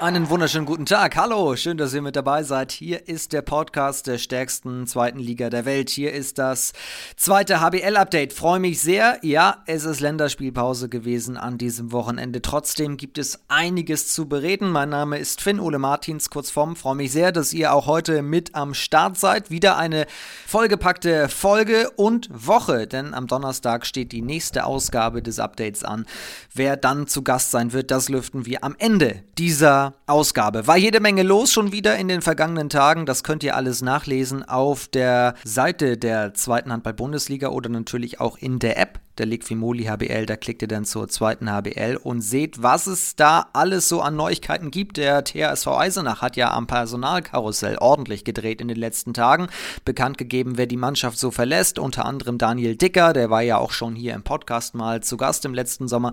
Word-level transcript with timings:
Einen 0.00 0.30
wunderschönen 0.30 0.64
guten 0.64 0.86
Tag. 0.86 1.14
Hallo, 1.16 1.56
schön, 1.56 1.76
dass 1.76 1.92
ihr 1.92 2.00
mit 2.00 2.16
dabei 2.16 2.42
seid. 2.42 2.72
Hier 2.72 3.06
ist 3.06 3.34
der 3.34 3.42
Podcast 3.42 4.06
der 4.06 4.16
stärksten 4.16 4.86
zweiten 4.86 5.18
Liga 5.18 5.50
der 5.50 5.66
Welt. 5.66 5.90
Hier 5.90 6.14
ist 6.14 6.38
das 6.38 6.72
zweite 7.16 7.60
HBL-Update. 7.60 8.32
Freue 8.32 8.60
mich 8.60 8.80
sehr. 8.80 9.18
Ja, 9.20 9.62
es 9.66 9.84
ist 9.84 10.00
Länderspielpause 10.00 10.88
gewesen 10.88 11.36
an 11.36 11.58
diesem 11.58 11.92
Wochenende. 11.92 12.40
Trotzdem 12.40 12.96
gibt 12.96 13.18
es 13.18 13.40
einiges 13.48 14.14
zu 14.14 14.26
bereden. 14.26 14.70
Mein 14.70 14.88
Name 14.88 15.18
ist 15.18 15.42
Finn 15.42 15.60
Ole 15.60 15.78
Martins, 15.78 16.30
kurz 16.30 16.50
vorm. 16.50 16.76
Freue 16.76 16.96
mich 16.96 17.12
sehr, 17.12 17.30
dass 17.30 17.52
ihr 17.52 17.74
auch 17.74 17.86
heute 17.86 18.22
mit 18.22 18.54
am 18.54 18.72
Start 18.72 19.18
seid. 19.18 19.50
Wieder 19.50 19.76
eine 19.76 20.06
vollgepackte 20.46 21.28
Folge 21.28 21.90
und 21.96 22.30
Woche, 22.32 22.86
denn 22.86 23.12
am 23.12 23.26
Donnerstag 23.26 23.84
steht 23.84 24.12
die 24.12 24.22
nächste 24.22 24.64
Ausgabe 24.64 25.20
des 25.20 25.38
Updates 25.38 25.84
an. 25.84 26.06
Wer 26.54 26.78
dann 26.78 27.06
zu 27.06 27.20
Gast 27.20 27.50
sein 27.50 27.74
wird, 27.74 27.90
das 27.90 28.08
lüften 28.08 28.46
wir 28.46 28.64
am 28.64 28.74
Ende 28.78 29.24
dieser 29.36 29.89
Ausgabe. 30.06 30.66
War 30.66 30.76
jede 30.76 31.00
Menge 31.00 31.22
los 31.22 31.52
schon 31.52 31.72
wieder 31.72 31.96
in 31.96 32.08
den 32.08 32.22
vergangenen 32.22 32.68
Tagen. 32.68 33.06
Das 33.06 33.22
könnt 33.22 33.42
ihr 33.42 33.56
alles 33.56 33.82
nachlesen 33.82 34.42
auf 34.42 34.88
der 34.88 35.34
Seite 35.44 35.96
der 35.96 36.34
zweiten 36.34 36.72
Handball-Bundesliga 36.72 37.48
oder 37.48 37.68
natürlich 37.68 38.20
auch 38.20 38.36
in 38.38 38.58
der 38.58 38.78
App 38.78 39.00
der 39.18 39.26
Liquimoli 39.26 39.84
HBL. 39.84 40.26
Da 40.26 40.36
klickt 40.36 40.62
ihr 40.62 40.68
dann 40.68 40.84
zur 40.84 41.08
zweiten 41.08 41.50
HBL 41.50 41.98
und 42.02 42.20
seht, 42.20 42.62
was 42.62 42.86
es 42.86 43.16
da 43.16 43.48
alles 43.52 43.88
so 43.88 44.00
an 44.00 44.16
Neuigkeiten 44.16 44.70
gibt. 44.70 44.96
Der 44.96 45.24
THSV 45.24 45.66
Eisenach 45.68 46.22
hat 46.22 46.36
ja 46.36 46.52
am 46.52 46.66
Personalkarussell 46.66 47.76
ordentlich 47.78 48.24
gedreht 48.24 48.60
in 48.60 48.68
den 48.68 48.78
letzten 48.78 49.14
Tagen. 49.14 49.48
Bekannt 49.84 50.18
gegeben, 50.18 50.56
wer 50.56 50.66
die 50.66 50.76
Mannschaft 50.76 51.18
so 51.18 51.30
verlässt. 51.30 51.78
Unter 51.78 52.06
anderem 52.06 52.38
Daniel 52.38 52.76
Dicker, 52.76 53.12
der 53.12 53.30
war 53.30 53.42
ja 53.42 53.58
auch 53.58 53.72
schon 53.72 53.94
hier 53.94 54.14
im 54.14 54.22
Podcast 54.22 54.74
mal 54.74 55.02
zu 55.02 55.16
Gast 55.16 55.44
im 55.44 55.54
letzten 55.54 55.88
Sommer. 55.88 56.12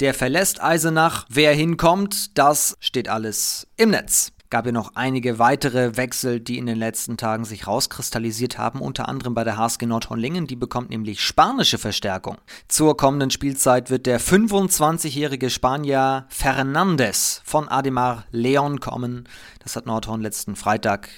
Der 0.00 0.14
verlässt 0.14 0.62
Eisenach. 0.62 1.26
Wer 1.28 1.52
hinkommt, 1.52 2.38
das 2.38 2.76
steht 2.80 3.08
alles 3.08 3.66
im 3.76 3.90
Netz 3.90 4.35
gab 4.50 4.66
ja 4.66 4.72
noch 4.72 4.92
einige 4.94 5.38
weitere 5.38 5.96
Wechsel, 5.96 6.40
die 6.40 6.58
in 6.58 6.66
den 6.66 6.78
letzten 6.78 7.16
Tagen 7.16 7.44
sich 7.44 7.66
rauskristallisiert 7.66 8.58
haben, 8.58 8.80
unter 8.80 9.08
anderem 9.08 9.34
bei 9.34 9.44
der 9.44 9.56
HSG 9.56 9.86
Nordhornlingen, 9.86 10.46
die 10.46 10.56
bekommt 10.56 10.90
nämlich 10.90 11.20
spanische 11.20 11.78
Verstärkung. 11.78 12.38
Zur 12.68 12.96
kommenden 12.96 13.30
Spielzeit 13.30 13.90
wird 13.90 14.06
der 14.06 14.20
25-jährige 14.20 15.50
Spanier 15.50 16.26
Fernandes 16.28 17.42
von 17.44 17.68
Ademar 17.68 18.24
Leon 18.30 18.80
kommen. 18.80 19.28
Das 19.62 19.76
hat 19.76 19.86
Nordhorn 19.86 20.20
letzten 20.20 20.56
Freitag 20.56 21.08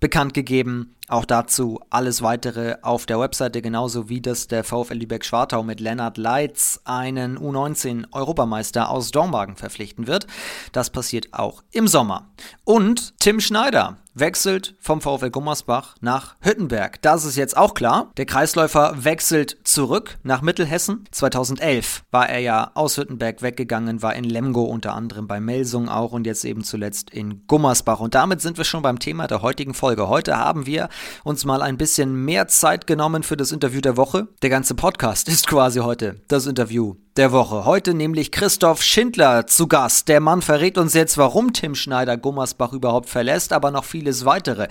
bekannt 0.00 0.34
gegeben. 0.34 0.94
Auch 1.08 1.24
dazu 1.24 1.80
alles 1.90 2.20
weitere 2.22 2.76
auf 2.82 3.06
der 3.06 3.20
Webseite, 3.20 3.62
genauso 3.62 4.08
wie 4.08 4.20
das 4.20 4.48
der 4.48 4.64
VfL 4.64 4.94
Lübeck-Schwartau 4.94 5.62
mit 5.62 5.80
Lennart 5.80 6.18
Leitz 6.18 6.80
einen 6.84 7.38
U19-Europameister 7.38 8.90
aus 8.90 9.10
Dormagen 9.10 9.56
verpflichten 9.56 10.06
wird. 10.06 10.26
Das 10.72 10.90
passiert 10.90 11.28
auch 11.32 11.62
im 11.70 11.86
Sommer. 11.86 12.28
Und 12.64 13.18
Tim 13.20 13.40
Schneider 13.40 13.98
wechselt 14.18 14.74
vom 14.80 15.00
VfL 15.00 15.30
Gummersbach 15.30 15.94
nach 16.00 16.36
Hüttenberg. 16.40 17.00
Das 17.02 17.24
ist 17.24 17.36
jetzt 17.36 17.56
auch 17.56 17.74
klar. 17.74 18.10
Der 18.16 18.26
Kreisläufer 18.26 19.04
wechselt 19.04 19.58
zurück 19.64 20.18
nach 20.22 20.42
Mittelhessen. 20.42 21.04
2011 21.10 22.02
war 22.10 22.28
er 22.28 22.40
ja 22.40 22.70
aus 22.74 22.96
Hüttenberg 22.96 23.42
weggegangen, 23.42 24.02
war 24.02 24.14
in 24.14 24.24
Lemgo 24.24 24.64
unter 24.64 24.94
anderem 24.94 25.26
bei 25.26 25.38
Melsung 25.38 25.88
auch 25.88 26.12
und 26.12 26.26
jetzt 26.26 26.44
eben 26.44 26.64
zuletzt 26.64 27.10
in 27.10 27.46
Gummersbach. 27.46 28.00
Und 28.00 28.14
damit 28.14 28.40
sind 28.40 28.56
wir 28.56 28.64
schon 28.64 28.82
beim 28.82 28.98
Thema 28.98 29.26
der 29.26 29.42
heutigen 29.42 29.74
Folge. 29.74 30.08
Heute 30.08 30.38
haben 30.38 30.66
wir 30.66 30.88
uns 31.22 31.44
mal 31.44 31.62
ein 31.62 31.76
bisschen 31.76 32.14
mehr 32.24 32.48
Zeit 32.48 32.86
genommen 32.86 33.22
für 33.22 33.36
das 33.36 33.52
Interview 33.52 33.80
der 33.80 33.96
Woche. 33.96 34.28
Der 34.42 34.50
ganze 34.50 34.74
Podcast 34.74 35.28
ist 35.28 35.46
quasi 35.46 35.80
heute 35.80 36.20
das 36.28 36.46
Interview 36.46 36.96
der 37.16 37.32
Woche. 37.32 37.64
Heute 37.64 37.94
nämlich 37.94 38.30
Christoph 38.30 38.82
Schindler 38.82 39.46
zu 39.46 39.68
Gast. 39.68 40.08
Der 40.08 40.20
Mann 40.20 40.42
verrät 40.42 40.76
uns 40.76 40.92
jetzt, 40.92 41.16
warum 41.16 41.52
Tim 41.52 41.74
Schneider 41.74 42.16
Gummersbach 42.16 42.72
überhaupt 42.72 43.08
verlässt, 43.08 43.52
aber 43.52 43.70
noch 43.70 43.84
vieles 44.06 44.24
weitere. 44.24 44.68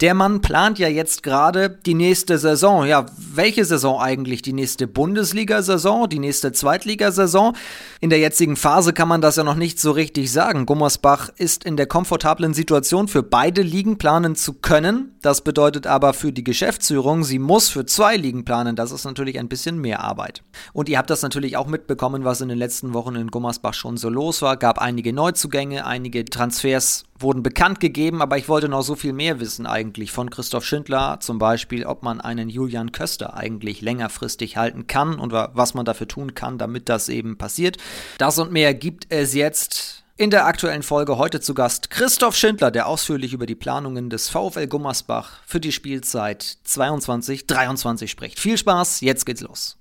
Der 0.00 0.14
Mann 0.14 0.40
plant 0.40 0.78
ja 0.78 0.88
jetzt 0.88 1.22
gerade 1.22 1.70
die 1.70 1.94
nächste 1.94 2.38
Saison. 2.38 2.84
Ja, 2.84 3.06
welche 3.16 3.64
Saison 3.64 4.00
eigentlich? 4.00 4.42
Die 4.42 4.52
nächste 4.52 4.86
Bundesliga-Saison? 4.86 6.08
Die 6.08 6.18
nächste 6.18 6.52
Zweitligasaison? 6.52 7.56
In 8.00 8.10
der 8.10 8.18
jetzigen 8.18 8.56
Phase 8.56 8.92
kann 8.92 9.08
man 9.08 9.20
das 9.22 9.36
ja 9.36 9.44
noch 9.44 9.54
nicht 9.54 9.80
so 9.80 9.92
richtig 9.92 10.30
sagen. 10.30 10.66
Gummersbach 10.66 11.30
ist 11.36 11.64
in 11.64 11.76
der 11.76 11.86
komfortablen 11.86 12.52
Situation, 12.52 13.08
für 13.08 13.22
beide 13.22 13.62
Ligen 13.62 13.96
planen 13.96 14.36
zu 14.36 14.52
können. 14.52 15.14
Das 15.22 15.40
bedeutet 15.40 15.86
aber 15.86 16.12
für 16.12 16.32
die 16.32 16.44
Geschäftsführung, 16.44 17.24
sie 17.24 17.38
muss 17.38 17.70
für 17.70 17.86
zwei 17.86 18.16
Ligen 18.16 18.44
planen. 18.44 18.76
Das 18.76 18.92
ist 18.92 19.04
natürlich 19.04 19.38
ein 19.38 19.48
bisschen 19.48 19.78
mehr 19.78 20.00
Arbeit. 20.00 20.42
Und 20.74 20.90
ihr 20.90 20.98
habt 20.98 21.08
das 21.08 21.22
natürlich 21.22 21.56
auch 21.56 21.66
mit 21.66 21.84
mitbekommen, 21.84 22.24
was 22.24 22.40
in 22.40 22.48
den 22.48 22.58
letzten 22.58 22.94
Wochen 22.94 23.14
in 23.16 23.30
Gummersbach 23.30 23.74
schon 23.74 23.96
so 23.96 24.08
los 24.08 24.42
war. 24.42 24.56
Gab 24.56 24.78
einige 24.78 25.12
Neuzugänge, 25.12 25.86
einige 25.86 26.24
Transfers 26.24 27.04
wurden 27.18 27.42
bekannt 27.42 27.80
gegeben, 27.80 28.22
aber 28.22 28.38
ich 28.38 28.48
wollte 28.48 28.68
noch 28.68 28.82
so 28.82 28.94
viel 28.94 29.12
mehr 29.12 29.40
wissen 29.40 29.66
eigentlich 29.66 30.10
von 30.10 30.30
Christoph 30.30 30.64
Schindler, 30.64 31.18
zum 31.20 31.38
Beispiel, 31.38 31.86
ob 31.86 32.02
man 32.02 32.20
einen 32.20 32.48
Julian 32.48 32.92
Köster 32.92 33.34
eigentlich 33.34 33.80
längerfristig 33.80 34.56
halten 34.56 34.86
kann 34.86 35.18
und 35.18 35.32
was 35.32 35.74
man 35.74 35.84
dafür 35.84 36.08
tun 36.08 36.34
kann, 36.34 36.58
damit 36.58 36.88
das 36.88 37.08
eben 37.08 37.38
passiert. 37.38 37.76
Das 38.18 38.38
und 38.38 38.52
mehr 38.52 38.74
gibt 38.74 39.06
es 39.10 39.34
jetzt 39.34 40.04
in 40.16 40.30
der 40.30 40.46
aktuellen 40.46 40.84
Folge 40.84 41.18
heute 41.18 41.40
zu 41.40 41.54
Gast 41.54 41.90
Christoph 41.90 42.36
Schindler, 42.36 42.70
der 42.70 42.86
ausführlich 42.86 43.32
über 43.32 43.46
die 43.46 43.56
Planungen 43.56 44.10
des 44.10 44.28
VfL 44.28 44.68
Gummersbach 44.68 45.42
für 45.44 45.58
die 45.58 45.72
Spielzeit 45.72 46.58
22-23 46.66 48.06
spricht. 48.06 48.38
Viel 48.38 48.56
Spaß, 48.56 49.00
jetzt 49.00 49.26
geht's 49.26 49.40
los. 49.40 49.76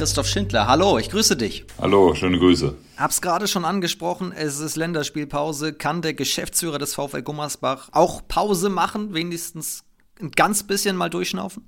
Christoph 0.00 0.28
Schindler, 0.28 0.66
hallo, 0.66 0.96
ich 0.96 1.10
grüße 1.10 1.36
dich. 1.36 1.66
Hallo, 1.78 2.14
schöne 2.14 2.38
Grüße. 2.38 2.74
Hab's 2.96 3.20
gerade 3.20 3.46
schon 3.46 3.66
angesprochen, 3.66 4.32
es 4.34 4.58
ist 4.58 4.76
Länderspielpause. 4.76 5.74
Kann 5.74 6.00
der 6.00 6.14
Geschäftsführer 6.14 6.78
des 6.78 6.94
VfL 6.94 7.20
Gummersbach 7.20 7.90
auch 7.92 8.26
Pause 8.26 8.70
machen, 8.70 9.12
wenigstens 9.12 9.84
ein 10.18 10.30
ganz 10.30 10.62
bisschen 10.62 10.96
mal 10.96 11.10
durchschnaufen? 11.10 11.64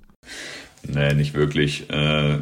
Nee, 0.87 1.13
nicht 1.13 1.35
wirklich. 1.35 1.87
Äh, 1.91 2.39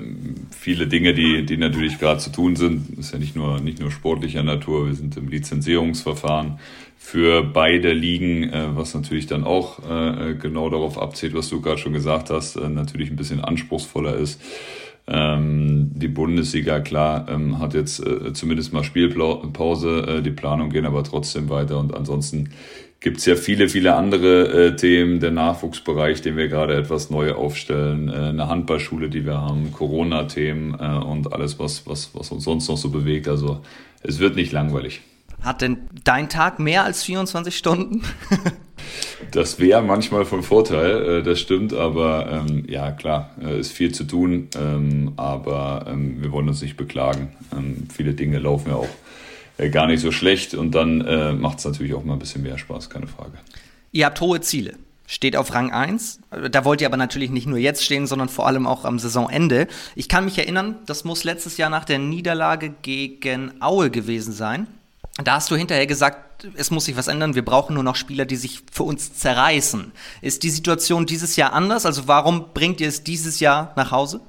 viele 0.58 0.88
Dinge, 0.88 1.14
die, 1.14 1.46
die 1.46 1.58
natürlich 1.58 2.00
gerade 2.00 2.22
zu 2.22 2.32
tun 2.32 2.56
sind, 2.56 2.98
ist 2.98 3.12
ja 3.12 3.20
nicht 3.20 3.36
nur, 3.36 3.60
nicht 3.60 3.82
nur 3.82 3.92
sportlicher 3.92 4.44
Natur. 4.44 4.88
Wir 4.88 4.96
sind 4.96 5.18
im 5.18 5.28
Lizenzierungsverfahren 5.28 6.58
für 6.98 7.44
beide 7.44 7.92
Ligen, 7.92 8.44
äh, 8.44 8.78
was 8.78 8.94
natürlich 8.94 9.28
dann 9.28 9.44
auch 9.44 9.80
äh, 9.80 10.36
genau 10.36 10.70
darauf 10.70 10.98
abzielt, 10.98 11.34
was 11.34 11.50
du 11.50 11.60
gerade 11.60 11.80
schon 11.80 11.92
gesagt 11.92 12.30
hast, 12.30 12.56
äh, 12.56 12.70
natürlich 12.70 13.10
ein 13.10 13.18
bisschen 13.18 13.42
anspruchsvoller 13.42 14.16
ist. 14.16 14.40
Ähm, 15.08 15.92
die 15.94 16.08
Bundesliga, 16.08 16.80
klar, 16.80 17.28
ähm, 17.30 17.60
hat 17.60 17.74
jetzt 17.74 18.06
äh, 18.06 18.34
zumindest 18.34 18.72
mal 18.72 18.84
Spielpause. 18.84 20.06
Äh, 20.08 20.22
die 20.22 20.32
Planungen 20.32 20.72
gehen 20.72 20.86
aber 20.86 21.04
trotzdem 21.04 21.50
weiter 21.50 21.80
und 21.80 21.96
ansonsten 21.96 22.50
gibt 23.00 23.18
es 23.18 23.26
ja 23.26 23.36
viele, 23.36 23.68
viele 23.68 23.96
andere 23.96 24.68
äh, 24.68 24.76
Themen, 24.76 25.20
der 25.20 25.32
Nachwuchsbereich, 25.32 26.22
den 26.22 26.38
wir 26.38 26.48
gerade 26.48 26.76
etwas 26.76 27.10
neu 27.10 27.34
aufstellen, 27.34 28.12
eine 28.12 28.48
Handballschule, 28.48 29.10
die 29.10 29.26
wir 29.26 29.42
haben, 29.42 29.72
Corona-Themen 29.72 30.76
und 30.76 31.34
alles, 31.34 31.58
was, 31.58 31.88
was, 31.88 32.12
was 32.14 32.32
uns 32.32 32.44
sonst 32.44 32.68
noch 32.70 32.78
so 32.78 32.90
bewegt. 32.90 33.28
Also 33.28 33.62
es 34.04 34.20
wird 34.20 34.36
nicht 34.36 34.52
langweilig. 34.52 35.02
Hat 35.42 35.62
denn 35.62 35.80
dein 36.04 36.30
Tag 36.30 36.60
mehr 36.60 36.84
als 36.84 37.04
24 37.04 37.58
Stunden? 37.58 38.04
das 39.32 39.60
wäre 39.60 39.82
manchmal 39.82 40.26
von 40.26 40.44
Vorteil, 40.44 41.20
äh, 41.20 41.24
das 41.24 41.40
stimmt, 41.40 41.74
aber 41.74 42.46
ähm, 42.48 42.66
ja, 42.68 42.92
klar, 42.92 43.32
äh, 43.42 43.60
ist 43.60 43.72
viel 43.72 43.94
zu 43.94 44.04
tun, 44.04 44.50
ähm, 44.56 45.14
aber 45.18 45.86
ähm, 45.88 46.22
wir 46.22 46.32
wollen 46.32 46.48
uns 46.48 46.62
nicht 46.62 46.78
beklagen. 46.78 47.30
Ähm, 47.52 47.88
viele 47.94 48.14
Dinge 48.14 48.40
laufen 48.40 48.70
ja 48.70 48.76
auch 48.76 48.90
äh, 49.58 49.70
gar 49.70 49.88
nicht 49.88 50.02
so 50.02 50.12
schlecht 50.12 50.54
und 50.54 50.76
dann 50.76 51.02
äh, 51.02 51.34
macht 51.34 51.60
es 51.60 51.66
natürlich 51.66 51.94
auch 51.94 52.04
mal 52.04 52.14
ein 52.14 52.20
bisschen 52.20 52.44
mehr 52.44 52.58
Spaß, 52.58 52.90
keine 52.90 53.08
Frage. 53.08 53.34
Ihr 53.92 54.06
habt 54.06 54.22
hohe 54.22 54.42
Ziele. 54.42 54.76
Steht 55.08 55.36
auf 55.36 55.54
Rang 55.54 55.72
1. 55.72 56.22
Da 56.52 56.64
wollt 56.64 56.80
ihr 56.80 56.88
aber 56.88 56.96
natürlich 56.96 57.32
nicht 57.32 57.46
nur 57.46 57.58
jetzt 57.58 57.84
stehen, 57.84 58.08
sondern 58.08 58.30
vor 58.30 58.48
allem 58.48 58.66
auch 58.66 58.86
am 58.86 58.98
Saisonende. 58.98 59.68
Ich 59.94 60.08
kann 60.08 60.24
mich 60.24 60.38
erinnern, 60.38 60.78
das 60.86 61.04
muss 61.04 61.26
letztes 61.26 61.58
Jahr 61.58 61.70
nach 61.70 61.84
der 61.84 62.00
Niederlage 62.00 62.74
gegen 62.82 63.52
Aue 63.60 63.90
gewesen 63.90 64.32
sein. 64.32 64.68
Da 65.24 65.36
hast 65.36 65.52
du 65.52 65.56
hinterher 65.56 65.88
gesagt, 65.88 66.48
es 66.56 66.72
muss 66.72 66.86
sich 66.86 66.98
was 66.98 67.08
ändern, 67.08 67.36
wir 67.36 67.46
brauchen 67.46 67.74
nur 67.74 67.84
noch 67.84 67.96
Spieler, 67.96 68.26
die 68.26 68.36
sich 68.36 68.62
für 68.72 68.84
uns 68.84 69.14
zerreißen. 69.14 69.92
Ist 70.22 70.44
die 70.44 70.50
Situation 70.50 71.06
dieses 71.06 71.36
Jahr 71.36 71.54
anders? 71.54 71.86
Also 71.86 72.08
warum 72.08 72.54
bringt 72.54 72.82
ihr 72.82 72.88
es 72.88 73.04
dieses 73.04 73.40
Jahr 73.40 73.74
nach 73.76 73.92
Hause? 73.92 74.22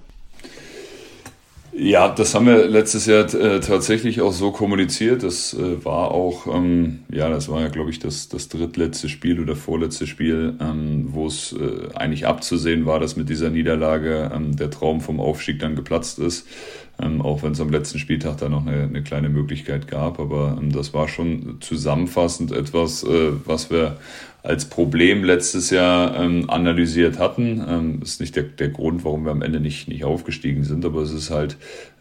Ja, 1.75 2.11
das 2.11 2.35
haben 2.35 2.47
wir 2.47 2.69
letztes 2.69 3.07
Jahr 3.07 3.33
äh, 3.35 3.61
tatsächlich 3.61 4.21
auch 4.21 4.35
so 4.35 4.53
kommuniziert. 4.53 5.23
Das 5.23 5.55
äh, 5.55 5.83
war 5.83 6.11
auch, 6.11 6.47
ähm, 6.47 7.05
ja, 7.11 7.31
das 7.31 7.49
war 7.49 7.63
ja, 7.63 7.69
glaube 7.69 7.89
ich, 7.89 7.99
das, 7.99 8.29
das 8.29 8.49
drittletzte 8.49 9.09
Spiel 9.09 9.41
oder 9.41 9.57
vorletzte 9.57 10.07
Spiel, 10.07 10.55
ähm, 10.61 11.07
wo 11.13 11.27
es 11.27 11.55
äh, 11.55 11.95
eigentlich 11.95 12.27
abzusehen 12.27 12.85
war, 12.85 13.01
dass 13.01 13.17
mit 13.17 13.31
dieser 13.31 13.49
Niederlage 13.49 14.31
ähm, 14.35 14.55
der 14.55 14.71
Traum 14.71 15.01
vom 15.01 15.19
Aufstieg 15.19 15.61
dann 15.61 15.75
geplatzt 15.75 16.19
ist. 16.19 16.47
Ähm, 17.01 17.23
auch 17.23 17.43
wenn 17.43 17.53
es 17.53 17.61
am 17.61 17.71
letzten 17.71 17.99
Spieltag 17.99 18.37
da 18.39 18.49
noch 18.49 18.67
eine, 18.67 18.83
eine 18.83 19.03
kleine 19.03 19.29
Möglichkeit 19.29 19.89
gab. 19.89 20.21
Aber 20.21 20.59
ähm, 20.61 20.73
das 20.73 20.93
war 20.95 21.09
schon 21.09 21.59
zusammenfassend 21.61 22.53
etwas, 22.53 23.03
äh, 23.03 23.33
was 23.45 23.71
wir 23.71 23.97
als 24.45 24.65
Problem 24.65 25.23
letztes 25.23 25.71
Jahr 25.71 26.17
ähm, 26.17 26.51
analysiert 26.51 27.19
hatten. 27.19 27.65
Ähm, 27.67 28.01
ist 28.03 28.21
nicht 28.21 28.35
der, 28.35 28.43
der 28.43 28.71
Grund, 28.71 29.05
warum 29.05 29.25
wir 29.25 29.31
am 29.31 29.43
Ende 29.43 29.61
nicht, 29.61 29.87
nicht 29.87 30.05
aufgestiegen 30.05 30.65
sind, 30.65 30.85
aber 30.85 31.03
es 31.03 31.13
ist 31.13 31.31
halt 31.31 31.57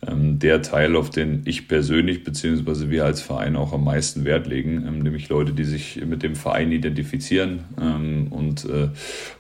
ähm, 0.08 0.40
der 0.40 0.64
Teil, 0.64 0.96
auf 0.96 1.12
den 1.12 1.44
ich 1.46 1.68
persönlich 1.68 2.24
beziehungsweise 2.24 2.90
wir 2.90 3.06
als 3.06 3.22
Verein 3.22 3.56
auch 3.56 3.74
am 3.74 3.84
meisten 3.84 4.26
Wert 4.26 4.48
legen, 4.48 4.84
ähm, 4.88 5.00
nämlich 5.00 5.30
Leute, 5.30 5.54
die 5.54 5.66
sich 5.66 6.04
mit 6.04 6.24
dem 6.24 6.36
Verein 6.36 6.72
identifizieren 6.72 7.66
ähm, 7.80 8.28
und 8.32 8.66
äh, 8.66 8.90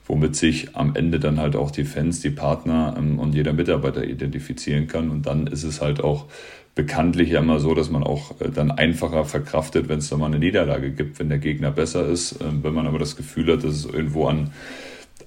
womit 0.05 0.35
sich 0.35 0.75
am 0.75 0.95
Ende 0.95 1.19
dann 1.19 1.39
halt 1.39 1.55
auch 1.55 1.71
die 1.71 1.85
Fans, 1.85 2.19
die 2.19 2.29
Partner 2.29 2.95
ähm, 2.97 3.17
und 3.17 3.33
jeder 3.33 3.53
Mitarbeiter 3.53 4.03
identifizieren 4.03 4.87
kann. 4.87 5.09
Und 5.09 5.25
dann 5.25 5.47
ist 5.47 5.63
es 5.63 5.81
halt 5.81 6.03
auch 6.03 6.27
bekanntlich 6.75 7.29
ja 7.29 7.39
immer 7.39 7.59
so, 7.59 7.73
dass 7.73 7.89
man 7.89 8.03
auch 8.03 8.39
äh, 8.39 8.49
dann 8.49 8.71
einfacher 8.71 9.25
verkraftet, 9.25 9.89
wenn 9.89 9.99
es 9.99 10.09
da 10.09 10.17
mal 10.17 10.27
eine 10.27 10.39
Niederlage 10.39 10.91
gibt, 10.91 11.19
wenn 11.19 11.29
der 11.29 11.39
Gegner 11.39 11.71
besser 11.71 12.07
ist. 12.07 12.39
Ähm, 12.41 12.59
wenn 12.63 12.73
man 12.73 12.87
aber 12.87 12.99
das 12.99 13.15
Gefühl 13.15 13.51
hat, 13.51 13.63
dass 13.63 13.75
es 13.75 13.85
irgendwo 13.85 14.27
an, 14.27 14.51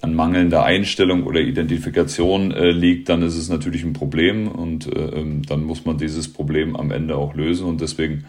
an 0.00 0.14
mangelnder 0.14 0.64
Einstellung 0.64 1.24
oder 1.24 1.40
Identifikation 1.40 2.50
äh, 2.52 2.70
liegt, 2.70 3.08
dann 3.08 3.22
ist 3.22 3.36
es 3.36 3.48
natürlich 3.48 3.84
ein 3.84 3.92
Problem 3.92 4.48
und 4.48 4.86
äh, 4.86 5.20
ähm, 5.20 5.42
dann 5.46 5.64
muss 5.64 5.84
man 5.84 5.98
dieses 5.98 6.32
Problem 6.32 6.76
am 6.76 6.90
Ende 6.90 7.16
auch 7.16 7.34
lösen 7.34 7.66
und 7.66 7.80
deswegen 7.80 8.24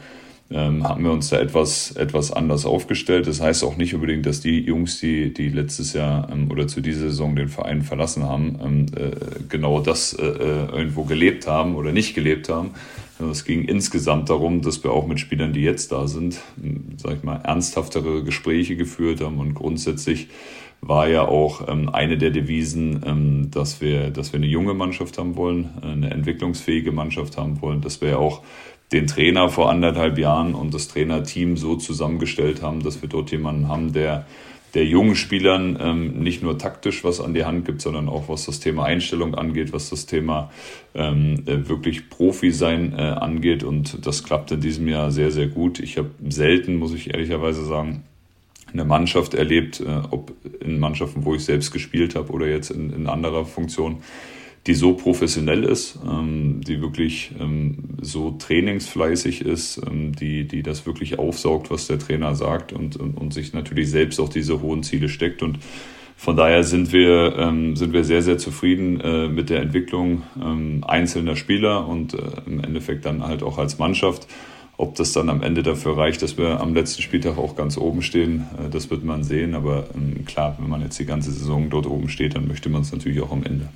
ähm, 0.51 0.87
haben 0.87 1.03
wir 1.03 1.11
uns 1.11 1.29
da 1.29 1.39
etwas, 1.39 1.91
etwas 1.93 2.31
anders 2.31 2.65
aufgestellt. 2.65 3.25
Das 3.27 3.41
heißt 3.41 3.63
auch 3.63 3.77
nicht 3.77 3.95
unbedingt, 3.95 4.25
dass 4.25 4.41
die 4.41 4.59
Jungs, 4.59 4.99
die, 4.99 5.33
die 5.33 5.49
letztes 5.49 5.93
Jahr 5.93 6.29
ähm, 6.31 6.51
oder 6.51 6.67
zu 6.67 6.81
dieser 6.81 7.09
Saison 7.09 7.35
den 7.35 7.47
Verein 7.47 7.81
verlassen 7.81 8.23
haben, 8.23 8.59
ähm, 8.63 8.85
äh, 8.95 9.11
genau 9.49 9.79
das 9.79 10.13
äh, 10.13 10.23
irgendwo 10.23 11.03
gelebt 11.03 11.47
haben 11.47 11.75
oder 11.75 11.91
nicht 11.91 12.13
gelebt 12.13 12.49
haben. 12.49 12.71
Also 13.17 13.31
es 13.31 13.45
ging 13.45 13.63
insgesamt 13.63 14.29
darum, 14.29 14.61
dass 14.61 14.83
wir 14.83 14.91
auch 14.91 15.07
mit 15.07 15.19
Spielern, 15.19 15.53
die 15.53 15.61
jetzt 15.61 15.91
da 15.91 16.07
sind, 16.07 16.41
sag 16.97 17.17
ich 17.17 17.23
mal, 17.23 17.37
ernsthaftere 17.37 18.23
Gespräche 18.23 18.75
geführt 18.75 19.21
haben. 19.21 19.39
Und 19.39 19.53
grundsätzlich 19.53 20.27
war 20.81 21.07
ja 21.07 21.27
auch 21.27 21.67
ähm, 21.67 21.89
eine 21.89 22.17
der 22.17 22.31
Devisen, 22.31 23.01
ähm, 23.05 23.51
dass 23.51 23.81
wir, 23.81 24.11
dass 24.11 24.33
wir 24.33 24.37
eine 24.37 24.47
junge 24.47 24.73
Mannschaft 24.73 25.17
haben 25.17 25.35
wollen, 25.35 25.69
eine 25.81 26.11
entwicklungsfähige 26.11 26.91
Mannschaft 26.91 27.37
haben 27.37 27.61
wollen, 27.61 27.81
dass 27.81 28.01
wir 28.01 28.09
ja 28.09 28.17
auch 28.17 28.43
den 28.91 29.07
Trainer 29.07 29.49
vor 29.49 29.69
anderthalb 29.69 30.17
Jahren 30.17 30.53
und 30.53 30.73
das 30.73 30.87
Trainerteam 30.89 31.57
so 31.57 31.75
zusammengestellt 31.75 32.61
haben, 32.61 32.83
dass 32.83 33.01
wir 33.01 33.09
dort 33.09 33.31
jemanden 33.31 33.67
haben, 33.67 33.93
der 33.93 34.25
der 34.75 34.85
jungen 34.85 35.15
Spielern 35.15 35.77
ähm, 35.81 36.19
nicht 36.19 36.43
nur 36.43 36.57
taktisch 36.57 37.03
was 37.03 37.21
an 37.21 37.33
die 37.33 37.45
Hand 37.45 37.65
gibt, 37.65 37.81
sondern 37.81 38.09
auch 38.09 38.27
was 38.27 38.45
das 38.45 38.59
Thema 38.59 38.83
Einstellung 38.83 39.33
angeht, 39.33 39.73
was 39.73 39.89
das 39.89 40.05
Thema 40.05 40.51
ähm, 40.93 41.43
äh, 41.45 41.67
wirklich 41.67 42.09
Profi 42.09 42.51
sein 42.51 42.93
äh, 42.93 43.01
angeht. 43.01 43.63
Und 43.63 44.05
das 44.05 44.23
klappt 44.23 44.51
in 44.51 44.59
diesem 44.59 44.87
Jahr 44.87 45.11
sehr, 45.11 45.31
sehr 45.31 45.47
gut. 45.47 45.79
Ich 45.79 45.97
habe 45.97 46.11
selten, 46.29 46.75
muss 46.75 46.93
ich 46.93 47.13
ehrlicherweise 47.13 47.65
sagen, 47.65 48.03
eine 48.73 48.83
Mannschaft 48.83 49.33
erlebt, 49.33 49.79
äh, 49.79 50.01
ob 50.11 50.33
in 50.59 50.79
Mannschaften, 50.79 51.23
wo 51.23 51.33
ich 51.33 51.45
selbst 51.45 51.71
gespielt 51.71 52.15
habe 52.15 52.31
oder 52.33 52.47
jetzt 52.47 52.69
in, 52.69 52.91
in 52.91 53.07
anderer 53.07 53.45
Funktion, 53.45 54.03
die 54.67 54.73
so 54.73 54.93
professionell 54.93 55.63
ist, 55.63 55.99
ähm, 56.07 56.61
die 56.61 56.81
wirklich 56.81 57.31
ähm, 57.39 57.77
so 58.01 58.31
trainingsfleißig 58.31 59.41
ist, 59.41 59.79
ähm, 59.85 60.15
die, 60.15 60.47
die 60.47 60.63
das 60.63 60.87
wirklich 60.87 61.19
aufsaugt, 61.19 61.69
was 61.69 61.87
der 61.87 61.99
Trainer 61.99 62.35
sagt 62.35 62.73
und, 62.73 62.95
und, 62.95 63.15
und 63.15 63.33
sich 63.33 63.53
natürlich 63.53 63.91
selbst 63.91 64.19
auch 64.19 64.29
diese 64.29 64.61
hohen 64.61 64.81
Ziele 64.81 65.07
steckt. 65.07 65.43
Und 65.43 65.59
von 66.17 66.35
daher 66.35 66.63
sind 66.63 66.91
wir, 66.91 67.37
ähm, 67.37 67.75
sind 67.75 67.93
wir 67.93 68.03
sehr, 68.03 68.23
sehr 68.23 68.39
zufrieden 68.39 68.99
äh, 69.01 69.27
mit 69.27 69.51
der 69.51 69.61
Entwicklung 69.61 70.23
ähm, 70.41 70.83
einzelner 70.87 71.35
Spieler 71.35 71.87
und 71.87 72.15
äh, 72.15 72.17
im 72.47 72.63
Endeffekt 72.63 73.05
dann 73.05 73.23
halt 73.23 73.43
auch 73.43 73.59
als 73.59 73.77
Mannschaft. 73.77 74.27
Ob 74.77 74.95
das 74.95 75.13
dann 75.13 75.29
am 75.29 75.41
Ende 75.41 75.63
dafür 75.63 75.95
reicht, 75.95 76.21
dass 76.21 76.37
wir 76.37 76.59
am 76.59 76.73
letzten 76.73 77.01
Spieltag 77.01 77.37
auch 77.37 77.55
ganz 77.55 77.77
oben 77.77 78.01
stehen, 78.01 78.47
äh, 78.57 78.69
das 78.71 78.89
wird 78.89 79.03
man 79.03 79.23
sehen. 79.23 79.53
Aber 79.53 79.85
ähm, 79.93 80.25
klar, 80.25 80.55
wenn 80.59 80.69
man 80.69 80.81
jetzt 80.81 80.97
die 80.97 81.05
ganze 81.05 81.31
Saison 81.31 81.69
dort 81.69 81.85
oben 81.85 82.09
steht, 82.09 82.35
dann 82.35 82.47
möchte 82.47 82.69
man 82.69 82.81
es 82.81 82.91
natürlich 82.91 83.21
auch 83.21 83.31
am 83.31 83.43
Ende 83.43 83.69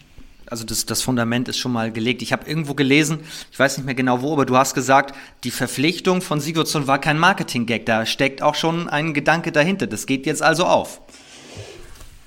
also 0.49 0.65
das, 0.65 0.85
das 0.85 1.01
Fundament 1.01 1.47
ist 1.47 1.57
schon 1.57 1.71
mal 1.71 1.91
gelegt. 1.91 2.21
Ich 2.21 2.33
habe 2.33 2.47
irgendwo 2.47 2.73
gelesen, 2.73 3.19
ich 3.51 3.59
weiß 3.59 3.77
nicht 3.77 3.85
mehr 3.85 3.95
genau 3.95 4.21
wo, 4.21 4.33
aber 4.33 4.45
du 4.45 4.57
hast 4.57 4.73
gesagt, 4.73 5.15
die 5.43 5.51
Verpflichtung 5.51 6.21
von 6.21 6.39
Sigurdsson 6.39 6.87
war 6.87 6.99
kein 6.99 7.19
Marketing-Gag. 7.19 7.85
Da 7.85 8.05
steckt 8.05 8.41
auch 8.41 8.55
schon 8.55 8.89
ein 8.89 9.13
Gedanke 9.13 9.51
dahinter. 9.51 9.87
Das 9.87 10.05
geht 10.05 10.25
jetzt 10.25 10.41
also 10.41 10.65
auf. 10.65 11.01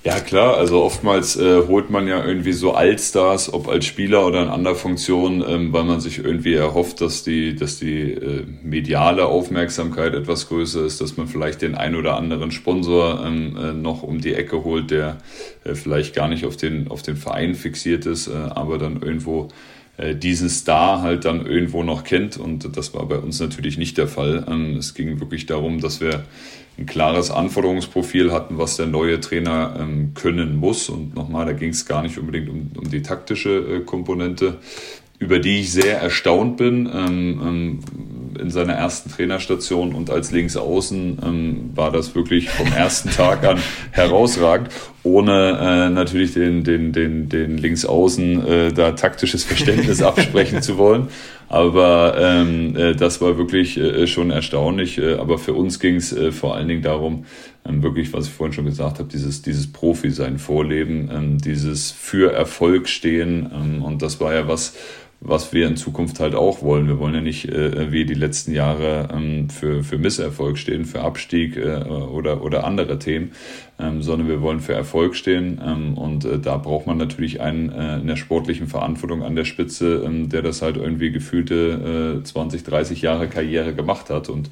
Ja, 0.05 0.19
klar, 0.19 0.57
also 0.57 0.83
oftmals 0.83 1.37
äh, 1.37 1.63
holt 1.69 1.89
man 1.91 2.09
ja 2.09 2.25
irgendwie 2.25 2.53
so 2.53 2.73
Allstars, 2.73 3.53
ob 3.55 3.69
als 3.69 3.85
Spieler 3.85 4.27
oder 4.27 4.43
in 4.43 4.49
anderer 4.49 4.75
Funktion, 4.75 5.45
ähm, 5.47 5.73
weil 5.73 5.85
man 5.85 6.01
sich 6.01 6.19
irgendwie 6.19 6.55
erhofft, 6.55 7.01
dass 7.01 7.23
die, 7.23 7.55
dass 7.55 7.79
die 7.79 8.11
äh, 8.11 8.45
mediale 8.65 9.27
Aufmerksamkeit 9.27 10.13
etwas 10.15 10.49
größer 10.49 10.85
ist, 10.85 11.01
dass 11.01 11.17
man 11.17 11.29
vielleicht 11.29 11.63
den 11.63 11.77
ein 11.77 11.95
oder 11.95 12.17
anderen 12.17 12.51
Sponsor 12.51 13.25
ähm, 13.25 13.57
äh, 13.57 13.73
noch 13.75 14.03
um 14.03 14.21
die 14.21 14.35
Ecke 14.35 14.65
holt, 14.65 14.91
der 14.91 15.19
äh, 15.63 15.77
vielleicht 15.77 16.17
gar 16.17 16.27
nicht 16.27 16.47
auf 16.47 16.57
den, 16.57 16.89
auf 16.89 17.03
den 17.03 17.17
Verein 17.17 17.55
fixiert 17.55 18.05
ist, 18.05 18.27
äh, 18.27 18.33
aber 18.33 18.79
dann 18.79 19.03
irgendwo 19.03 19.51
diesen 19.99 20.49
Star 20.49 21.03
halt 21.03 21.25
dann 21.25 21.45
irgendwo 21.47 21.83
noch 21.83 22.03
kennt. 22.05 22.39
Und 22.39 22.77
das 22.77 22.95
war 22.95 23.07
bei 23.07 23.19
uns 23.19 23.41
natürlich 23.41 23.77
nicht 23.79 23.99
der 23.99 24.09
Fall. 24.09 24.45
Ähm, 24.49 24.77
es 24.77 24.95
ging 24.95 25.21
wirklich 25.21 25.47
darum, 25.47 25.81
dass 25.81 26.01
wir 26.01 26.25
ein 26.79 26.87
klares 26.87 27.31
Anforderungsprofil 27.31 28.33
hatten, 28.33 28.57
was 28.57 28.77
der 28.77 28.87
neue 28.87 29.21
Trainer 29.21 29.77
ähm, 29.79 30.15
können 30.15 30.57
muss. 30.57 30.89
Und 30.89 31.15
nochmal, 31.15 31.47
da 31.47 31.53
ging 31.53 31.71
es 31.71 31.87
gar 31.87 32.03
nicht 32.03 32.19
unbedingt 32.19 32.49
um, 32.49 32.71
um 32.77 32.91
die 32.91 33.03
taktische 33.03 33.51
äh, 33.51 33.81
Komponente, 33.81 34.59
über 35.23 35.39
die 35.39 35.61
ich 35.61 35.73
sehr 35.73 36.01
erstaunt 36.01 36.57
bin. 36.57 36.91
Ähm, 36.93 37.41
ähm, 37.43 37.79
in 38.41 38.51
seiner 38.51 38.73
ersten 38.73 39.11
Trainerstation 39.11 39.95
und 39.95 40.11
als 40.11 40.33
Linksaußen 40.33 41.19
ähm, 41.25 41.71
war 41.75 41.93
das 41.93 42.15
wirklich 42.15 42.51
vom 42.51 42.73
ersten 42.73 43.11
Tag 43.17 43.45
an 43.45 43.59
herausragend, 43.93 44.71
ohne 45.05 45.59
äh, 45.61 45.91
natürlich 45.91 46.33
den, 46.33 46.65
den, 46.65 46.93
den, 46.93 47.29
den 47.29 47.59
Linksaußen 47.59 48.47
äh, 48.47 48.73
da 48.73 48.93
taktisches 48.93 49.45
Verständnis 49.45 50.03
absprechen 50.03 50.61
zu 50.61 50.77
wollen. 50.77 51.09
Aber 51.49 52.17
ähm, 52.19 52.75
äh, 52.77 52.95
das 52.95 53.21
war 53.21 53.37
wirklich 53.37 53.79
äh, 53.79 54.07
schon 54.07 54.31
erstaunlich. 54.31 54.97
Äh, 54.97 55.17
aber 55.17 55.39
für 55.39 55.53
uns 55.53 55.81
ging 55.81 55.97
es 55.97 56.11
äh, 56.13 56.33
vor 56.33 56.57
allen 56.57 56.67
Dingen 56.67 56.83
darum, 56.83 57.27
ähm, 57.69 57.83
wirklich, 57.83 58.13
was 58.15 58.27
ich 58.27 58.33
vorhin 58.33 58.55
schon 58.55 58.65
gesagt 58.65 58.99
habe, 58.99 59.09
dieses, 59.13 59.43
dieses 59.43 59.71
Profi-Sein 59.71 60.39
vorleben, 60.39 61.11
ähm, 61.13 61.39
dieses 61.39 61.91
für 61.91 62.33
Erfolg 62.33 62.89
stehen. 62.89 63.47
Und 63.83 64.01
das 64.01 64.19
war 64.19 64.33
ja 64.33 64.49
was, 64.49 64.75
was 65.25 65.53
wir 65.53 65.69
in 65.69 65.77
Zukunft 65.77 66.19
halt 66.21 66.35
auch 66.35 66.63
wollen. 66.63 66.89
Wir 66.89 66.99
wollen 66.99 67.15
ja 67.15 67.21
nicht 67.21 67.49
äh, 67.49 67.93
wie 67.93 68.05
die 68.05 68.15
letzten 68.15 68.53
Jahre 68.53 69.09
ähm, 69.13 69.49
für, 69.49 69.85
für 69.85 69.97
Misserfolg 69.97 70.59
stehen, 70.59 70.85
für 70.85 71.03
Abstieg 71.03 71.57
äh, 71.57 71.83
oder, 71.85 72.43
oder 72.43 72.65
andere 72.65 72.99
Themen, 72.99 73.33
ähm, 73.83 74.03
sondern 74.03 74.29
wir 74.29 74.41
wollen 74.41 74.61
für 74.61 74.75
Erfolg 74.75 75.17
stehen. 75.17 75.61
Ähm, 75.65 75.95
und 75.95 76.25
äh, 76.25 76.39
da 76.39 76.57
braucht 76.57 76.87
man 76.87 76.97
natürlich 76.97 77.41
einen 77.41 77.71
äh, 77.71 77.99
in 77.99 78.07
der 78.07 78.17
sportlichen 78.17 78.69
Verantwortung 78.69 79.23
an 79.23 79.35
der 79.35 79.45
Spitze, 79.45 80.03
ähm, 80.05 80.29
der 80.29 80.43
das 80.43 80.63
halt 80.63 80.77
irgendwie 80.77 81.11
gefühlte 81.11 82.21
äh, 82.21 82.25
20, 82.25 82.63
30 82.63 83.03
Jahre 83.03 83.29
Karriere 83.29 83.75
gemacht 83.75 84.11
hat. 84.11 84.29
Und 84.29 84.51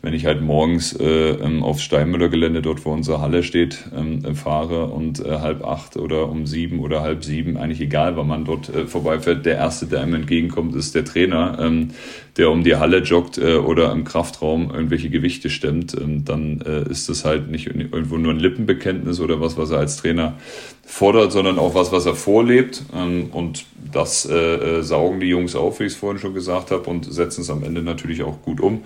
wenn 0.00 0.14
ich 0.14 0.26
halt 0.26 0.40
morgens 0.40 0.92
äh, 0.94 1.04
ähm, 1.04 1.62
aufs 1.62 1.82
Steinmüller-Gelände, 1.82 2.62
dort 2.62 2.84
wo 2.84 2.90
unsere 2.90 3.20
Halle 3.20 3.42
steht, 3.42 3.84
ähm, 3.96 4.34
fahre 4.34 4.86
und 4.86 5.24
äh, 5.24 5.38
halb 5.40 5.64
acht 5.64 5.96
oder 5.96 6.28
um 6.28 6.46
sieben 6.46 6.80
oder 6.80 7.02
halb 7.02 7.24
sieben, 7.24 7.56
eigentlich 7.56 7.80
egal, 7.80 8.16
wann 8.16 8.26
man 8.26 8.44
dort 8.44 8.68
äh, 8.68 8.86
vorbeifährt, 8.86 9.44
der 9.44 9.56
Erste, 9.56 9.86
der 9.86 10.00
einem 10.00 10.14
entgegenkommt, 10.14 10.74
ist 10.74 10.94
der 10.94 11.04
Trainer, 11.04 11.58
ähm, 11.60 11.90
der 12.36 12.50
um 12.50 12.64
die 12.64 12.76
Halle 12.76 12.98
joggt 12.98 13.38
äh, 13.38 13.56
oder 13.56 13.92
im 13.92 14.04
Kraftraum 14.04 14.70
irgendwelche 14.70 15.10
Gewichte 15.10 15.50
stemmt, 15.50 15.94
dann 16.24 16.60
äh, 16.62 16.88
ist 16.88 17.08
das 17.08 17.24
halt 17.24 17.50
nicht 17.50 17.66
irgendwo 17.66 18.16
nur 18.16 18.32
ein 18.32 18.38
Lippenbekenntnis 18.62 19.20
oder 19.20 19.40
was, 19.40 19.56
was 19.56 19.70
er 19.70 19.78
als 19.78 19.96
Trainer 19.96 20.34
fordert, 20.84 21.32
sondern 21.32 21.58
auch 21.58 21.74
was, 21.74 21.92
was 21.92 22.06
er 22.06 22.14
vorlebt. 22.14 22.82
Ähm, 22.94 23.30
und 23.32 23.64
das 23.92 24.26
äh, 24.26 24.34
äh 24.34 24.82
saugen 24.82 25.20
die 25.20 25.28
Jungs 25.28 25.54
auf, 25.54 25.80
wie 25.80 25.84
ich 25.84 25.92
es 25.92 25.98
vorhin 25.98 26.20
schon 26.20 26.34
gesagt 26.34 26.70
habe, 26.70 26.88
und 26.88 27.12
setzen 27.12 27.42
es 27.42 27.50
am 27.50 27.64
Ende 27.64 27.82
natürlich 27.82 28.22
auch 28.22 28.42
gut 28.42 28.60
um. 28.60 28.82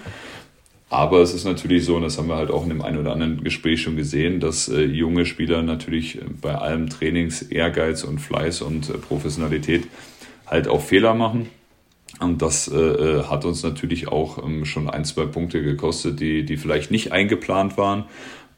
Aber 0.88 1.20
es 1.20 1.34
ist 1.34 1.44
natürlich 1.44 1.84
so, 1.84 1.96
und 1.96 2.02
das 2.02 2.16
haben 2.16 2.28
wir 2.28 2.36
halt 2.36 2.50
auch 2.50 2.62
in 2.62 2.68
dem 2.68 2.80
einen 2.80 2.98
oder 2.98 3.12
anderen 3.12 3.42
Gespräch 3.42 3.82
schon 3.82 3.96
gesehen, 3.96 4.38
dass 4.38 4.68
äh, 4.68 4.84
junge 4.84 5.26
Spieler 5.26 5.62
natürlich 5.62 6.20
bei 6.40 6.54
allem 6.54 6.88
Trainings, 6.88 7.42
Ehrgeiz 7.42 8.04
und 8.04 8.20
Fleiß 8.20 8.62
und 8.62 8.88
äh, 8.88 8.92
Professionalität 8.92 9.88
halt 10.46 10.68
auch 10.68 10.80
Fehler 10.80 11.14
machen. 11.14 11.48
Und 12.20 12.40
das 12.40 12.68
äh, 12.68 12.76
äh, 12.76 13.24
hat 13.24 13.44
uns 13.44 13.62
natürlich 13.62 14.08
auch 14.08 14.42
ähm, 14.42 14.64
schon 14.64 14.88
ein, 14.88 15.04
zwei 15.04 15.26
Punkte 15.26 15.62
gekostet, 15.62 16.20
die, 16.20 16.44
die 16.44 16.56
vielleicht 16.56 16.90
nicht 16.90 17.12
eingeplant 17.12 17.76
waren. 17.76 18.04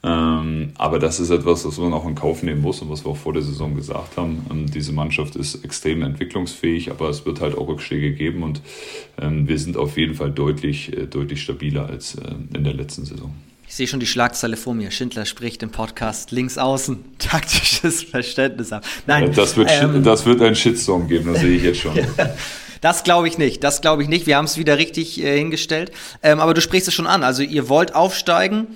Ähm, 0.04 0.70
aber 0.78 1.00
das 1.00 1.18
ist 1.18 1.30
etwas, 1.30 1.64
das 1.64 1.76
man 1.78 1.92
auch 1.92 2.06
in 2.06 2.14
Kauf 2.14 2.44
nehmen 2.44 2.62
muss 2.62 2.80
und 2.80 2.90
was 2.90 3.04
wir 3.04 3.10
auch 3.10 3.16
vor 3.16 3.32
der 3.32 3.42
Saison 3.42 3.74
gesagt 3.74 4.16
haben. 4.16 4.46
Ähm, 4.50 4.70
diese 4.70 4.92
Mannschaft 4.92 5.34
ist 5.34 5.64
extrem 5.64 6.02
entwicklungsfähig, 6.02 6.90
aber 6.92 7.08
es 7.08 7.26
wird 7.26 7.40
halt 7.40 7.58
auch 7.58 7.66
Rückschläge 7.66 8.12
geben 8.12 8.44
und 8.44 8.60
ähm, 9.20 9.48
wir 9.48 9.58
sind 9.58 9.76
auf 9.76 9.96
jeden 9.96 10.14
Fall 10.14 10.30
deutlich, 10.30 10.96
äh, 10.96 11.06
deutlich 11.06 11.42
stabiler 11.42 11.86
als 11.86 12.14
äh, 12.14 12.30
in 12.54 12.62
der 12.62 12.74
letzten 12.74 13.04
Saison. 13.04 13.34
Ich 13.66 13.74
sehe 13.74 13.88
schon 13.88 13.98
die 13.98 14.06
Schlagzeile 14.06 14.56
vor 14.56 14.72
mir. 14.72 14.92
Schindler 14.92 15.26
spricht 15.26 15.64
im 15.64 15.70
Podcast 15.70 16.30
links 16.30 16.58
außen 16.58 17.04
taktisches 17.18 18.04
Verständnis 18.04 18.72
ab. 18.72 18.84
Nein, 19.08 19.32
das 19.34 19.56
wird, 19.56 19.68
ähm, 19.70 20.04
das 20.04 20.24
wird 20.24 20.40
einen 20.40 20.54
Shitstorm 20.54 21.08
geben, 21.08 21.32
das 21.32 21.42
sehe 21.42 21.56
ich 21.56 21.64
jetzt 21.64 21.80
schon. 21.80 21.98
das 22.80 23.02
glaube 23.02 23.26
ich 23.26 23.36
nicht. 23.36 23.64
Das 23.64 23.80
glaube 23.80 24.04
ich 24.04 24.08
nicht. 24.08 24.28
Wir 24.28 24.36
haben 24.36 24.44
es 24.44 24.56
wieder 24.58 24.78
richtig 24.78 25.20
äh, 25.20 25.36
hingestellt. 25.36 25.90
Ähm, 26.22 26.38
aber 26.38 26.54
du 26.54 26.60
sprichst 26.60 26.86
es 26.86 26.94
schon 26.94 27.08
an. 27.08 27.24
Also 27.24 27.42
ihr 27.42 27.68
wollt 27.68 27.96
aufsteigen. 27.96 28.68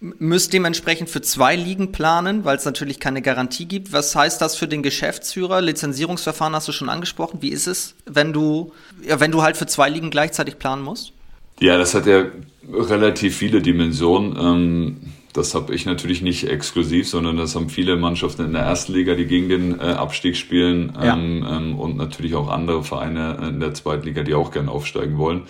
Müsst 0.00 0.52
dementsprechend 0.52 1.10
für 1.10 1.22
zwei 1.22 1.56
Ligen 1.56 1.90
planen, 1.90 2.44
weil 2.44 2.56
es 2.56 2.64
natürlich 2.64 3.00
keine 3.00 3.20
Garantie 3.20 3.66
gibt. 3.66 3.92
Was 3.92 4.14
heißt 4.14 4.40
das 4.40 4.56
für 4.56 4.68
den 4.68 4.82
Geschäftsführer? 4.82 5.60
Lizenzierungsverfahren 5.60 6.54
hast 6.54 6.68
du 6.68 6.72
schon 6.72 6.88
angesprochen. 6.88 7.38
Wie 7.42 7.48
ist 7.48 7.66
es, 7.66 7.94
wenn 8.06 8.32
du, 8.32 8.72
ja, 9.06 9.18
wenn 9.18 9.32
du 9.32 9.42
halt 9.42 9.56
für 9.56 9.66
zwei 9.66 9.88
Ligen 9.88 10.10
gleichzeitig 10.10 10.58
planen 10.58 10.82
musst? 10.82 11.12
Ja, 11.60 11.76
das 11.76 11.94
hat 11.94 12.06
ja 12.06 12.26
relativ 12.72 13.36
viele 13.36 13.60
Dimensionen. 13.60 14.36
Ähm, 14.38 14.96
das 15.32 15.54
habe 15.54 15.74
ich 15.74 15.84
natürlich 15.84 16.22
nicht 16.22 16.48
exklusiv, 16.48 17.08
sondern 17.08 17.36
das 17.36 17.56
haben 17.56 17.68
viele 17.68 17.96
Mannschaften 17.96 18.44
in 18.44 18.52
der 18.52 18.62
ersten 18.62 18.92
Liga, 18.92 19.14
die 19.14 19.26
gegen 19.26 19.48
den 19.48 19.80
äh, 19.80 19.82
Abstieg 19.82 20.36
spielen 20.36 20.92
ja. 21.02 21.14
Ähm, 21.14 21.44
ähm, 21.48 21.78
und 21.78 21.96
natürlich 21.96 22.36
auch 22.36 22.48
andere 22.48 22.84
Vereine 22.84 23.48
in 23.48 23.58
der 23.58 23.74
zweiten 23.74 24.06
Liga, 24.06 24.22
die 24.22 24.34
auch 24.34 24.52
gerne 24.52 24.70
aufsteigen 24.70 25.18
wollen. 25.18 25.42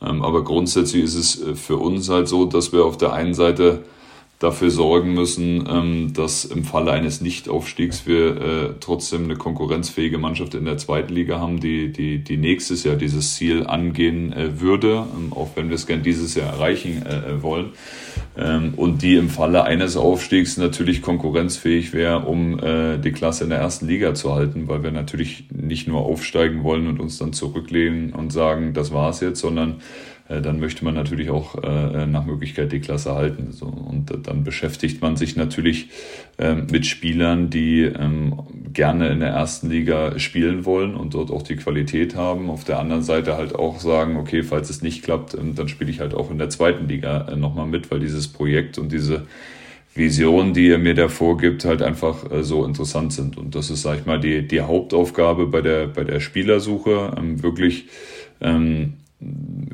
aber 0.00 0.44
grundsätzlich 0.44 1.04
ist 1.04 1.14
es 1.14 1.42
äh, 1.42 1.54
für 1.54 1.78
uns 1.78 2.10
halt 2.10 2.28
so, 2.28 2.44
dass 2.44 2.72
wir 2.72 2.84
auf 2.84 2.98
der 2.98 3.14
einen 3.14 3.34
Seite 3.34 3.84
dafür 4.44 4.70
sorgen 4.70 5.14
müssen, 5.14 5.66
ähm, 5.68 6.12
dass 6.12 6.44
im 6.44 6.64
Falle 6.64 6.92
eines 6.92 7.20
Nichtaufstiegs 7.20 8.06
wir 8.06 8.36
äh, 8.36 8.70
trotzdem 8.78 9.24
eine 9.24 9.36
konkurrenzfähige 9.36 10.18
Mannschaft 10.18 10.54
in 10.54 10.66
der 10.66 10.76
zweiten 10.76 11.12
Liga 11.12 11.40
haben, 11.40 11.60
die, 11.60 11.90
die, 11.90 12.18
die 12.18 12.36
nächstes 12.36 12.84
Jahr 12.84 12.96
dieses 12.96 13.34
Ziel 13.34 13.66
angehen 13.66 14.32
äh, 14.32 14.60
würde, 14.60 15.06
ähm, 15.16 15.32
auch 15.32 15.50
wenn 15.54 15.68
wir 15.68 15.76
es 15.76 15.86
gern 15.86 16.02
dieses 16.02 16.34
Jahr 16.34 16.52
erreichen 16.52 17.04
äh, 17.06 17.42
wollen. 17.42 17.70
Ähm, 18.36 18.74
und 18.76 19.02
die 19.02 19.16
im 19.16 19.30
Falle 19.30 19.64
eines 19.64 19.96
Aufstiegs 19.96 20.58
natürlich 20.58 21.00
konkurrenzfähig 21.00 21.92
wäre, 21.92 22.20
um 22.20 22.60
die 23.04 23.12
Klasse 23.12 23.44
in 23.44 23.50
der 23.50 23.58
ersten 23.58 23.86
Liga 23.86 24.14
zu 24.14 24.34
halten, 24.34 24.68
weil 24.68 24.82
wir 24.82 24.90
natürlich 24.90 25.44
nicht 25.50 25.88
nur 25.88 26.02
aufsteigen 26.02 26.62
wollen 26.62 26.86
und 26.86 27.00
uns 27.00 27.18
dann 27.18 27.32
zurücklehnen 27.32 28.12
und 28.12 28.32
sagen, 28.32 28.74
das 28.74 28.92
war's 28.92 29.20
jetzt, 29.20 29.40
sondern 29.40 29.76
dann 30.28 30.58
möchte 30.58 30.84
man 30.86 30.94
natürlich 30.94 31.28
auch 31.28 31.62
äh, 31.62 32.06
nach 32.06 32.24
Möglichkeit 32.24 32.72
die 32.72 32.80
Klasse 32.80 33.14
halten. 33.14 33.52
Und 33.60 34.26
dann 34.26 34.42
beschäftigt 34.42 35.02
man 35.02 35.16
sich 35.16 35.36
natürlich 35.36 35.90
ähm, 36.38 36.66
mit 36.70 36.86
Spielern, 36.86 37.50
die 37.50 37.82
ähm, 37.82 38.40
gerne 38.72 39.10
in 39.10 39.20
der 39.20 39.30
ersten 39.30 39.68
Liga 39.68 40.18
spielen 40.18 40.64
wollen 40.64 40.94
und 40.94 41.12
dort 41.12 41.30
auch 41.30 41.42
die 41.42 41.56
Qualität 41.56 42.16
haben. 42.16 42.48
Auf 42.48 42.64
der 42.64 42.78
anderen 42.78 43.02
Seite 43.02 43.36
halt 43.36 43.54
auch 43.54 43.78
sagen, 43.80 44.16
okay, 44.16 44.42
falls 44.42 44.70
es 44.70 44.80
nicht 44.80 45.02
klappt, 45.04 45.34
ähm, 45.34 45.54
dann 45.54 45.68
spiele 45.68 45.90
ich 45.90 46.00
halt 46.00 46.14
auch 46.14 46.30
in 46.30 46.38
der 46.38 46.48
zweiten 46.48 46.88
Liga 46.88 47.28
äh, 47.28 47.36
nochmal 47.36 47.66
mit, 47.66 47.90
weil 47.90 48.00
dieses 48.00 48.28
Projekt 48.28 48.78
und 48.78 48.92
diese 48.92 49.26
Vision, 49.94 50.54
die 50.54 50.70
er 50.70 50.78
mir 50.78 50.94
da 50.94 51.08
vorgibt, 51.08 51.66
halt 51.66 51.80
einfach 51.80 52.24
so 52.40 52.64
interessant 52.64 53.12
sind. 53.12 53.38
Und 53.38 53.54
das 53.54 53.70
ist, 53.70 53.82
sag 53.82 54.00
ich 54.00 54.06
mal, 54.06 54.18
die, 54.18 54.44
die 54.44 54.60
Hauptaufgabe 54.60 55.46
bei 55.46 55.60
der, 55.60 55.86
bei 55.86 56.02
der 56.02 56.18
Spielersuche, 56.18 57.12
wirklich 57.20 57.86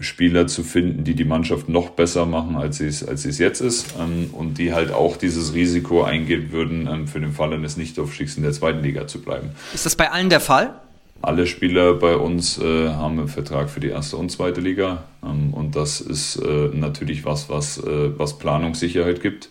Spieler 0.01 0.47
zu 0.47 0.63
finden, 0.63 1.05
die 1.05 1.15
die 1.15 1.25
Mannschaft 1.25 1.69
noch 1.69 1.91
besser 1.91 2.27
machen, 2.27 2.57
als 2.57 2.79
sie 2.79 2.87
es, 2.87 3.07
als 3.07 3.23
sie 3.23 3.29
es 3.29 3.39
jetzt 3.39 3.61
ist 3.61 3.95
ähm, 4.01 4.31
und 4.33 4.59
die 4.59 4.73
halt 4.73 4.93
auch 4.93 5.17
dieses 5.17 5.55
Risiko 5.55 6.03
eingehen 6.03 6.53
würden, 6.53 6.89
ähm, 6.91 7.07
für 7.07 7.21
den 7.21 7.33
Fall 7.33 7.53
eines 7.53 7.77
Nichtaufstiegs 7.77 8.37
in 8.37 8.43
der 8.43 8.53
zweiten 8.53 8.83
Liga 8.83 9.07
zu 9.07 9.21
bleiben. 9.21 9.51
Ist 9.75 9.87
das 9.87 9.97
bei 9.97 10.11
allen 10.11 10.31
der 10.31 10.41
Fall? 10.41 10.75
Alle 11.23 11.47
Spieler 11.47 11.95
bei 11.95 12.17
uns 12.17 12.59
äh, 12.59 12.89
haben 12.89 13.19
einen 13.19 13.29
Vertrag 13.29 13.69
für 13.69 13.81
die 13.81 13.89
erste 13.89 14.17
und 14.17 14.31
zweite 14.31 14.63
Liga 14.63 15.05
ähm, 15.23 15.53
und 15.53 15.77
das 15.77 16.01
ist 16.01 16.37
äh, 16.37 16.71
natürlich 16.73 17.25
was, 17.25 17.51
was, 17.51 17.79
äh, 17.79 18.19
was 18.19 18.39
Planungssicherheit 18.39 19.21
gibt. 19.21 19.51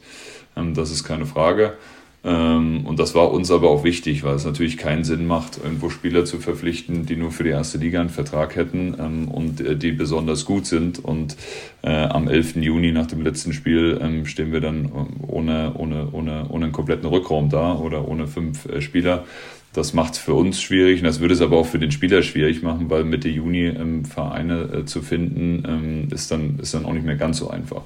Ähm, 0.55 0.73
das 0.73 0.89
ist 0.89 1.03
keine 1.03 1.27
Frage. 1.27 1.73
Ähm, 2.21 2.85
und 2.85 2.99
das 2.99 3.15
war 3.15 3.31
uns 3.31 3.49
aber 3.49 3.69
auch 3.69 3.85
wichtig, 3.85 4.23
weil 4.23 4.35
es 4.35 4.43
natürlich 4.43 4.77
keinen 4.77 5.05
Sinn 5.05 5.25
macht, 5.25 5.57
irgendwo 5.63 5.89
Spieler 5.89 6.25
zu 6.25 6.39
verpflichten, 6.39 7.05
die 7.05 7.15
nur 7.15 7.31
für 7.31 7.43
die 7.43 7.51
erste 7.51 7.77
Liga 7.77 8.01
einen 8.01 8.09
Vertrag 8.09 8.55
hätten 8.57 8.95
ähm, 8.99 9.27
und 9.29 9.61
äh, 9.61 9.77
die 9.77 9.93
besonders 9.93 10.43
gut 10.43 10.65
sind. 10.65 10.99
Und 10.99 11.37
äh, 11.81 11.89
am 11.91 12.27
11. 12.27 12.57
Juni 12.57 12.91
nach 12.91 13.07
dem 13.07 13.21
letzten 13.21 13.53
Spiel 13.53 13.97
ähm, 14.01 14.25
stehen 14.25 14.51
wir 14.51 14.59
dann 14.59 14.91
ohne, 15.27 15.73
ohne, 15.75 16.09
ohne, 16.11 16.45
ohne 16.49 16.65
einen 16.65 16.73
kompletten 16.73 17.07
Rückraum 17.07 17.49
da 17.49 17.75
oder 17.75 18.05
ohne 18.05 18.27
fünf 18.27 18.65
äh, 18.65 18.81
Spieler. 18.81 19.23
Das 19.71 19.93
macht 19.93 20.13
es 20.13 20.19
für 20.19 20.33
uns 20.33 20.59
schwierig 20.61 20.99
und 20.99 21.05
das 21.05 21.21
würde 21.21 21.35
es 21.35 21.41
aber 21.41 21.55
auch 21.55 21.67
für 21.67 21.79
den 21.79 21.91
Spieler 21.91 22.23
schwierig 22.23 22.63
machen, 22.63 22.89
weil 22.89 23.05
Mitte 23.05 23.29
Juni 23.29 23.71
Vereine 24.03 24.61
äh, 24.63 24.85
zu 24.85 25.03
finden, 25.03 26.09
ist, 26.11 26.31
dann, 26.31 26.57
ist 26.59 26.73
dann 26.73 26.85
auch 26.85 26.93
nicht 26.93 27.05
mehr 27.05 27.15
ganz 27.15 27.37
so 27.37 27.51
einfach. 27.51 27.83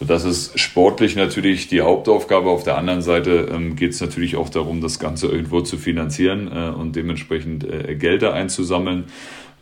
Das 0.00 0.24
ist 0.24 0.58
sportlich 0.58 1.16
natürlich 1.16 1.66
die 1.66 1.80
Hauptaufgabe. 1.80 2.50
Auf 2.50 2.62
der 2.62 2.78
anderen 2.78 3.02
Seite 3.02 3.48
ähm, 3.52 3.74
geht 3.74 3.92
es 3.92 4.00
natürlich 4.00 4.36
auch 4.36 4.48
darum, 4.48 4.80
das 4.80 5.00
Ganze 5.00 5.26
irgendwo 5.26 5.60
zu 5.60 5.76
finanzieren 5.76 6.48
äh, 6.52 6.70
und 6.70 6.94
dementsprechend 6.94 7.64
äh, 7.64 7.96
Gelder 7.96 8.32
einzusammeln. 8.32 9.04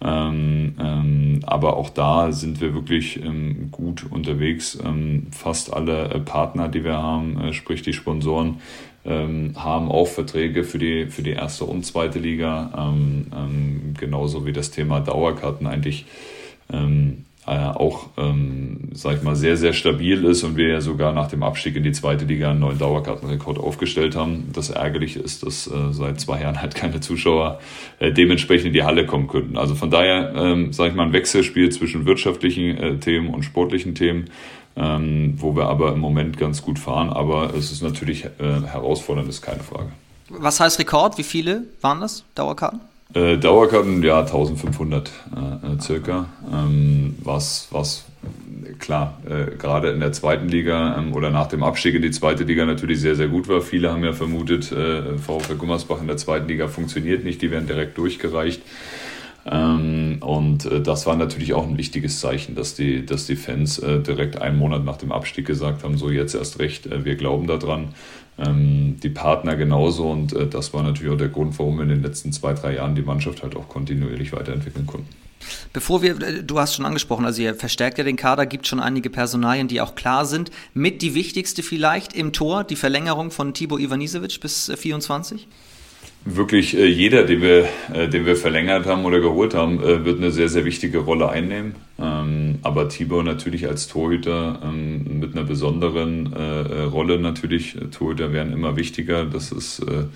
Ähm, 0.03 0.75
ähm, 0.79 1.41
aber 1.47 1.79
auch 1.79 1.89
da 1.89 2.31
sind 2.33 2.61
wir 2.61 2.75
wirklich 2.75 3.23
ähm, 3.25 3.71
gut 3.71 4.05
unterwegs. 4.11 4.79
Ähm, 4.85 5.29
fast 5.31 5.73
alle 5.73 6.11
äh, 6.11 6.21
Partner, 6.21 6.69
die 6.69 6.85
wir 6.85 6.99
haben, 6.99 7.41
äh, 7.41 7.53
sprich 7.55 7.81
die 7.81 7.95
Sponsoren, 7.95 8.61
ähm, 9.07 9.55
haben 9.57 9.91
auch 9.91 10.07
Verträge 10.07 10.65
für 10.65 10.79
die, 10.79 11.07
für 11.07 11.23
die 11.23 11.31
erste 11.31 11.65
und 11.65 11.87
zweite 11.87 12.19
Liga. 12.19 12.93
genauso 13.99 14.45
wie 14.45 14.53
das 14.53 14.71
Thema 14.71 15.01
Dauerkarten 15.01 15.67
eigentlich 15.67 16.05
äh, 17.47 17.51
auch, 17.51 18.09
ähm, 18.17 18.89
sag 18.93 19.17
ich 19.17 19.23
mal, 19.23 19.37
sehr, 19.37 19.57
sehr 19.57 19.73
stabil 19.73 20.25
ist 20.25 20.43
und 20.43 20.57
wir 20.57 20.69
ja 20.69 20.81
sogar 20.81 21.13
nach 21.13 21.29
dem 21.29 21.45
Abstieg 21.45 21.77
in 21.77 21.85
die 21.85 21.93
zweite 21.93 22.25
Liga 22.25 22.51
einen 22.51 22.61
neuen 22.61 22.79
Dauerkartenrekord 22.79 23.59
aufgestellt 23.59 24.17
haben. 24.17 24.51
Das 24.53 24.71
Ärgerliche 24.71 25.21
ist, 25.21 25.45
dass 25.45 25.69
äh, 25.69 25.93
seit 25.93 26.21
zwei 26.21 26.41
Jahren 26.41 26.61
halt 26.61 26.75
keine 26.75 27.01
Zuschauer 27.01 27.61
äh, 28.01 28.13
dementsprechend 28.13 28.67
in 28.69 28.73
die 28.73 28.83
Halle 28.83 29.07
kommen 29.07 29.29
könnten. 29.29 29.57
Also 29.57 29.77
von 29.77 29.93
daher, 29.93 30.35
ähm, 30.35 30.73
sage 30.73 30.91
ich 30.91 30.97
mal, 30.97 31.05
ein 31.05 31.13
Wechselspiel 31.13 31.71
zwischen 31.71 32.05
wirtschaftlichen 32.05 32.77
äh, 32.79 32.97
Themen 32.99 33.33
und 33.33 33.45
sportlichen 33.45 33.95
Themen, 33.95 34.25
ähm, 34.75 35.35
wo 35.37 35.55
wir 35.55 35.67
aber 35.67 35.93
im 35.93 36.01
Moment 36.01 36.39
ganz 36.39 36.63
gut 36.63 36.81
fahren. 36.81 37.11
Aber 37.11 37.55
es 37.55 37.71
ist 37.71 37.83
natürlich 37.83 38.25
äh, 38.25 38.29
herausfordernd, 38.67 39.29
ist 39.29 39.43
keine 39.43 39.63
Frage. 39.63 39.91
Was 40.31 40.59
heißt 40.59 40.81
Rekord? 40.81 41.17
Wie 41.17 41.23
viele 41.23 41.63
waren 41.81 42.01
das, 42.01 42.25
Dauerkarten? 42.35 42.81
Äh, 43.15 43.39
Dauerkarten, 43.39 44.03
ja, 44.03 44.21
1500 44.21 45.09
äh, 45.09 45.81
circa. 45.81 46.27
Ähm, 46.53 47.17
was, 47.23 47.69
was 47.71 48.05
klar, 48.79 49.19
äh, 49.29 49.57
gerade 49.57 49.91
in 49.91 50.01
der 50.01 50.13
zweiten 50.13 50.49
Liga 50.49 50.99
ähm, 50.99 51.15
oder 51.15 51.31
nach 51.31 51.47
dem 51.47 51.63
Abstieg 51.63 51.95
in 51.95 52.03
die 52.03 52.11
zweite 52.11 52.45
Liga 52.45 52.67
natürlich 52.67 53.01
sehr, 53.01 53.15
sehr 53.15 53.29
gut 53.29 53.49
war. 53.49 53.61
Viele 53.61 53.93
haben 53.93 54.05
ja 54.05 54.13
vermutet, 54.13 54.73
äh, 54.73 55.19
VfL 55.19 55.57
Gummersbach 55.57 56.01
in 56.01 56.07
der 56.07 56.17
zweiten 56.17 56.49
Liga 56.49 56.69
funktioniert 56.69 57.25
nicht, 57.25 57.41
die 57.43 57.51
werden 57.51 57.67
direkt 57.67 57.97
durchgereicht. 57.99 58.63
Ähm, 59.49 60.19
und 60.21 60.65
äh, 60.67 60.81
das 60.81 61.07
war 61.07 61.17
natürlich 61.17 61.55
auch 61.55 61.67
ein 61.67 61.79
wichtiges 61.79 62.19
Zeichen, 62.19 62.57
dass 62.57 62.75
die, 62.75 63.07
dass 63.07 63.27
die 63.27 63.37
Fans 63.37 63.79
äh, 63.79 64.01
direkt 64.01 64.41
einen 64.41 64.59
Monat 64.59 64.85
nach 64.85 64.97
dem 64.97 65.13
Abstieg 65.13 65.47
gesagt 65.47 65.85
haben, 65.85 65.97
so 65.97 66.11
jetzt 66.11 66.35
erst 66.35 66.59
recht, 66.59 66.87
äh, 66.87 67.05
wir 67.05 67.15
glauben 67.15 67.47
daran 67.47 67.95
die 68.39 69.09
Partner 69.09 69.57
genauso. 69.57 70.11
Und 70.11 70.33
äh, 70.33 70.47
das 70.47 70.75
war 70.75 70.83
natürlich 70.83 71.13
auch 71.13 71.19
der 71.19 71.29
Grund, 71.29 71.59
warum 71.59 71.77
wir 71.77 71.85
in 71.85 71.89
den 71.89 72.03
letzten 72.03 72.33
zwei, 72.33 72.53
drei 72.53 72.75
Jahren 72.75 72.95
die 72.95 73.03
Mannschaft 73.03 73.43
halt 73.43 73.57
auch 73.57 73.69
kontinuierlich 73.69 74.33
weiterentwickeln 74.33 74.87
konnten. 74.87 75.09
Bevor 75.73 76.03
wir, 76.03 76.21
äh, 76.21 76.43
du 76.43 76.59
hast 76.59 76.75
schon 76.75 76.85
angesprochen, 76.85 77.25
also 77.25 77.41
ihr 77.41 77.55
verstärkt 77.55 77.99
ja 77.99 78.05
den 78.05 78.17
Kader, 78.17 78.47
gibt 78.47 78.67
schon 78.67 78.81
einige 78.81 79.09
Personalien, 79.09 79.69
die 79.69 79.81
auch 79.81 79.95
klar 79.95 80.27
sind. 80.27 80.51
Mit 80.75 81.03
die 81.03 81.15
wichtigste 81.15 81.63
vielleicht 81.63 82.15
im 82.15 82.33
Tor, 82.33 82.65
die 82.65 82.77
Verlängerung 82.77 83.31
von 83.31 83.55
Tibo 83.55 83.79
Ivanisevic 83.79 84.41
bis 84.41 84.71
24? 84.77 85.43
Äh, 85.43 85.47
wirklich 86.29 86.73
jeder, 86.73 87.23
den 87.23 87.41
wir, 87.41 87.69
den 88.09 88.27
wir 88.27 88.35
verlängert 88.35 88.85
haben 88.87 89.05
oder 89.05 89.21
geholt 89.21 89.55
haben, 89.55 89.81
wird 89.81 90.19
eine 90.19 90.33
sehr, 90.33 90.49
sehr 90.49 90.65
wichtige 90.65 90.99
Rolle 90.99 91.29
einnehmen. 91.29 91.77
Aber 92.67 92.89
Tibor 92.89 93.23
natürlich 93.23 93.69
als 93.69 93.87
Torhüter 93.87 94.59
ähm, 94.65 95.21
mit 95.21 95.37
einer 95.37 95.45
besonderen 95.45 96.33
äh, 96.33 96.63
äh, 96.63 96.83
Rolle 96.83 97.21
natürlich. 97.21 97.77
Torhüter 97.93 98.33
werden 98.33 98.53
immer 98.53 98.75
wichtiger. 98.75 99.25
Das 99.25 99.53
ist, 99.53 99.79
äh, 99.79 100.07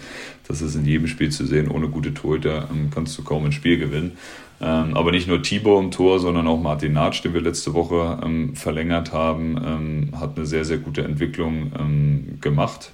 das 0.48 0.60
ist 0.60 0.74
in 0.74 0.84
jedem 0.84 1.06
Spiel 1.06 1.30
zu 1.30 1.46
sehen. 1.46 1.70
Ohne 1.70 1.86
gute 1.86 2.12
Torhüter 2.12 2.68
ähm, 2.72 2.90
kannst 2.92 3.16
du 3.16 3.22
kaum 3.22 3.44
ein 3.44 3.52
Spiel 3.52 3.78
gewinnen. 3.78 4.18
Ähm, 4.60 4.96
aber 4.96 5.12
nicht 5.12 5.28
nur 5.28 5.42
Tibor 5.42 5.80
im 5.80 5.92
Tor, 5.92 6.18
sondern 6.18 6.48
auch 6.48 6.60
Martin 6.60 6.94
Natsch, 6.94 7.22
den 7.22 7.34
wir 7.34 7.40
letzte 7.40 7.72
Woche 7.72 8.18
ähm, 8.24 8.56
verlängert 8.56 9.12
haben, 9.12 9.56
ähm, 9.64 10.20
hat 10.20 10.36
eine 10.36 10.44
sehr, 10.44 10.64
sehr 10.64 10.78
gute 10.78 11.04
Entwicklung 11.04 11.70
gemacht. 12.40 12.90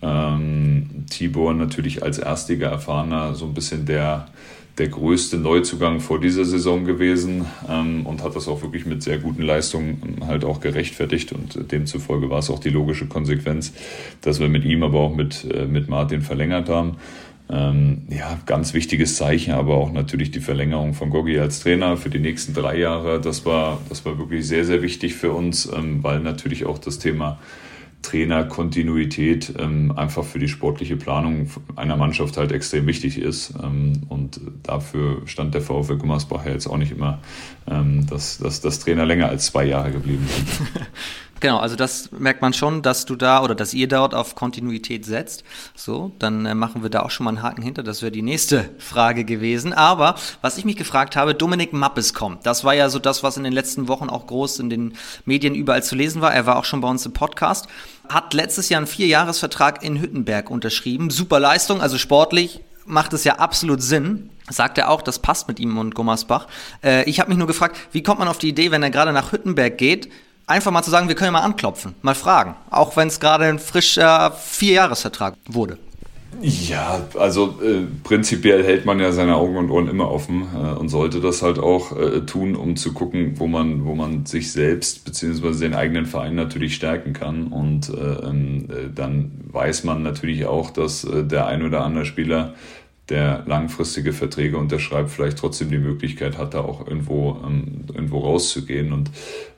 Ähm, 0.00 1.04
Tibor 1.10 1.52
natürlich 1.52 2.02
als 2.02 2.18
Erstliga 2.18 2.70
erfahrener 2.70 3.34
so 3.34 3.44
ein 3.44 3.52
bisschen 3.52 3.84
der, 3.84 4.28
der 4.78 4.88
größte 4.88 5.38
Neuzugang 5.38 6.00
vor 6.00 6.20
dieser 6.20 6.44
Saison 6.44 6.84
gewesen 6.84 7.46
ähm, 7.68 8.04
und 8.04 8.22
hat 8.22 8.36
das 8.36 8.46
auch 8.46 8.62
wirklich 8.62 8.84
mit 8.84 9.02
sehr 9.02 9.18
guten 9.18 9.42
Leistungen 9.42 10.18
halt 10.26 10.44
auch 10.44 10.60
gerechtfertigt 10.60 11.32
und 11.32 11.72
demzufolge 11.72 12.28
war 12.28 12.40
es 12.40 12.50
auch 12.50 12.58
die 12.58 12.68
logische 12.68 13.06
Konsequenz, 13.06 13.72
dass 14.20 14.38
wir 14.38 14.48
mit 14.48 14.64
ihm, 14.64 14.82
aber 14.82 15.00
auch 15.00 15.14
mit, 15.14 15.46
äh, 15.50 15.66
mit 15.66 15.88
Martin 15.88 16.20
verlängert 16.20 16.68
haben. 16.68 16.96
Ähm, 17.48 18.02
ja, 18.10 18.38
ganz 18.44 18.74
wichtiges 18.74 19.16
Zeichen, 19.16 19.54
aber 19.54 19.76
auch 19.76 19.92
natürlich 19.92 20.32
die 20.32 20.40
Verlängerung 20.40 20.94
von 20.94 21.10
Gogi 21.10 21.38
als 21.38 21.60
Trainer 21.60 21.96
für 21.96 22.10
die 22.10 22.18
nächsten 22.18 22.54
drei 22.54 22.76
Jahre. 22.76 23.20
Das 23.20 23.46
war, 23.46 23.80
das 23.88 24.04
war 24.04 24.18
wirklich 24.18 24.46
sehr, 24.46 24.64
sehr 24.64 24.82
wichtig 24.82 25.14
für 25.14 25.32
uns, 25.32 25.70
ähm, 25.72 26.02
weil 26.02 26.20
natürlich 26.20 26.66
auch 26.66 26.78
das 26.78 26.98
Thema 26.98 27.38
Trainerkontinuität 28.06 29.54
ähm, 29.58 29.92
einfach 29.96 30.24
für 30.24 30.38
die 30.38 30.46
sportliche 30.46 30.96
Planung 30.96 31.50
einer 31.74 31.96
Mannschaft 31.96 32.36
halt 32.36 32.52
extrem 32.52 32.86
wichtig 32.86 33.18
ist. 33.18 33.54
Ähm, 33.62 34.02
und 34.08 34.40
dafür 34.62 35.22
stand 35.26 35.54
der 35.54 35.62
VfL 35.62 35.96
Gummersbach 35.96 36.46
ja 36.46 36.52
jetzt 36.52 36.68
auch 36.68 36.76
nicht 36.76 36.92
immer, 36.92 37.18
ähm, 37.68 38.06
dass, 38.06 38.38
dass, 38.38 38.60
dass 38.60 38.78
Trainer 38.78 39.04
länger 39.04 39.28
als 39.28 39.46
zwei 39.46 39.64
Jahre 39.64 39.90
geblieben 39.90 40.24
sind. 40.28 40.68
Genau, 41.40 41.58
also 41.58 41.76
das 41.76 42.10
merkt 42.12 42.40
man 42.40 42.54
schon, 42.54 42.80
dass 42.80 43.04
du 43.04 43.14
da 43.14 43.42
oder 43.42 43.54
dass 43.54 43.74
ihr 43.74 43.88
dort 43.88 44.14
auf 44.14 44.34
Kontinuität 44.34 45.04
setzt. 45.04 45.44
So, 45.74 46.12
dann 46.18 46.46
äh, 46.46 46.54
machen 46.54 46.82
wir 46.82 46.88
da 46.88 47.02
auch 47.02 47.10
schon 47.10 47.24
mal 47.24 47.30
einen 47.30 47.42
Haken 47.42 47.62
hinter. 47.62 47.82
Das 47.82 48.00
wäre 48.00 48.10
die 48.10 48.22
nächste 48.22 48.70
Frage 48.78 49.24
gewesen. 49.24 49.74
Aber 49.74 50.14
was 50.40 50.56
ich 50.56 50.64
mich 50.64 50.76
gefragt 50.76 51.14
habe, 51.14 51.34
Dominik 51.34 51.74
Mappes 51.74 52.14
kommt. 52.14 52.46
Das 52.46 52.64
war 52.64 52.74
ja 52.74 52.88
so 52.88 52.98
das, 52.98 53.22
was 53.22 53.36
in 53.36 53.44
den 53.44 53.52
letzten 53.52 53.86
Wochen 53.86 54.08
auch 54.08 54.26
groß 54.26 54.60
in 54.60 54.70
den 54.70 54.94
Medien 55.26 55.54
überall 55.54 55.82
zu 55.82 55.94
lesen 55.94 56.22
war. 56.22 56.32
Er 56.32 56.46
war 56.46 56.56
auch 56.56 56.64
schon 56.64 56.80
bei 56.80 56.88
uns 56.88 57.04
im 57.04 57.12
Podcast. 57.12 57.68
Hat 58.08 58.32
letztes 58.32 58.70
Jahr 58.70 58.78
einen 58.78 58.86
Vierjahresvertrag 58.86 59.82
in 59.82 60.00
Hüttenberg 60.00 60.50
unterschrieben. 60.50 61.10
Super 61.10 61.38
Leistung, 61.38 61.82
also 61.82 61.98
sportlich 61.98 62.60
macht 62.86 63.12
es 63.12 63.24
ja 63.24 63.36
absolut 63.36 63.82
Sinn. 63.82 64.30
Sagt 64.48 64.78
er 64.78 64.88
auch, 64.90 65.02
das 65.02 65.18
passt 65.18 65.48
mit 65.48 65.58
ihm 65.58 65.76
und 65.76 65.94
Gummersbach. 65.94 66.46
Äh, 66.82 67.08
ich 67.10 67.18
habe 67.20 67.30
mich 67.30 67.38
nur 67.38 67.48
gefragt, 67.48 67.76
wie 67.92 68.02
kommt 68.02 68.20
man 68.20 68.28
auf 68.28 68.38
die 68.38 68.48
Idee, 68.48 68.70
wenn 68.70 68.82
er 68.82 68.90
gerade 68.90 69.12
nach 69.12 69.32
Hüttenberg 69.32 69.76
geht, 69.76 70.08
einfach 70.46 70.70
mal 70.70 70.82
zu 70.82 70.90
sagen, 70.90 71.08
wir 71.08 71.14
können 71.14 71.26
ja 71.26 71.32
mal 71.32 71.44
anklopfen, 71.44 71.94
mal 72.02 72.14
fragen. 72.14 72.56
Auch 72.70 72.96
wenn 72.96 73.08
es 73.08 73.20
gerade 73.20 73.44
ein 73.46 73.58
frischer 73.58 74.32
Vierjahresvertrag 74.32 75.34
wurde. 75.48 75.78
Ja, 76.42 77.06
also 77.18 77.58
äh, 77.62 77.84
prinzipiell 78.04 78.62
hält 78.62 78.84
man 78.84 79.00
ja 79.00 79.12
seine 79.12 79.36
Augen 79.36 79.56
und 79.56 79.70
Ohren 79.70 79.88
immer 79.88 80.10
offen 80.10 80.46
äh, 80.54 80.78
und 80.78 80.90
sollte 80.90 81.20
das 81.20 81.40
halt 81.40 81.58
auch 81.58 81.96
äh, 81.96 82.20
tun, 82.26 82.54
um 82.56 82.76
zu 82.76 82.92
gucken, 82.92 83.38
wo 83.38 83.46
man, 83.46 83.86
wo 83.86 83.94
man 83.94 84.26
sich 84.26 84.52
selbst 84.52 85.04
bzw. 85.06 85.58
den 85.58 85.74
eigenen 85.74 86.04
Verein 86.04 86.34
natürlich 86.34 86.74
stärken 86.74 87.14
kann. 87.14 87.46
Und 87.46 87.88
äh, 87.88 88.28
ähm, 88.28 88.68
äh, 88.68 88.90
dann 88.94 89.30
weiß 89.50 89.84
man 89.84 90.02
natürlich 90.02 90.44
auch, 90.44 90.70
dass 90.70 91.04
äh, 91.04 91.24
der 91.24 91.46
ein 91.46 91.64
oder 91.64 91.84
andere 91.84 92.04
Spieler 92.04 92.54
der 93.08 93.44
langfristige 93.46 94.12
Verträge 94.12 94.58
unterschreibt, 94.58 95.10
vielleicht 95.10 95.38
trotzdem 95.38 95.70
die 95.70 95.78
Möglichkeit 95.78 96.38
hat, 96.38 96.54
da 96.54 96.60
auch 96.60 96.86
irgendwo, 96.86 97.40
ähm, 97.46 97.84
irgendwo 97.92 98.18
rauszugehen. 98.20 98.92
Und 98.92 99.10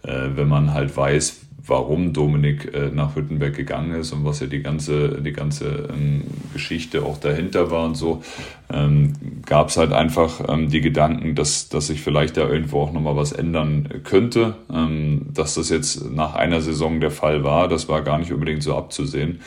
äh, 0.02 0.28
wenn 0.34 0.48
man 0.48 0.74
halt 0.74 0.94
weiß, 0.96 1.48
warum 1.68 2.12
Dominik 2.12 2.74
äh, 2.74 2.90
nach 2.92 3.14
Hüttenberg 3.14 3.54
gegangen 3.54 3.92
ist 3.92 4.12
und 4.12 4.24
was 4.24 4.40
ja 4.40 4.46
die 4.46 4.62
ganze, 4.62 5.20
die 5.20 5.32
ganze 5.32 5.88
ähm, 5.92 6.24
Geschichte 6.52 7.02
auch 7.02 7.18
dahinter 7.18 7.70
war 7.70 7.84
und 7.84 7.94
so, 7.94 8.22
ähm, 8.72 9.12
gab 9.44 9.68
es 9.68 9.76
halt 9.76 9.92
einfach 9.92 10.48
ähm, 10.48 10.70
die 10.70 10.80
Gedanken, 10.80 11.34
dass, 11.34 11.68
dass 11.68 11.88
sich 11.88 12.00
vielleicht 12.00 12.36
da 12.36 12.48
irgendwo 12.48 12.80
auch 12.80 12.92
nochmal 12.92 13.16
was 13.16 13.32
ändern 13.32 14.02
könnte. 14.04 14.54
Ähm, 14.72 15.26
dass 15.32 15.54
das 15.54 15.68
jetzt 15.68 16.10
nach 16.10 16.34
einer 16.34 16.60
Saison 16.60 17.00
der 17.00 17.10
Fall 17.10 17.44
war, 17.44 17.68
das 17.68 17.88
war 17.88 18.02
gar 18.02 18.18
nicht 18.18 18.32
unbedingt 18.32 18.62
so 18.62 18.74
abzusehen. 18.74 19.40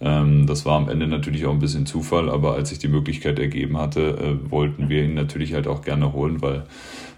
Ähm, 0.00 0.46
das 0.46 0.64
war 0.64 0.76
am 0.76 0.88
Ende 0.88 1.06
natürlich 1.06 1.46
auch 1.46 1.52
ein 1.52 1.58
bisschen 1.58 1.86
Zufall, 1.86 2.30
aber 2.30 2.54
als 2.54 2.68
sich 2.68 2.78
die 2.78 2.88
Möglichkeit 2.88 3.38
ergeben 3.38 3.78
hatte, 3.78 4.00
äh, 4.00 4.50
wollten 4.50 4.88
wir 4.88 5.02
ihn 5.04 5.14
natürlich 5.14 5.54
halt 5.54 5.66
auch 5.66 5.82
gerne 5.82 6.12
holen, 6.12 6.40
weil 6.40 6.64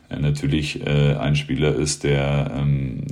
er 0.09 0.19
natürlich 0.19 0.85
äh, 0.87 1.15
ein 1.15 1.37
Spieler 1.37 1.75
ist, 1.75 2.05
der 2.05 2.53
ähm, 2.57 3.05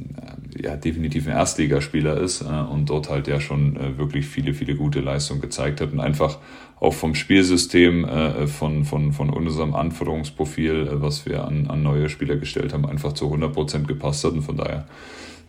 ja, 0.61 0.75
definitiv 0.77 1.29
ein 1.29 1.35
Erstligaspieler 1.35 2.17
ist 2.17 2.41
äh, 2.41 2.47
und 2.47 2.89
dort 2.91 3.11
halt 3.11 3.29
ja 3.29 3.41
schon 3.41 3.79
wirklich 3.99 4.27
viele, 4.27 4.55
viele 4.55 4.75
gute 4.75 5.01
Leistungen 5.01 5.41
gezeigt 5.41 5.81
hat 5.81 5.93
und 5.93 6.01
einfach 6.01 6.39
auch 6.81 6.95
vom 6.95 7.17
Spielsystem, 7.17 8.07
von, 8.47 8.85
von, 8.85 9.13
von 9.13 9.31
unserem 9.31 9.75
Anforderungsprofil, 9.75 10.89
was 10.93 11.27
wir 11.27 11.45
an, 11.45 11.67
an 11.67 11.83
neue 11.83 12.09
Spieler 12.09 12.37
gestellt 12.37 12.73
haben, 12.73 12.87
einfach 12.87 13.15
zu 13.15 13.25
100 13.25 13.53
Prozent 13.53 13.89
gepasst 13.89 14.23
hat 14.23 14.35
und 14.35 14.43
von 14.43 14.57
daher 14.57 14.87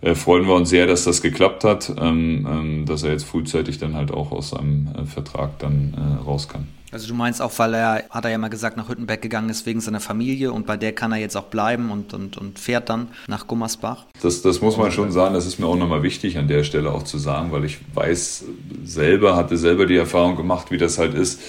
äh, 0.01 0.15
freuen 0.15 0.47
wir 0.47 0.55
uns 0.55 0.69
sehr, 0.69 0.87
dass 0.87 1.03
das 1.03 1.21
geklappt 1.21 1.63
hat, 1.63 1.93
ähm, 1.99 2.47
ähm, 2.49 2.85
dass 2.85 3.03
er 3.03 3.11
jetzt 3.11 3.25
frühzeitig 3.25 3.77
dann 3.79 3.95
halt 3.95 4.11
auch 4.11 4.31
aus 4.31 4.51
seinem 4.51 4.87
äh, 4.95 5.05
Vertrag 5.05 5.59
dann 5.59 5.93
äh, 5.93 6.23
raus 6.23 6.47
kann. 6.47 6.67
Also 6.91 7.07
du 7.07 7.13
meinst 7.13 7.39
auch, 7.41 7.51
weil 7.57 7.75
er, 7.75 8.03
hat 8.09 8.25
er 8.25 8.31
ja 8.31 8.37
mal 8.39 8.49
gesagt, 8.49 8.75
nach 8.75 8.89
Hüttenberg 8.89 9.21
gegangen 9.21 9.49
ist 9.49 9.67
wegen 9.67 9.79
seiner 9.79 9.99
Familie 9.99 10.51
und 10.51 10.65
bei 10.65 10.75
der 10.75 10.93
kann 10.93 11.11
er 11.11 11.19
jetzt 11.19 11.37
auch 11.37 11.43
bleiben 11.43 11.91
und, 11.91 12.15
und, 12.15 12.37
und 12.37 12.57
fährt 12.57 12.89
dann 12.89 13.09
nach 13.27 13.45
Gummersbach? 13.45 14.05
Das, 14.23 14.41
das 14.41 14.61
muss 14.61 14.75
man 14.75 14.91
schon 14.91 15.11
sagen, 15.11 15.35
das 15.35 15.45
ist 15.45 15.59
mir 15.59 15.67
auch 15.67 15.75
nochmal 15.75 16.01
wichtig 16.01 16.39
an 16.39 16.47
der 16.47 16.63
Stelle 16.63 16.91
auch 16.91 17.03
zu 17.03 17.19
sagen, 17.19 17.51
weil 17.51 17.63
ich 17.65 17.77
weiß 17.93 18.45
selber, 18.83 19.35
hatte 19.35 19.55
selber 19.57 19.85
die 19.85 19.97
Erfahrung 19.97 20.35
gemacht, 20.35 20.71
wie 20.71 20.79
das 20.79 20.97
halt 20.97 21.13
ist, 21.13 21.39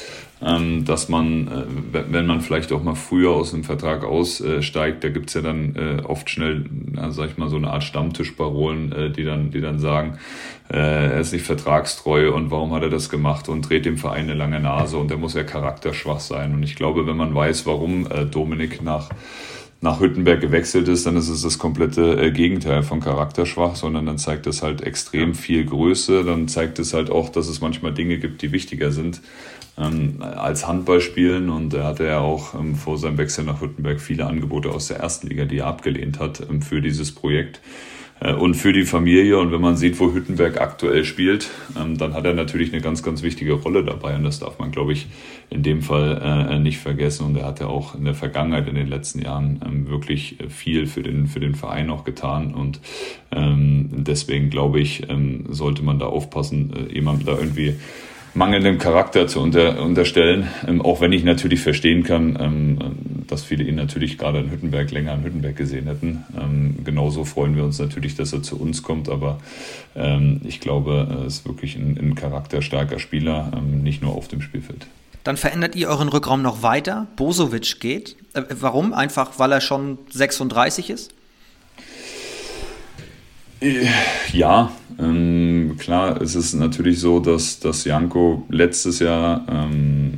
dass 0.41 1.11
man, 1.11 1.49
äh, 1.49 2.03
wenn 2.11 2.27
man 2.27 2.41
vielleicht 2.41 2.73
auch 2.73 2.83
mal 2.83 2.95
früher 2.95 3.31
aus 3.31 3.51
dem 3.51 3.63
Vertrag 3.63 4.05
aussteigt, 4.05 5.05
da 5.05 5.11
gibt's 5.11 5.35
ja 5.35 5.43
dann 5.43 5.77
äh, 5.77 6.03
oft 6.03 6.31
schnell, 6.31 6.65
sag 7.11 7.31
ich 7.31 7.37
mal, 7.37 7.51
so 7.51 7.57
eine 7.57 7.71
Art 7.71 7.85
Stammtischparolen, 7.85 8.93
äh, 8.93 9.11
die, 9.11 9.25
dann, 9.25 9.51
die 9.51 9.61
dann 9.61 9.79
sagen, 9.79 10.19
er 10.73 11.19
ist 11.19 11.33
nicht 11.33 11.45
vertragstreu 11.45 12.33
und 12.33 12.53
warum 12.53 12.73
hat 12.73 12.85
er 12.85 12.91
das 12.91 13.11
gemacht 13.11 13.49
und 13.49 13.69
dreht 13.69 13.87
dem 13.87 13.99
Verein 13.99 14.27
eine 14.27 14.35
lange 14.35 14.61
Nase 14.61 14.99
und 14.99 15.11
der 15.11 15.19
muss 15.19 15.35
ja 15.35 15.43
charakterschwach 15.43 16.21
sein. 16.21 16.55
Und 16.55 16.63
ich 16.63 16.77
glaube, 16.77 17.09
wenn 17.09 17.17
man 17.17 17.35
weiß, 17.35 17.67
warum 17.67 18.07
Dominik 18.31 18.81
nach 18.81 19.09
nach 19.83 20.01
Hüttenberg 20.01 20.41
gewechselt 20.41 20.89
ist, 20.89 21.07
dann 21.07 21.17
ist 21.17 21.29
es 21.29 21.43
das 21.43 21.59
komplette 21.59 22.33
Gegenteil 22.33 22.83
von 22.83 23.01
charakterschwach, 23.01 23.77
sondern 23.77 24.07
dann 24.07 24.19
zeigt 24.19 24.47
es 24.47 24.63
halt 24.63 24.83
extrem 24.83 25.35
viel 25.35 25.65
Größe. 25.65 26.23
Dann 26.25 26.49
zeigt 26.49 26.79
es 26.79 26.93
halt 26.93 27.11
auch, 27.11 27.31
dass 27.31 27.49
es 27.49 27.63
manchmal 27.63 27.95
Dinge 27.95 28.19
gibt, 28.19 28.43
die 28.43 28.53
wichtiger 28.53 28.93
sind 28.93 29.23
ähm, 29.79 30.17
als 30.21 30.67
Handball 30.69 31.01
spielen. 31.01 31.49
Und 31.49 31.73
er 31.73 31.85
hatte 31.85 32.05
ja 32.05 32.21
auch 32.21 32.55
ähm, 32.55 32.75
vor 32.75 32.99
seinem 32.99 33.17
Wechsel 33.17 33.45
nach 33.45 33.63
Württemberg 33.63 34.01
viele 34.01 34.27
Angebote 34.27 34.71
aus 34.71 34.89
der 34.89 34.99
ersten 34.99 35.29
Liga, 35.29 35.47
die 35.47 35.59
er 35.59 35.69
abgelehnt 35.69 36.19
hat 36.19 36.43
ähm, 36.49 36.61
für 36.61 36.83
dieses 36.83 37.15
Projekt 37.15 37.57
äh, 37.57 37.61
und 38.21 38.55
für 38.55 38.73
die 38.73 38.85
Familie. 38.85 39.39
Und 39.39 39.51
wenn 39.51 39.61
man 39.61 39.77
sieht, 39.77 39.99
wo 39.99 40.13
Hüttenberg 40.13 40.61
aktuell 40.61 41.05
spielt, 41.05 41.49
ähm, 41.81 41.97
dann 41.97 42.15
hat 42.15 42.25
er 42.27 42.35
natürlich 42.35 42.73
eine 42.73 42.83
ganz, 42.83 43.03
ganz 43.03 43.23
wichtige 43.23 43.55
Rolle 43.55 43.85
dabei. 43.85 44.15
Und 44.15 44.25
das 44.25 44.41
darf 44.41 44.59
man, 44.59 44.71
glaube 44.71 44.93
ich, 44.93 45.07
in 45.49 45.63
dem 45.63 45.81
Fall 45.81 46.21
äh, 46.23 46.59
nicht 46.59 46.79
vergessen. 46.79 47.27
Und 47.27 47.37
er 47.37 47.47
hat 47.47 47.61
ja 47.61 47.67
auch 47.67 47.95
in 47.95 48.05
der 48.05 48.15
Vergangenheit, 48.15 48.69
in 48.69 48.75
den 48.75 48.89
letzten 48.89 49.23
Jahren, 49.23 49.61
ähm, 49.65 49.89
wirklich 49.89 50.37
viel 50.49 50.87
für 50.87 51.03
den, 51.03 51.27
für 51.27 51.41
den 51.41 51.55
Verein 51.55 51.89
auch 51.91 52.05
getan. 52.05 52.53
Und 52.53 52.81
ähm, 53.33 53.89
deswegen, 53.91 54.51
glaube 54.51 54.81
ich, 54.81 55.07
sollte 55.49 55.83
man 55.83 55.99
da 55.99 56.07
aufpassen, 56.07 56.73
äh, 56.75 56.95
jemandem 56.95 57.27
da 57.27 57.39
irgendwie 57.39 57.75
mangelndem 58.35 58.79
Charakter 58.79 59.27
zu 59.27 59.41
unter, 59.41 59.83
unterstellen, 59.83 60.49
ähm, 60.67 60.81
auch 60.83 61.01
wenn 61.01 61.13
ich 61.13 61.25
natürlich 61.25 61.61
verstehen 61.61 62.03
kann, 62.03 62.39
ähm, 62.41 62.79
dass 63.27 63.45
viele 63.45 63.65
ihn 63.65 63.77
natürlich 63.77 64.19
gerade 64.19 64.41
in 64.41 64.51
Hüttenberg 64.51 64.91
länger 64.91 65.15
in 65.15 65.25
Hüttenberg 65.25 65.57
gesehen 65.57 65.87
hätten. 65.87 66.25
Ähm, 66.39 66.77
genauso 66.85 67.25
freuen 67.25 67.57
wir 67.57 67.65
uns 67.65 67.79
natürlich, 67.79 68.15
dass 68.15 68.33
er 68.33 68.43
zu 68.43 68.61
uns 68.61 68.83
kommt, 68.83 69.09
aber 69.09 69.39
ähm, 69.95 70.41
ich 70.45 70.61
glaube, 70.61 71.09
er 71.11 71.27
ist 71.27 71.47
wirklich 71.47 71.77
ein, 71.77 71.99
ein 72.01 72.15
charakterstarker 72.15 72.99
Spieler, 72.99 73.53
ähm, 73.57 73.83
nicht 73.83 74.03
nur 74.03 74.15
auf 74.15 74.29
dem 74.29 74.43
Spielfeld. 74.43 74.87
Dann 75.25 75.37
verändert 75.37 75.77
ihr 75.77 75.89
euren 75.89 76.09
Rückraum 76.09 76.43
noch 76.43 76.63
weiter. 76.63 77.07
Bosovic 77.17 77.81
geht. 77.81 78.17
Äh, 78.33 78.43
warum? 78.61 78.93
Einfach, 78.93 79.39
weil 79.39 79.53
er 79.53 79.61
schon 79.61 79.99
36 80.11 80.91
ist? 80.91 81.15
Ja, 84.33 84.73
ähm, 84.99 85.77
klar, 85.79 86.21
es 86.23 86.35
ist 86.35 86.55
natürlich 86.55 86.99
so, 87.01 87.21
dass, 87.21 87.61
dass 87.61 87.85
Janko 87.85 88.45
letztes 88.49 89.01
Jahr 89.01 89.47
ähm, 89.51 90.15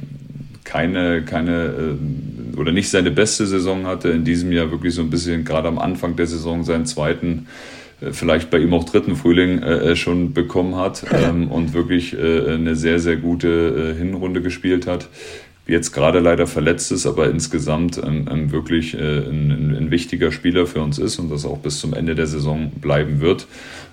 keine, 0.65 1.23
keine 1.23 1.65
äh, 1.65 2.57
oder 2.57 2.73
nicht 2.73 2.89
seine 2.89 3.11
beste 3.11 3.47
Saison 3.47 3.87
hatte, 3.87 4.11
in 4.11 4.25
diesem 4.25 4.53
Jahr 4.53 4.71
wirklich 4.71 4.95
so 4.95 5.03
ein 5.03 5.11
bisschen 5.11 5.45
gerade 5.45 5.69
am 5.69 5.79
Anfang 5.79 6.15
der 6.17 6.27
Saison 6.27 6.63
seinen 6.63 6.87
zweiten, 6.87 7.47
äh, 8.01 8.13
vielleicht 8.13 8.51
bei 8.51 8.59
ihm 8.59 8.73
auch 8.75 8.85
dritten 8.85 9.17
Frühling 9.17 9.63
äh, 9.63 9.91
äh 9.91 9.97
schon 9.97 10.33
bekommen 10.33 10.77
hat 10.77 11.05
ähm, 11.13 11.51
und 11.51 11.75
wirklich 11.75 12.17
äh, 12.17 12.55
eine 12.55 12.77
sehr, 12.77 13.01
sehr 13.01 13.17
gute 13.17 13.95
äh, 13.95 13.99
Hinrunde 13.99 14.41
gespielt 14.41 14.87
hat 14.87 15.09
jetzt 15.67 15.93
gerade 15.93 16.19
leider 16.19 16.47
verletzt 16.47 16.91
ist, 16.91 17.07
aber 17.07 17.31
insgesamt 17.31 18.01
ähm, 18.05 18.51
wirklich 18.51 18.95
äh, 18.95 19.19
ein, 19.19 19.77
ein, 19.77 19.91
wichtiger 19.91 20.33
Spieler 20.33 20.67
für 20.67 20.81
uns 20.83 20.99
ist 20.99 21.19
und 21.19 21.31
das 21.31 21.45
auch 21.45 21.59
bis 21.59 21.79
zum 21.79 21.95
Ende 21.95 22.15
der 22.15 22.27
Saison 22.27 22.71
bleiben 22.81 23.21
wird. 23.21 23.47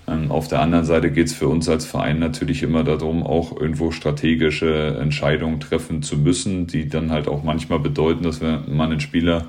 Ähm, 0.08 0.32
auf 0.32 0.48
der 0.48 0.62
anderen 0.62 0.86
Seite 0.86 1.12
geht 1.12 1.28
es 1.28 1.34
für 1.34 1.48
uns 1.48 1.70
als 1.70 1.86
Verein 1.86 2.18
natürlich 2.20 2.64
immer 2.64 2.84
darum, 2.84 3.22
auch 3.24 3.60
irgendwo 3.60 3.92
strategische 3.92 4.98
Entscheidungen 5.00 5.60
treffen 5.60 6.02
zu 6.02 6.18
müssen, 6.18 6.66
die 6.66 6.90
dann 6.90 7.12
halt 7.12 7.28
auch 7.28 7.44
manchmal 7.44 7.80
bedeuten, 7.80 8.24
dass 8.24 8.42
wir 8.42 8.64
mal 8.68 8.86
einen 8.86 9.00
Spieler 9.00 9.46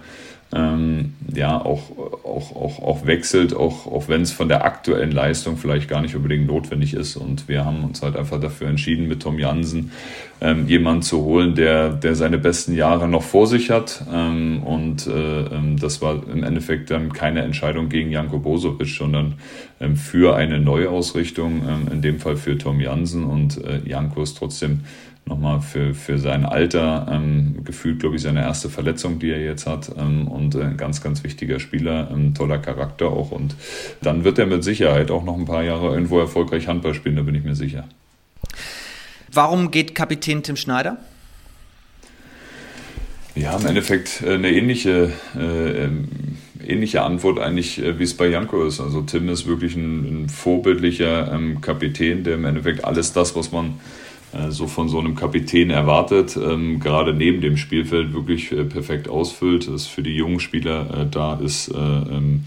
ähm, 0.52 1.14
ja 1.32 1.64
auch, 1.64 1.96
auch, 2.24 2.56
auch, 2.56 2.82
auch 2.82 3.06
wechselt, 3.06 3.54
auch, 3.54 3.86
auch 3.86 4.08
wenn 4.08 4.22
es 4.22 4.32
von 4.32 4.48
der 4.48 4.64
aktuellen 4.64 5.12
Leistung 5.12 5.56
vielleicht 5.56 5.88
gar 5.88 6.02
nicht 6.02 6.16
unbedingt 6.16 6.46
notwendig 6.46 6.94
ist. 6.94 7.16
Und 7.16 7.48
wir 7.48 7.64
haben 7.64 7.84
uns 7.84 8.02
halt 8.02 8.16
einfach 8.16 8.40
dafür 8.40 8.68
entschieden, 8.68 9.06
mit 9.06 9.22
Tom 9.22 9.38
Jansen 9.38 9.92
ähm, 10.40 10.66
jemanden 10.66 11.02
zu 11.02 11.22
holen, 11.22 11.54
der, 11.54 11.90
der 11.90 12.16
seine 12.16 12.38
besten 12.38 12.74
Jahre 12.74 13.06
noch 13.06 13.22
vor 13.22 13.46
sich 13.46 13.70
hat. 13.70 14.04
Ähm, 14.12 14.62
und 14.64 15.06
äh, 15.06 15.10
ähm, 15.42 15.76
das 15.78 16.02
war 16.02 16.20
im 16.32 16.42
Endeffekt 16.42 16.90
dann 16.90 17.12
keine 17.12 17.42
Entscheidung 17.42 17.88
gegen 17.88 18.10
Janko 18.10 18.38
Bosovic, 18.40 18.88
sondern 18.88 19.34
ähm, 19.80 19.94
für 19.94 20.34
eine 20.34 20.58
Neuausrichtung, 20.58 21.62
ähm, 21.68 21.92
in 21.92 22.02
dem 22.02 22.18
Fall 22.18 22.36
für 22.36 22.58
Tom 22.58 22.80
Jansen. 22.80 23.24
Und 23.24 23.62
äh, 23.64 23.82
Janko 23.84 24.22
ist 24.22 24.36
trotzdem 24.36 24.80
nochmal 25.26 25.60
für, 25.60 25.94
für 25.94 26.18
sein 26.18 26.44
Alter, 26.44 27.06
ähm, 27.10 27.64
gefühlt, 27.64 28.00
glaube 28.00 28.16
ich, 28.16 28.22
seine 28.22 28.40
erste 28.40 28.68
Verletzung, 28.68 29.18
die 29.18 29.30
er 29.30 29.42
jetzt 29.42 29.66
hat. 29.66 29.90
Ähm, 29.96 30.28
und 30.28 30.56
ein 30.56 30.76
ganz, 30.76 31.02
ganz 31.02 31.24
wichtiger 31.24 31.60
Spieler, 31.60 32.10
ein 32.10 32.34
toller 32.34 32.58
Charakter 32.58 33.06
auch. 33.06 33.30
Und 33.30 33.54
dann 34.02 34.24
wird 34.24 34.38
er 34.38 34.46
mit 34.46 34.64
Sicherheit 34.64 35.10
auch 35.10 35.24
noch 35.24 35.38
ein 35.38 35.46
paar 35.46 35.62
Jahre 35.62 35.94
irgendwo 35.94 36.18
erfolgreich 36.18 36.68
Handball 36.68 36.94
spielen, 36.94 37.16
da 37.16 37.22
bin 37.22 37.34
ich 37.34 37.44
mir 37.44 37.54
sicher. 37.54 37.84
Warum 39.32 39.70
geht 39.70 39.94
Kapitän 39.94 40.42
Tim 40.42 40.56
Schneider? 40.56 40.98
Ja, 43.36 43.56
im 43.56 43.66
Endeffekt 43.66 44.22
äh, 44.22 44.34
eine 44.34 44.50
ähnliche, 44.50 45.12
äh, 45.38 45.84
ähm, 45.84 46.08
ähnliche 46.66 47.02
Antwort 47.02 47.38
eigentlich, 47.38 47.80
äh, 47.80 47.98
wie 48.00 48.02
es 48.02 48.16
bei 48.16 48.26
Janko 48.26 48.64
ist. 48.64 48.80
Also 48.80 49.02
Tim 49.02 49.28
ist 49.28 49.46
wirklich 49.46 49.76
ein, 49.76 50.24
ein 50.24 50.28
vorbildlicher 50.28 51.32
ähm, 51.32 51.60
Kapitän, 51.60 52.24
der 52.24 52.34
im 52.34 52.44
Endeffekt 52.44 52.84
alles 52.84 53.12
das, 53.12 53.36
was 53.36 53.52
man 53.52 53.66
äh, 53.66 53.99
so 54.50 54.66
von 54.66 54.88
so 54.88 54.98
einem 54.98 55.16
Kapitän 55.16 55.70
erwartet, 55.70 56.36
ähm, 56.36 56.78
gerade 56.78 57.14
neben 57.14 57.40
dem 57.40 57.56
Spielfeld 57.56 58.12
wirklich 58.12 58.52
äh, 58.52 58.64
perfekt 58.64 59.08
ausfüllt, 59.08 59.66
ist 59.66 59.86
für 59.86 60.02
die 60.02 60.14
jungen 60.14 60.38
Spieler 60.40 61.02
äh, 61.02 61.06
da 61.10 61.34
ist, 61.34 61.68
äh, 61.68 61.76
ähm, 61.76 62.44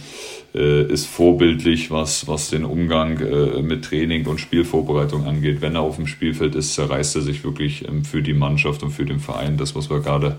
äh, 0.55 0.83
ist 0.83 1.07
vorbildlich, 1.07 1.91
was, 1.91 2.27
was 2.27 2.49
den 2.49 2.63
Umgang 2.63 3.19
äh, 3.19 3.61
mit 3.61 3.83
Training 3.83 4.25
und 4.27 4.39
Spielvorbereitung 4.39 5.25
angeht. 5.25 5.61
Wenn 5.61 5.75
er 5.75 5.81
auf 5.81 5.97
dem 5.97 6.07
Spielfeld 6.07 6.55
ist, 6.55 6.73
zerreißt 6.75 7.17
er 7.17 7.21
sich 7.21 7.43
wirklich 7.43 7.87
ähm, 7.87 8.05
für 8.05 8.21
die 8.21 8.33
Mannschaft 8.33 8.81
und 8.83 8.91
für 8.91 9.05
den 9.05 9.19
Verein. 9.19 9.57
Das, 9.57 9.75
was 9.75 9.89
wir 9.89 9.99
gerade 9.99 10.37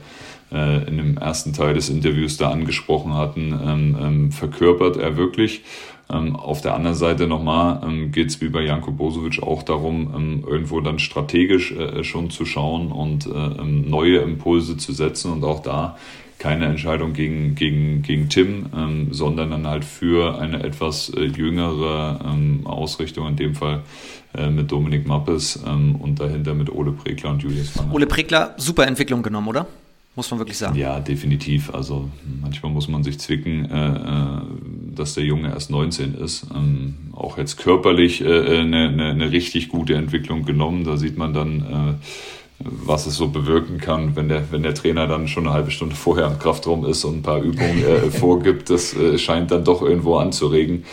in 0.50 0.98
dem 0.98 1.16
ersten 1.16 1.52
Teil 1.52 1.74
des 1.74 1.88
Interviews 1.88 2.36
da 2.36 2.50
angesprochen 2.50 3.14
hatten, 3.14 3.58
ähm, 3.66 3.96
ähm, 4.00 4.30
verkörpert 4.30 4.96
er 4.96 5.16
wirklich. 5.16 5.62
Ähm, 6.10 6.36
auf 6.36 6.60
der 6.60 6.74
anderen 6.74 6.96
Seite 6.96 7.26
nochmal 7.26 7.80
ähm, 7.82 8.12
geht 8.12 8.28
es 8.28 8.40
wie 8.40 8.48
bei 8.48 8.62
Janko 8.62 8.90
Bosovic 8.90 9.42
auch 9.42 9.62
darum, 9.62 10.12
ähm, 10.14 10.44
irgendwo 10.46 10.80
dann 10.80 10.98
strategisch 10.98 11.72
äh, 11.72 12.04
schon 12.04 12.30
zu 12.30 12.44
schauen 12.44 12.92
und 12.92 13.26
äh, 13.26 13.30
ähm, 13.30 13.88
neue 13.88 14.18
Impulse 14.18 14.76
zu 14.76 14.92
setzen 14.92 15.32
und 15.32 15.44
auch 15.44 15.62
da 15.62 15.96
keine 16.38 16.66
Entscheidung 16.66 17.14
gegen, 17.14 17.54
gegen, 17.54 18.02
gegen 18.02 18.28
Tim, 18.28 18.66
ähm, 18.76 19.08
sondern 19.12 19.50
dann 19.50 19.66
halt 19.66 19.84
für 19.84 20.38
eine 20.38 20.62
etwas 20.62 21.08
äh, 21.08 21.24
jüngere 21.24 22.20
ähm, 22.22 22.66
Ausrichtung, 22.66 23.28
in 23.28 23.36
dem 23.36 23.54
Fall 23.54 23.82
äh, 24.34 24.50
mit 24.50 24.70
Dominik 24.70 25.06
Mappes 25.06 25.56
und 25.56 26.20
dahinter 26.20 26.54
mit 26.54 26.70
Ole 26.70 26.92
Pregler 26.92 27.30
und 27.30 27.42
Julius 27.42 27.78
Wanger. 27.78 27.94
Ole 27.94 28.06
Pregler, 28.06 28.54
super 28.58 28.86
Entwicklung 28.86 29.22
genommen, 29.22 29.48
oder? 29.48 29.66
Muss 30.16 30.30
man 30.30 30.38
wirklich 30.40 30.58
sagen. 30.58 30.76
Ja, 30.76 31.00
definitiv. 31.00 31.74
Also 31.74 32.08
manchmal 32.40 32.72
muss 32.72 32.88
man 32.88 33.02
sich 33.02 33.18
zwicken, 33.18 33.70
äh, 33.70 33.88
äh 33.88 34.40
dass 34.94 35.14
der 35.14 35.24
Junge 35.24 35.48
erst 35.48 35.70
19 35.70 36.14
ist. 36.14 36.46
Ähm, 36.54 36.94
auch 37.12 37.36
jetzt 37.36 37.56
körperlich 37.56 38.20
äh, 38.20 38.26
äh, 38.26 38.60
eine, 38.60 38.88
eine, 38.88 39.06
eine, 39.06 39.32
richtig 39.32 39.68
gute 39.68 39.94
Entwicklung 39.94 40.44
genommen. 40.44 40.84
Da 40.84 40.96
sieht 40.96 41.18
man 41.18 41.34
dann, 41.34 41.60
äh, 41.60 42.64
was 42.64 43.06
es 43.06 43.16
so 43.16 43.26
bewirken 43.26 43.78
kann, 43.78 44.14
wenn 44.14 44.28
der, 44.28 44.52
wenn 44.52 44.62
der 44.62 44.74
Trainer 44.74 45.08
dann 45.08 45.26
schon 45.26 45.46
eine 45.46 45.54
halbe 45.54 45.72
Stunde 45.72 45.96
vorher 45.96 46.28
im 46.28 46.38
Kraftraum 46.38 46.86
ist 46.86 47.04
und 47.04 47.16
ein 47.16 47.22
paar 47.22 47.42
Übungen 47.42 47.84
äh, 47.84 48.10
vorgibt. 48.10 48.70
Das 48.70 48.94
scheint 49.16 49.50
dann 49.50 49.64
doch 49.64 49.82
irgendwo 49.82 50.16
anzuregen. 50.16 50.84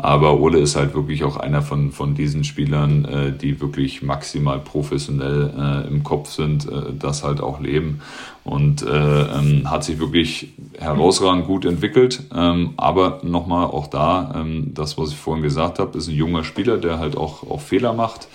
Aber 0.00 0.38
Ole 0.38 0.60
ist 0.60 0.76
halt 0.76 0.94
wirklich 0.94 1.24
auch 1.24 1.36
einer 1.36 1.60
von, 1.60 1.90
von 1.90 2.14
diesen 2.14 2.44
Spielern, 2.44 3.04
äh, 3.04 3.32
die 3.32 3.60
wirklich 3.60 4.00
maximal 4.00 4.60
professionell 4.60 5.52
äh, 5.58 5.88
im 5.88 6.04
Kopf 6.04 6.30
sind, 6.30 6.70
äh, 6.70 6.94
das 6.96 7.24
halt 7.24 7.40
auch 7.40 7.60
leben 7.60 8.00
und 8.44 8.82
äh, 8.82 8.86
ähm, 8.86 9.68
hat 9.68 9.82
sich 9.82 9.98
wirklich 9.98 10.52
herausragend 10.78 11.46
gut 11.48 11.64
entwickelt. 11.64 12.22
Ähm, 12.32 12.74
aber 12.76 13.18
nochmal 13.24 13.66
auch 13.66 13.88
da, 13.88 14.36
ähm, 14.36 14.70
das, 14.72 14.96
was 14.98 15.10
ich 15.10 15.16
vorhin 15.16 15.42
gesagt 15.42 15.80
habe, 15.80 15.98
ist 15.98 16.06
ein 16.06 16.14
junger 16.14 16.44
Spieler, 16.44 16.76
der 16.76 17.00
halt 17.00 17.16
auch, 17.16 17.42
auch 17.42 17.60
Fehler 17.60 17.92
macht 17.92 18.28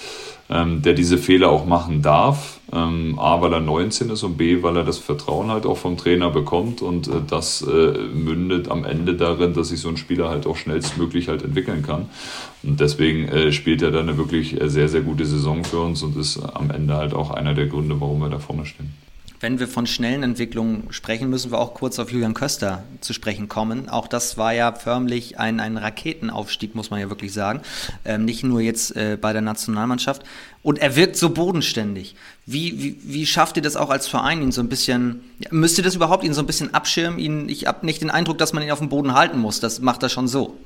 der 0.53 0.93
diese 0.93 1.17
Fehler 1.17 1.49
auch 1.49 1.65
machen 1.65 2.01
darf. 2.01 2.59
Ähm, 2.71 3.17
A, 3.19 3.41
weil 3.41 3.53
er 3.53 3.59
19 3.59 4.09
ist 4.09 4.23
und 4.23 4.37
B, 4.37 4.63
weil 4.63 4.77
er 4.77 4.83
das 4.83 4.97
Vertrauen 4.97 5.51
halt 5.51 5.65
auch 5.65 5.77
vom 5.77 5.97
Trainer 5.97 6.29
bekommt 6.31 6.81
und 6.81 7.07
äh, 7.07 7.21
das 7.27 7.61
äh, 7.61 7.97
mündet 8.13 8.69
am 8.69 8.83
Ende 8.83 9.15
darin, 9.15 9.53
dass 9.53 9.69
sich 9.69 9.79
so 9.79 9.89
ein 9.89 9.97
Spieler 9.97 10.29
halt 10.29 10.47
auch 10.47 10.55
schnellstmöglich 10.55 11.27
halt 11.27 11.43
entwickeln 11.43 11.83
kann. 11.83 12.09
Und 12.63 12.79
deswegen 12.79 13.27
äh, 13.27 13.51
spielt 13.51 13.81
er 13.81 13.91
dann 13.91 14.09
eine 14.09 14.17
wirklich 14.17 14.59
äh, 14.59 14.69
sehr, 14.69 14.89
sehr 14.89 15.01
gute 15.01 15.25
Saison 15.25 15.63
für 15.63 15.79
uns 15.79 16.01
und 16.01 16.17
ist 16.17 16.39
am 16.39 16.71
Ende 16.71 16.95
halt 16.95 17.13
auch 17.13 17.31
einer 17.31 17.53
der 17.53 17.67
Gründe, 17.67 17.99
warum 17.99 18.21
wir 18.21 18.29
da 18.29 18.39
vorne 18.39 18.65
stehen 18.65 18.93
wenn 19.43 19.60
wir 19.60 19.67
von 19.67 19.86
schnellen 19.86 20.23
Entwicklungen 20.23 20.88
sprechen, 20.91 21.29
müssen 21.29 21.51
wir 21.51 21.60
auch 21.60 21.73
kurz 21.73 21.99
auf 21.99 22.10
Julian 22.13 22.34
Köster 22.34 22.86
zu 23.01 23.12
sprechen 23.12 23.49
kommen. 23.49 23.89
Auch 23.89 24.08
das 24.08 24.38
war 24.38 24.53
ja 24.53 24.71
förmlich 24.71 25.38
ein, 25.38 25.60
ein 25.60 25.75
Raketenaufstieg, 25.75 26.75
muss 26.75 26.91
man 26.91 27.01
ja 27.01 27.10
wirklich 27.10 27.34
sagen. 27.34 27.60
Ähm, 28.06 28.23
nicht 28.23 28.45
nur 28.45 28.62
jetzt 28.62 28.95
äh, 28.95 29.17
bei 29.19 29.34
der 29.34 29.41
Nationalmannschaft. 29.41 30.23
Und 30.62 30.79
er 30.79 30.95
wirkt 30.95 31.17
so 31.17 31.29
bodenständig. 31.32 32.15
Wie, 32.45 32.82
wie, 32.82 32.97
wie 33.03 33.25
schafft 33.25 33.58
ihr 33.58 33.62
das 33.62 33.75
auch 33.75 33.89
als 33.89 34.08
Verein, 34.08 34.41
ihn 34.41 34.53
so 34.53 34.62
ein 34.62 34.69
bisschen, 34.69 35.19
ja, 35.39 35.49
müsst 35.51 35.77
ihr 35.77 35.84
das 35.84 35.95
überhaupt 35.95 36.23
ihn 36.23 36.34
so 36.34 36.41
ein 36.41 36.47
bisschen 36.47 36.73
abschirmen? 36.73 37.19
Ihn, 37.19 37.49
ich 37.49 37.67
habe 37.67 37.86
nicht 37.86 38.01
den 38.01 38.12
Eindruck, 38.12 38.38
dass 38.38 38.53
man 38.53 38.63
ihn 38.63 38.71
auf 38.71 38.79
dem 38.79 38.88
Boden 38.88 39.13
halten 39.13 39.39
muss. 39.39 39.60
Das 39.60 39.82
macht 39.82 40.03
er 40.03 40.10
schon 40.10 40.29
so. 40.29 40.58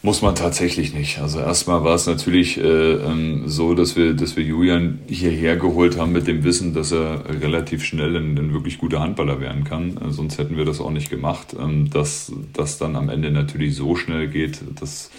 Muss 0.00 0.22
man 0.22 0.36
tatsächlich 0.36 0.94
nicht. 0.94 1.18
Also 1.18 1.40
erstmal 1.40 1.82
war 1.82 1.94
es 1.96 2.06
natürlich 2.06 2.56
äh, 2.56 2.62
ähm, 2.62 3.48
so, 3.48 3.74
dass 3.74 3.96
wir, 3.96 4.14
dass 4.14 4.36
wir 4.36 4.44
Julian 4.44 5.00
hierher 5.08 5.56
geholt 5.56 5.98
haben 5.98 6.12
mit 6.12 6.28
dem 6.28 6.44
Wissen, 6.44 6.72
dass 6.72 6.92
er 6.92 7.24
relativ 7.42 7.84
schnell 7.84 8.16
ein, 8.16 8.38
ein 8.38 8.52
wirklich 8.52 8.78
guter 8.78 9.00
Handballer 9.00 9.40
werden 9.40 9.64
kann. 9.64 9.96
Äh, 9.96 10.12
sonst 10.12 10.38
hätten 10.38 10.56
wir 10.56 10.64
das 10.64 10.80
auch 10.80 10.92
nicht 10.92 11.10
gemacht. 11.10 11.56
Ähm, 11.58 11.90
dass 11.90 12.32
das 12.52 12.78
dann 12.78 12.94
am 12.94 13.08
Ende 13.08 13.32
natürlich 13.32 13.74
so 13.74 13.96
schnell 13.96 14.28
geht, 14.28 14.60
das 14.78 15.10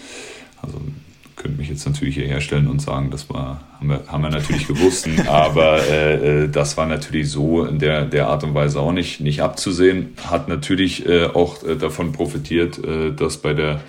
also 0.62 0.80
könnte 1.36 1.58
mich 1.58 1.68
jetzt 1.68 1.86
natürlich 1.86 2.14
hier 2.14 2.26
herstellen 2.26 2.66
und 2.66 2.80
sagen, 2.80 3.10
das 3.10 3.28
war, 3.28 3.60
haben 3.80 3.88
wir, 3.88 4.04
haben 4.08 4.22
wir 4.22 4.30
natürlich 4.30 4.66
gewusst, 4.66 5.08
aber 5.26 5.82
äh, 5.86 6.44
äh, 6.44 6.48
das 6.48 6.76
war 6.76 6.86
natürlich 6.86 7.30
so 7.30 7.64
in 7.64 7.78
der, 7.78 8.04
der 8.04 8.28
Art 8.28 8.44
und 8.44 8.54
Weise 8.54 8.80
auch 8.80 8.92
nicht, 8.92 9.20
nicht 9.20 9.42
abzusehen. 9.42 10.14
Hat 10.26 10.48
natürlich 10.48 11.06
äh, 11.06 11.24
auch 11.24 11.64
äh, 11.64 11.76
davon 11.76 12.12
profitiert, 12.12 12.78
äh, 12.84 13.12
dass 13.12 13.38
bei 13.38 13.54
der 13.54 13.80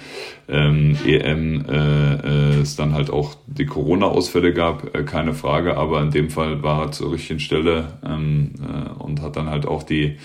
ähm, 0.48 0.98
EM 1.06 1.66
äh, 1.70 2.62
es 2.62 2.76
dann 2.76 2.94
halt 2.94 3.10
auch 3.10 3.36
die 3.48 3.66
Corona-Ausfälle 3.66 4.54
gab, 4.54 5.06
keine 5.06 5.34
Frage, 5.34 5.78
aber 5.78 6.02
in 6.02 6.12
dem 6.12 6.30
Fall 6.30 6.64
war 6.64 6.86
er 6.86 6.92
zur 6.92 7.12
richtigen 7.12 7.40
Stelle 7.40 7.94
ähm, 8.06 8.52
äh, 8.62 9.02
und 9.02 9.22
hat 9.22 9.36
dann 9.36 9.50
halt 9.50 9.66
auch 9.66 9.84
die 9.84 10.18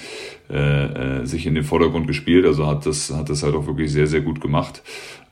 sich 1.25 1.45
in 1.45 1.57
den 1.57 1.65
Vordergrund 1.65 2.07
gespielt, 2.07 2.47
also 2.47 2.69
hat 2.69 2.87
das, 2.87 3.13
hat 3.13 3.29
das 3.29 3.43
halt 3.43 3.57
auch 3.57 3.67
wirklich 3.67 3.91
sehr, 3.91 4.07
sehr 4.07 4.21
gut 4.21 4.41
gemacht. 4.41 4.81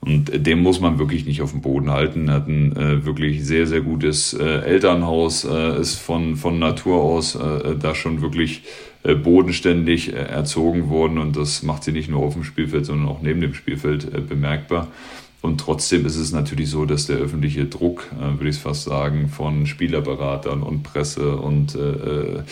Und 0.00 0.44
dem 0.44 0.60
muss 0.60 0.80
man 0.80 0.98
wirklich 0.98 1.24
nicht 1.24 1.40
auf 1.40 1.52
dem 1.52 1.60
Boden 1.60 1.88
halten. 1.92 2.26
Er 2.26 2.34
hat 2.34 2.48
ein 2.48 3.04
wirklich 3.04 3.44
sehr, 3.44 3.68
sehr 3.68 3.80
gutes 3.80 4.23
äh, 4.32 4.60
Elternhaus, 4.60 5.44
äh, 5.44 5.80
ist 5.80 5.96
von, 5.96 6.36
von 6.36 6.58
Natur 6.58 7.02
aus 7.02 7.34
äh, 7.34 7.76
da 7.76 7.94
schon 7.94 8.22
wirklich 8.22 8.62
äh, 9.02 9.14
bodenständig 9.14 10.14
äh, 10.14 10.16
erzogen 10.16 10.88
worden 10.88 11.18
und 11.18 11.36
das 11.36 11.62
macht 11.62 11.84
sie 11.84 11.92
nicht 11.92 12.08
nur 12.08 12.22
auf 12.22 12.32
dem 12.32 12.44
Spielfeld, 12.44 12.86
sondern 12.86 13.08
auch 13.08 13.20
neben 13.20 13.42
dem 13.42 13.52
Spielfeld 13.52 14.12
äh, 14.14 14.20
bemerkbar. 14.20 14.88
Und 15.42 15.60
trotzdem 15.60 16.06
ist 16.06 16.16
es 16.16 16.32
natürlich 16.32 16.70
so, 16.70 16.86
dass 16.86 17.06
der 17.06 17.18
öffentliche 17.18 17.66
Druck, 17.66 18.06
würde 18.18 18.48
ich 18.48 18.56
fast 18.56 18.84
sagen, 18.84 19.28
von 19.28 19.66
Spielerberatern 19.66 20.62
und 20.62 20.84
Presse 20.84 21.36
und 21.36 21.74
äh, 21.74 22.42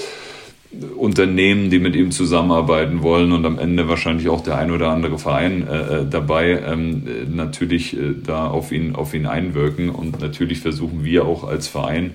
Unternehmen, 0.97 1.71
die 1.71 1.79
mit 1.79 1.95
ihm 1.95 2.11
zusammenarbeiten 2.11 3.03
wollen 3.03 3.33
und 3.33 3.45
am 3.45 3.59
Ende 3.59 3.89
wahrscheinlich 3.89 4.29
auch 4.29 4.41
der 4.41 4.57
ein 4.57 4.71
oder 4.71 4.89
andere 4.89 5.19
Verein 5.19 5.67
äh, 5.67 6.07
dabei 6.09 6.63
ähm, 6.67 7.03
natürlich 7.29 7.97
äh, 7.97 8.15
da 8.25 8.47
auf 8.47 8.73
ihn, 8.73 8.95
auf 8.95 9.13
ihn 9.13 9.27
einwirken. 9.27 9.91
Und 9.91 10.21
natürlich 10.21 10.61
versuchen 10.61 11.05
wir 11.05 11.27
auch 11.27 11.45
als 11.45 11.69
Verein 11.69 12.13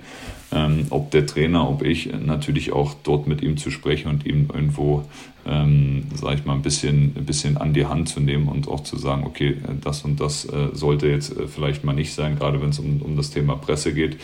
ähm, 0.51 0.87
ob 0.91 1.11
der 1.11 1.25
Trainer, 1.25 1.69
ob 1.69 1.83
ich, 1.83 2.09
natürlich 2.13 2.71
auch 2.71 2.93
dort 3.03 3.27
mit 3.27 3.41
ihm 3.41 3.57
zu 3.57 3.69
sprechen 3.69 4.09
und 4.09 4.25
ihm 4.25 4.47
irgendwo, 4.53 5.03
ähm, 5.45 6.03
sage 6.15 6.35
ich 6.35 6.45
mal, 6.45 6.53
ein 6.53 6.61
bisschen, 6.61 7.13
ein 7.17 7.25
bisschen 7.25 7.57
an 7.57 7.73
die 7.73 7.85
Hand 7.85 8.07
zu 8.09 8.21
nehmen 8.21 8.47
und 8.47 8.67
auch 8.67 8.81
zu 8.81 8.97
sagen, 8.97 9.23
okay, 9.25 9.57
das 9.81 10.03
und 10.03 10.19
das 10.21 10.45
äh, 10.45 10.69
sollte 10.73 11.07
jetzt 11.07 11.37
äh, 11.37 11.47
vielleicht 11.47 11.83
mal 11.83 11.93
nicht 11.93 12.13
sein, 12.13 12.37
gerade 12.37 12.61
wenn 12.61 12.69
es 12.69 12.79
um, 12.79 13.01
um 13.01 13.17
das 13.17 13.31
Thema 13.31 13.55
Presse 13.55 13.93
geht. 13.93 14.17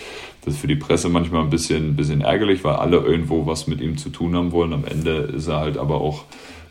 Das 0.45 0.53
ist 0.53 0.61
für 0.61 0.67
die 0.67 0.75
Presse 0.75 1.09
manchmal 1.09 1.43
ein 1.43 1.49
bisschen, 1.49 1.89
ein 1.89 1.95
bisschen 1.95 2.21
ärgerlich, 2.21 2.63
weil 2.63 2.75
alle 2.75 2.97
irgendwo 2.97 3.45
was 3.45 3.67
mit 3.67 3.81
ihm 3.81 3.97
zu 3.97 4.09
tun 4.09 4.35
haben 4.35 4.51
wollen. 4.51 4.73
Am 4.73 4.85
Ende 4.85 5.31
ist 5.35 5.47
er 5.47 5.59
halt 5.59 5.77
aber 5.77 5.99
auch 5.99 6.23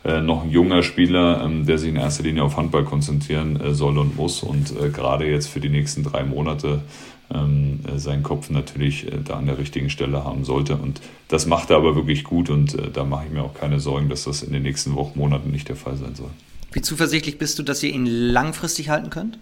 äh, 0.03 0.19
noch 0.19 0.43
ein 0.43 0.49
junger 0.49 0.83
Spieler, 0.83 1.43
ähm, 1.45 1.65
der 1.65 1.77
sich 1.77 1.89
in 1.89 1.95
erster 1.95 2.23
Linie 2.23 2.43
auf 2.43 2.57
Handball 2.57 2.83
konzentrieren 2.83 3.59
äh, 3.59 3.73
soll 3.73 3.97
und 3.97 4.15
muss. 4.15 4.43
Und 4.43 4.71
äh, 4.71 4.89
gerade 4.89 5.29
jetzt 5.29 5.47
für 5.47 5.59
die 5.59 5.69
nächsten 5.69 6.03
drei 6.03 6.23
Monate 6.23 6.81
ähm, 7.33 7.79
äh, 7.87 7.99
seinen 7.99 8.23
Kopf 8.23 8.49
natürlich 8.49 9.07
äh, 9.07 9.17
da 9.23 9.35
an 9.35 9.45
der 9.45 9.57
richtigen 9.57 9.89
Stelle 9.89 10.23
haben 10.23 10.45
sollte. 10.45 10.75
Und 10.75 11.01
das 11.27 11.45
macht 11.45 11.69
er 11.69 11.77
aber 11.77 11.95
wirklich 11.95 12.23
gut 12.23 12.49
und 12.49 12.75
äh, 12.75 12.89
da 12.91 13.03
mache 13.03 13.25
ich 13.25 13.31
mir 13.31 13.43
auch 13.43 13.53
keine 13.53 13.79
Sorgen, 13.79 14.09
dass 14.09 14.25
das 14.25 14.43
in 14.43 14.53
den 14.53 14.63
nächsten 14.63 14.95
Wochen, 14.95 15.17
Monaten 15.17 15.51
nicht 15.51 15.69
der 15.69 15.75
Fall 15.75 15.97
sein 15.97 16.15
soll. 16.15 16.29
Wie 16.71 16.81
zuversichtlich 16.81 17.37
bist 17.37 17.59
du, 17.59 17.63
dass 17.63 17.83
ihr 17.83 17.93
ihn 17.93 18.05
langfristig 18.05 18.89
halten 18.89 19.09
könnt? 19.09 19.37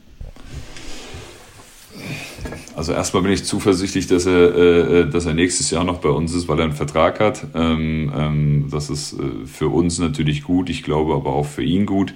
Also 2.76 2.94
erstmal 2.94 3.24
bin 3.24 3.32
ich 3.32 3.44
zuversichtlich, 3.44 4.08
dass 4.08 4.26
er, 4.26 4.56
äh, 4.56 5.10
dass 5.10 5.26
er 5.26 5.34
nächstes 5.34 5.72
Jahr 5.72 5.84
noch 5.84 6.00
bei 6.00 6.10
uns 6.10 6.34
ist, 6.34 6.48
weil 6.48 6.60
er 6.60 6.66
einen 6.66 6.74
Vertrag 6.74 7.20
hat. 7.20 7.48
Ähm, 7.54 8.12
ähm, 8.16 8.68
das 8.72 8.90
ist 8.90 9.14
äh, 9.14 9.46
für 9.46 9.68
uns 9.68 10.00
natürlich 10.00 10.44
gut, 10.44 10.70
ich 10.70 10.84
glaube 10.84 11.14
aber 11.14 11.34
auch 11.34 11.46
für 11.46 11.64
ihn 11.64 11.86
gut. 11.86 12.14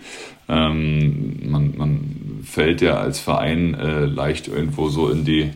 Ähm, 0.47 1.49
man, 1.49 1.73
man 1.75 1.99
fällt 2.43 2.81
ja 2.81 2.95
als 2.95 3.19
Verein 3.19 3.73
äh, 3.73 4.05
leicht 4.05 4.47
irgendwo 4.47 4.89
so 4.89 5.09
in 5.09 5.25
die 5.25 5.51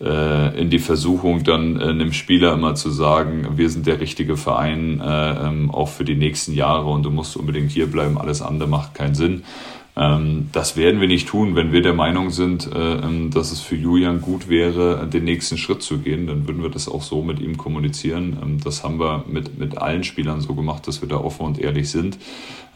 äh, 0.00 0.60
in 0.60 0.70
die 0.70 0.80
Versuchung, 0.80 1.44
dann 1.44 1.80
äh, 1.80 1.84
einem 1.84 2.12
Spieler 2.12 2.54
immer 2.54 2.74
zu 2.74 2.90
sagen, 2.90 3.46
wir 3.56 3.70
sind 3.70 3.86
der 3.86 4.00
richtige 4.00 4.36
Verein, 4.36 5.00
äh, 5.00 5.46
ähm, 5.46 5.70
auch 5.70 5.88
für 5.88 6.04
die 6.04 6.16
nächsten 6.16 6.52
Jahre 6.52 6.86
und 6.90 7.04
du 7.04 7.10
musst 7.10 7.36
unbedingt 7.36 7.70
hier 7.70 7.86
bleiben, 7.86 8.18
alles 8.18 8.42
andere 8.42 8.68
macht 8.68 8.94
keinen 8.94 9.14
Sinn. 9.14 9.44
Ähm, 9.96 10.48
das 10.52 10.76
werden 10.76 11.00
wir 11.00 11.06
nicht 11.06 11.28
tun, 11.28 11.54
wenn 11.54 11.72
wir 11.72 11.80
der 11.80 11.94
Meinung 11.94 12.30
sind, 12.30 12.70
äh, 12.72 12.94
ähm, 12.94 13.30
dass 13.30 13.52
es 13.52 13.60
für 13.60 13.76
Julian 13.76 14.20
gut 14.20 14.48
wäre, 14.48 15.06
den 15.06 15.24
nächsten 15.24 15.56
Schritt 15.56 15.82
zu 15.82 15.98
gehen. 15.98 16.26
Dann 16.26 16.48
würden 16.48 16.62
wir 16.62 16.70
das 16.70 16.88
auch 16.88 17.02
so 17.02 17.22
mit 17.22 17.38
ihm 17.38 17.56
kommunizieren. 17.56 18.36
Ähm, 18.42 18.60
das 18.62 18.82
haben 18.82 18.98
wir 18.98 19.24
mit, 19.28 19.58
mit 19.58 19.78
allen 19.78 20.02
Spielern 20.02 20.40
so 20.40 20.54
gemacht, 20.54 20.88
dass 20.88 21.00
wir 21.00 21.08
da 21.08 21.16
offen 21.16 21.46
und 21.46 21.58
ehrlich 21.58 21.90
sind. 21.90 22.18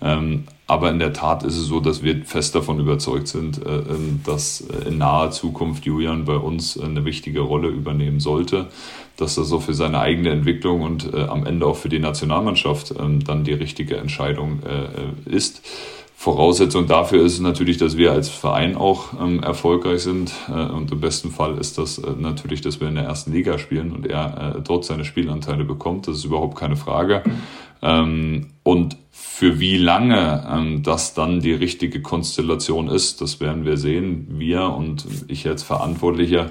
Aber 0.01 0.91
in 0.93 1.01
der 1.01 1.13
Tat 1.13 1.43
ist 1.43 1.57
es 1.57 1.65
so, 1.67 1.81
dass 1.81 2.05
wir 2.05 2.25
fest 2.25 2.55
davon 2.55 2.79
überzeugt 2.79 3.27
sind, 3.27 3.59
äh, 3.67 3.83
dass 4.25 4.61
in 4.61 4.99
naher 4.99 5.33
Zukunft 5.33 5.87
Julian 5.87 6.25
bei 6.25 6.37
uns 6.37 6.79
eine 6.79 7.05
wichtige 7.05 7.41
Rolle 7.41 7.67
übernehmen 7.67 8.21
sollte, 8.21 8.69
dass 9.17 9.35
das 9.35 9.49
so 9.49 9.59
für 9.59 9.75
seine 9.75 9.99
eigene 9.99 10.31
Entwicklung 10.31 10.83
und 10.83 11.13
äh, 11.13 11.25
am 11.25 11.45
Ende 11.45 11.67
auch 11.67 11.75
für 11.75 11.89
die 11.89 11.99
Nationalmannschaft 11.99 12.95
dann 12.97 13.43
die 13.43 13.55
richtige 13.55 13.97
Entscheidung 13.97 14.61
ist. 15.25 15.63
Voraussetzung 16.21 16.89
dafür 16.89 17.25
ist 17.25 17.39
natürlich, 17.39 17.77
dass 17.77 17.97
wir 17.97 18.11
als 18.11 18.29
Verein 18.29 18.75
auch 18.75 19.13
ähm, 19.23 19.41
erfolgreich 19.41 20.03
sind. 20.03 20.33
Äh, 20.49 20.65
und 20.65 20.91
im 20.91 20.99
besten 20.99 21.31
Fall 21.31 21.57
ist 21.59 21.79
das 21.79 21.99
äh, 21.99 22.11
natürlich, 22.19 22.61
dass 22.61 22.81
wir 22.81 22.89
in 22.89 22.97
der 22.97 23.05
ersten 23.05 23.33
Liga 23.33 23.57
spielen 23.57 23.93
und 23.93 24.05
er 24.05 24.57
äh, 24.57 24.61
dort 24.61 24.85
seine 24.85 25.05
Spielanteile 25.05 25.65
bekommt. 25.65 26.09
Das 26.09 26.17
ist 26.17 26.25
überhaupt 26.25 26.59
keine 26.59 26.75
Frage. 26.75 27.23
Ähm, 27.83 28.49
und 28.65 28.97
für 29.13 29.61
wie 29.61 29.79
lange 29.79 30.45
ähm, 30.53 30.83
das 30.83 31.15
dann 31.15 31.39
die 31.39 31.53
richtige 31.53 32.03
Konstellation 32.03 32.89
ist, 32.89 33.21
das 33.21 33.39
werden 33.39 33.65
wir 33.65 33.77
sehen. 33.77 34.27
Wir 34.29 34.71
und 34.71 35.07
ich 35.29 35.47
als 35.47 35.63
Verantwortlicher 35.63 36.51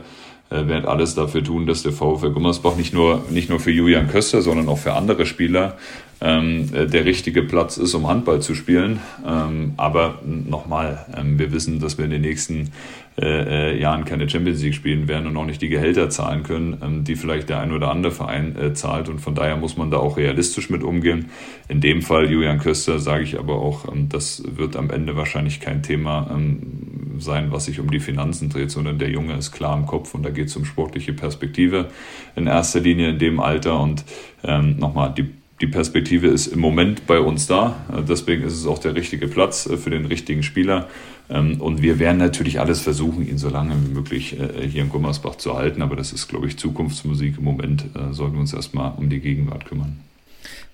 äh, 0.50 0.66
werden 0.66 0.86
alles 0.86 1.14
dafür 1.14 1.44
tun, 1.44 1.68
dass 1.68 1.84
der 1.84 1.92
VfL 1.92 2.32
Gummersbach 2.32 2.78
nicht 2.78 2.94
nur, 2.94 3.26
nicht 3.32 3.50
nur 3.50 3.60
für 3.60 3.72
Julian 3.72 4.08
Köster, 4.08 4.42
sondern 4.42 4.70
auch 4.70 4.78
für 4.78 4.94
andere 4.94 5.26
Spieler 5.26 5.76
ähm, 6.22 6.70
äh, 6.74 6.88
der 6.88 7.06
richtige 7.06 7.44
Platz 7.44 7.78
ist, 7.78 7.94
um 7.94 8.08
Handball 8.08 8.42
zu 8.42 8.56
spielen. 8.56 9.00
Ähm, 9.26 9.74
aber 9.78 10.20
nochmal, 10.24 11.06
ähm, 11.16 11.38
wir 11.38 11.52
wissen, 11.52 11.80
dass 11.80 11.98
wir 11.98 12.06
in 12.06 12.12
den 12.12 12.22
nächsten 12.22 12.72
äh, 13.20 13.72
äh, 13.72 13.82
Jahren 13.82 14.06
keine 14.06 14.30
Champions 14.30 14.62
League 14.62 14.76
spielen 14.76 15.08
werden 15.08 15.26
und 15.26 15.36
auch 15.38 15.46
nicht 15.46 15.60
die 15.60 15.70
Gehälter 15.70 16.08
zahlen 16.12 16.44
können, 16.44 16.78
ähm, 16.84 17.04
die 17.04 17.16
vielleicht 17.16 17.50
der 17.50 17.60
ein 17.60 17.72
oder 17.72 17.90
andere 17.90 18.12
Verein 18.12 18.56
äh, 18.56 18.74
zahlt. 18.76 19.10
Und 19.10 19.22
von 19.22 19.34
daher 19.34 19.58
muss 19.58 19.76
man 19.76 19.90
da 19.90 19.98
auch 19.98 20.18
realistisch 20.18 20.70
mit 20.70 20.84
umgehen. 20.84 21.32
In 21.68 21.82
dem 21.82 22.04
Fall 22.04 22.30
Julian 22.30 22.60
Köster 22.60 23.00
sage 23.00 23.24
ich 23.24 23.40
aber 23.40 23.56
auch, 23.56 23.92
ähm, 23.92 24.08
das 24.08 24.44
wird 24.56 24.76
am 24.76 24.92
Ende 24.92 25.16
wahrscheinlich 25.16 25.60
kein 25.60 25.82
Thema 25.82 26.30
ähm, 26.32 27.16
sein, 27.18 27.52
was 27.52 27.66
sich 27.66 27.80
um 27.80 27.90
die 27.90 28.00
Finanzen 28.00 28.50
dreht, 28.50 28.70
sondern 28.70 29.00
der 29.00 29.10
Junge 29.10 29.34
ist 29.34 29.52
klar 29.52 29.76
im 29.76 29.88
Kopf 29.88 30.14
und 30.14 30.22
da 30.22 30.30
geht 30.30 30.50
es 30.50 30.56
um 30.56 30.66
sportliche 30.66 31.14
Perspektive 31.14 31.88
in 32.36 32.46
erster 32.46 32.82
Linie 32.82 33.10
in 33.10 33.18
dem 33.18 33.40
Alter. 33.40 33.80
Und 33.80 34.06
nochmal, 34.44 35.16
die 35.18 35.32
die 35.62 35.68
Perspektive 35.68 36.28
ist 36.28 36.48
im 36.48 36.60
Moment 36.60 37.08
bei 37.08 37.20
uns 37.20 37.48
da. 37.48 37.76
Äh, 37.92 38.04
deswegen 38.04 38.44
ist 38.44 38.54
es 38.54 38.68
auch 38.68 38.80
der 38.80 38.96
richtige 38.96 39.28
Platz 39.28 39.66
äh, 39.66 39.78
für 39.78 39.90
den 39.90 40.06
richtigen 40.06 40.44
Spieler. 40.44 40.88
Ähm, 41.30 41.60
und 41.60 41.82
wir 41.82 42.00
werden 42.00 42.18
natürlich 42.18 42.60
alles 42.60 42.82
versuchen, 42.82 43.28
ihn 43.28 43.38
so 43.38 43.50
lange 43.50 43.74
wie 43.86 43.94
möglich 43.94 44.40
äh, 44.40 44.68
hier 44.68 44.84
in 44.84 44.90
Gummersbach 44.90 45.36
zu 45.36 45.58
halten. 45.58 45.82
Aber 45.82 45.96
das 45.96 46.14
ist, 46.14 46.28
glaube 46.28 46.48
ich, 46.48 46.58
Zukunftsmusik. 46.58 47.38
Im 47.38 47.44
Moment 47.44 47.86
sollten 48.12 48.34
wir 48.34 48.42
uns 48.42 48.54
erstmal 48.54 48.94
um 48.98 49.10
die 49.10 49.20
Gegenwart 49.20 49.66
kümmern. 49.66 49.98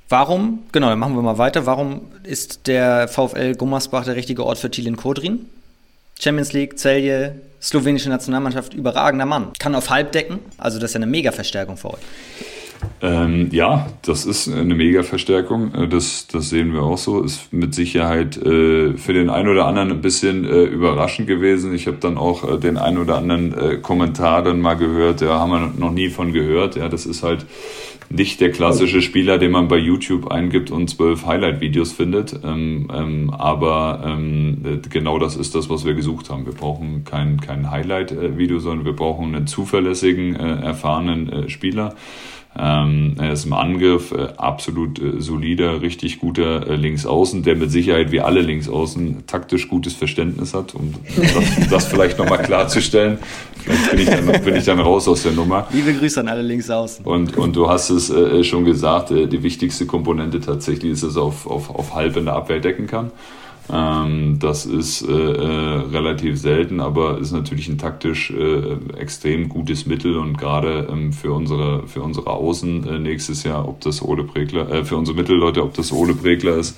Warum, 0.10 0.60
genau, 0.72 0.94
machen 0.96 1.16
wir 1.16 1.22
mal 1.22 1.38
weiter. 1.38 1.66
Warum 1.66 2.02
ist 2.24 2.68
der 2.68 3.08
VfL 3.08 3.56
Gummersbach 3.56 4.04
der 4.04 4.16
richtige 4.16 4.46
Ort 4.46 4.58
für 4.58 4.70
Thielen 4.70 4.98
Kodrin? 4.98 5.46
Champions 6.20 6.54
League, 6.54 6.78
Celje, 6.78 7.40
slowenische 7.62 8.10
Nationalmannschaft, 8.10 8.74
überragender 8.74 9.26
Mann. 9.26 9.54
Kann 9.58 9.74
auf 9.76 9.90
halb 9.90 10.12
decken. 10.12 10.40
Also 10.58 10.78
das 10.78 10.92
ist 10.92 10.96
ja 10.96 11.00
eine 11.00 11.08
Mega-Verstärkung 11.08 11.78
für 11.78 11.92
euch. 11.92 12.02
Ähm, 13.02 13.50
ja, 13.52 13.88
das 14.02 14.26
ist 14.26 14.48
eine 14.48 14.76
Mega-Verstärkung. 14.76 15.74
Äh, 15.76 15.88
das, 15.88 16.28
das 16.28 16.50
sehen 16.50 16.74
wir 16.74 16.84
auch 16.84 16.98
so. 16.98 17.22
Ist 17.22 17.52
mit 17.52 17.76
Sicherheit 17.76 18.38
äh, 18.38 18.94
für 18.98 19.14
den 19.14 19.30
einen 19.30 19.50
oder 19.50 19.66
anderen 19.66 19.92
ein 19.92 20.02
bisschen 20.02 20.46
äh, 20.46 20.64
überraschend 20.64 21.28
gewesen. 21.28 21.74
Ich 21.74 21.88
habe 21.88 21.98
dann 21.98 22.18
auch 22.18 22.50
äh, 22.50 22.58
den 22.58 22.78
einen 22.78 22.98
oder 22.98 23.18
anderen 23.18 23.54
äh, 23.54 23.78
Kommentar 23.78 24.44
dann 24.44 24.62
mal 24.62 24.76
gehört. 24.76 25.22
Ja, 25.22 25.40
haben 25.40 25.52
wir 25.52 25.74
noch 25.78 25.92
nie 25.92 26.10
von 26.10 26.32
gehört. 26.32 26.76
Ja, 26.76 26.88
das 26.88 27.06
ist 27.06 27.24
halt 27.24 27.46
nicht 28.10 28.42
der 28.42 28.52
klassische 28.52 29.02
Spieler, 29.02 29.38
den 29.38 29.52
man 29.52 29.68
bei 29.68 29.78
YouTube 29.78 30.32
eingibt 30.32 30.72
und 30.72 30.90
zwölf 30.90 31.26
Highlight-Videos 31.26 31.92
findet. 31.92 32.40
Ähm, 32.44 32.88
ähm, 32.94 33.30
aber 33.32 34.04
ähm, 34.06 34.82
genau 34.90 35.20
das 35.20 35.36
ist 35.36 35.56
das, 35.56 35.70
was 35.70 35.84
wir 35.84 35.94
gesucht 35.94 36.30
haben. 36.30 36.46
Wir 36.46 36.54
brauchen 36.54 37.04
kein, 37.06 37.42
kein 37.42 37.72
Highlight-Video, 37.72 38.60
sondern 38.60 38.86
wir 38.86 38.96
brauchen 38.96 39.36
einen 39.36 39.48
zuverlässigen, 39.48 40.36
äh, 40.36 40.62
erfahrenen 40.62 41.30
äh, 41.30 41.50
Spieler. 41.50 41.96
Ähm, 42.56 43.16
er 43.18 43.34
ist 43.34 43.46
im 43.46 43.54
Angriff 43.54 44.12
äh, 44.12 44.28
absolut 44.38 45.02
äh, 45.02 45.20
solider, 45.20 45.82
richtig 45.82 46.20
guter 46.20 46.68
äh, 46.68 46.76
Linksaußen, 46.76 47.42
der 47.42 47.56
mit 47.56 47.72
Sicherheit 47.72 48.12
wie 48.12 48.22
alle 48.22 48.42
Linksaußen 48.42 49.26
taktisch 49.26 49.70
gutes 49.70 49.94
Verständnis 49.94 50.54
hat, 50.54 50.76
um 50.76 50.94
das, 51.16 51.36
um 51.58 51.70
das 51.72 51.86
vielleicht 51.88 52.20
nochmal 52.20 52.44
klarzustellen. 52.44 53.18
Vielleicht 53.56 53.90
bin 53.90 54.00
ich, 54.02 54.10
dann, 54.10 54.44
bin 54.44 54.56
ich 54.56 54.66
dann 54.66 54.80
raus 54.80 55.08
aus 55.08 55.24
der 55.24 55.32
Nummer. 55.32 55.68
Liebe 55.72 55.94
Grüße 55.94 56.20
an 56.20 56.28
alle 56.28 56.44
Linksaußen. 56.44 57.04
Und, 57.06 57.38
und 57.38 57.56
du 57.56 57.68
hast 57.70 57.90
es 57.90 58.12
äh, 58.12 58.44
schon 58.44 58.66
gesagt, 58.66 59.10
äh, 59.10 59.26
die 59.26 59.42
wichtigste 59.42 59.88
Komponente 59.88 60.40
tatsächlich 60.40 60.92
ist, 60.92 61.04
dass 61.04 61.16
er 61.16 61.24
auf, 61.24 61.48
auf, 61.48 61.74
auf 61.74 61.96
halb 61.96 62.18
in 62.18 62.26
der 62.26 62.36
Abwehr 62.36 62.60
decken 62.60 62.86
kann. 62.86 63.12
Ähm, 63.72 64.40
das 64.40 64.66
ist 64.66 65.04
äh, 65.04 65.12
äh, 65.12 65.80
relativ 65.92 66.38
selten, 66.40 66.82
aber 66.82 67.18
ist 67.20 67.32
natürlich 67.32 67.70
ein 67.70 67.78
taktisch 67.78 68.30
äh, 68.32 68.78
extrem 68.98 69.48
gutes 69.48 69.86
Mittel 69.86 70.18
und 70.18 70.38
gerade 70.38 70.88
ähm, 70.92 71.14
für 71.14 71.32
unsere 71.32 71.88
für 71.88 72.02
unsere 72.02 72.28
Außen 72.28 72.88
äh, 72.88 73.00
nächstes 73.00 73.44
Jahr, 73.44 73.68
ob 73.68 73.80
das 73.82 74.02
Ole 74.02 74.26
Pregler, 74.26 74.70
äh, 74.70 74.84
für 74.84 74.98
unsere 74.98 75.16
Mittelleute, 75.16 75.64
ob 75.64 75.74
das 75.76 75.94
Ole 75.94 76.14
Pregler 76.14 76.58
ist, 76.58 76.78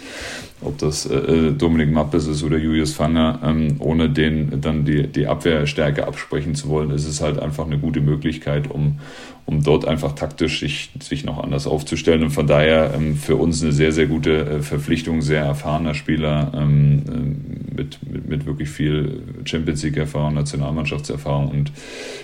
ob 0.61 0.77
das 0.77 1.05
äh, 1.05 1.51
Dominik 1.51 1.91
Mappes 1.91 2.27
ist 2.27 2.43
oder 2.43 2.57
Julius 2.57 2.93
Fanger, 2.93 3.39
ähm, 3.43 3.75
ohne 3.79 4.09
den 4.09 4.61
dann 4.61 4.85
die, 4.85 5.07
die 5.07 5.27
Abwehrstärke 5.27 6.07
absprechen 6.07 6.55
zu 6.55 6.69
wollen, 6.69 6.91
ist 6.91 7.05
es 7.05 7.21
halt 7.21 7.39
einfach 7.39 7.65
eine 7.65 7.77
gute 7.77 7.99
Möglichkeit, 7.99 8.71
um, 8.71 8.99
um 9.45 9.63
dort 9.63 9.85
einfach 9.85 10.13
taktisch 10.13 10.61
sich, 10.61 10.91
sich 11.01 11.25
noch 11.25 11.43
anders 11.43 11.67
aufzustellen. 11.67 12.23
Und 12.23 12.31
von 12.31 12.47
daher 12.47 12.93
ähm, 12.95 13.17
für 13.17 13.35
uns 13.35 13.61
eine 13.61 13.73
sehr, 13.73 13.91
sehr 13.91 14.07
gute 14.07 14.45
äh, 14.45 14.61
Verpflichtung, 14.61 15.21
sehr 15.21 15.43
erfahrener 15.43 15.93
Spieler 15.93 16.51
ähm, 16.55 17.03
äh, 17.07 17.75
mit, 17.75 17.99
mit, 18.09 18.27
mit 18.29 18.45
wirklich 18.45 18.69
viel 18.69 19.23
Champions 19.43 19.83
League-Erfahrung, 19.83 20.35
Nationalmannschaftserfahrung 20.35 21.49
und 21.49 21.71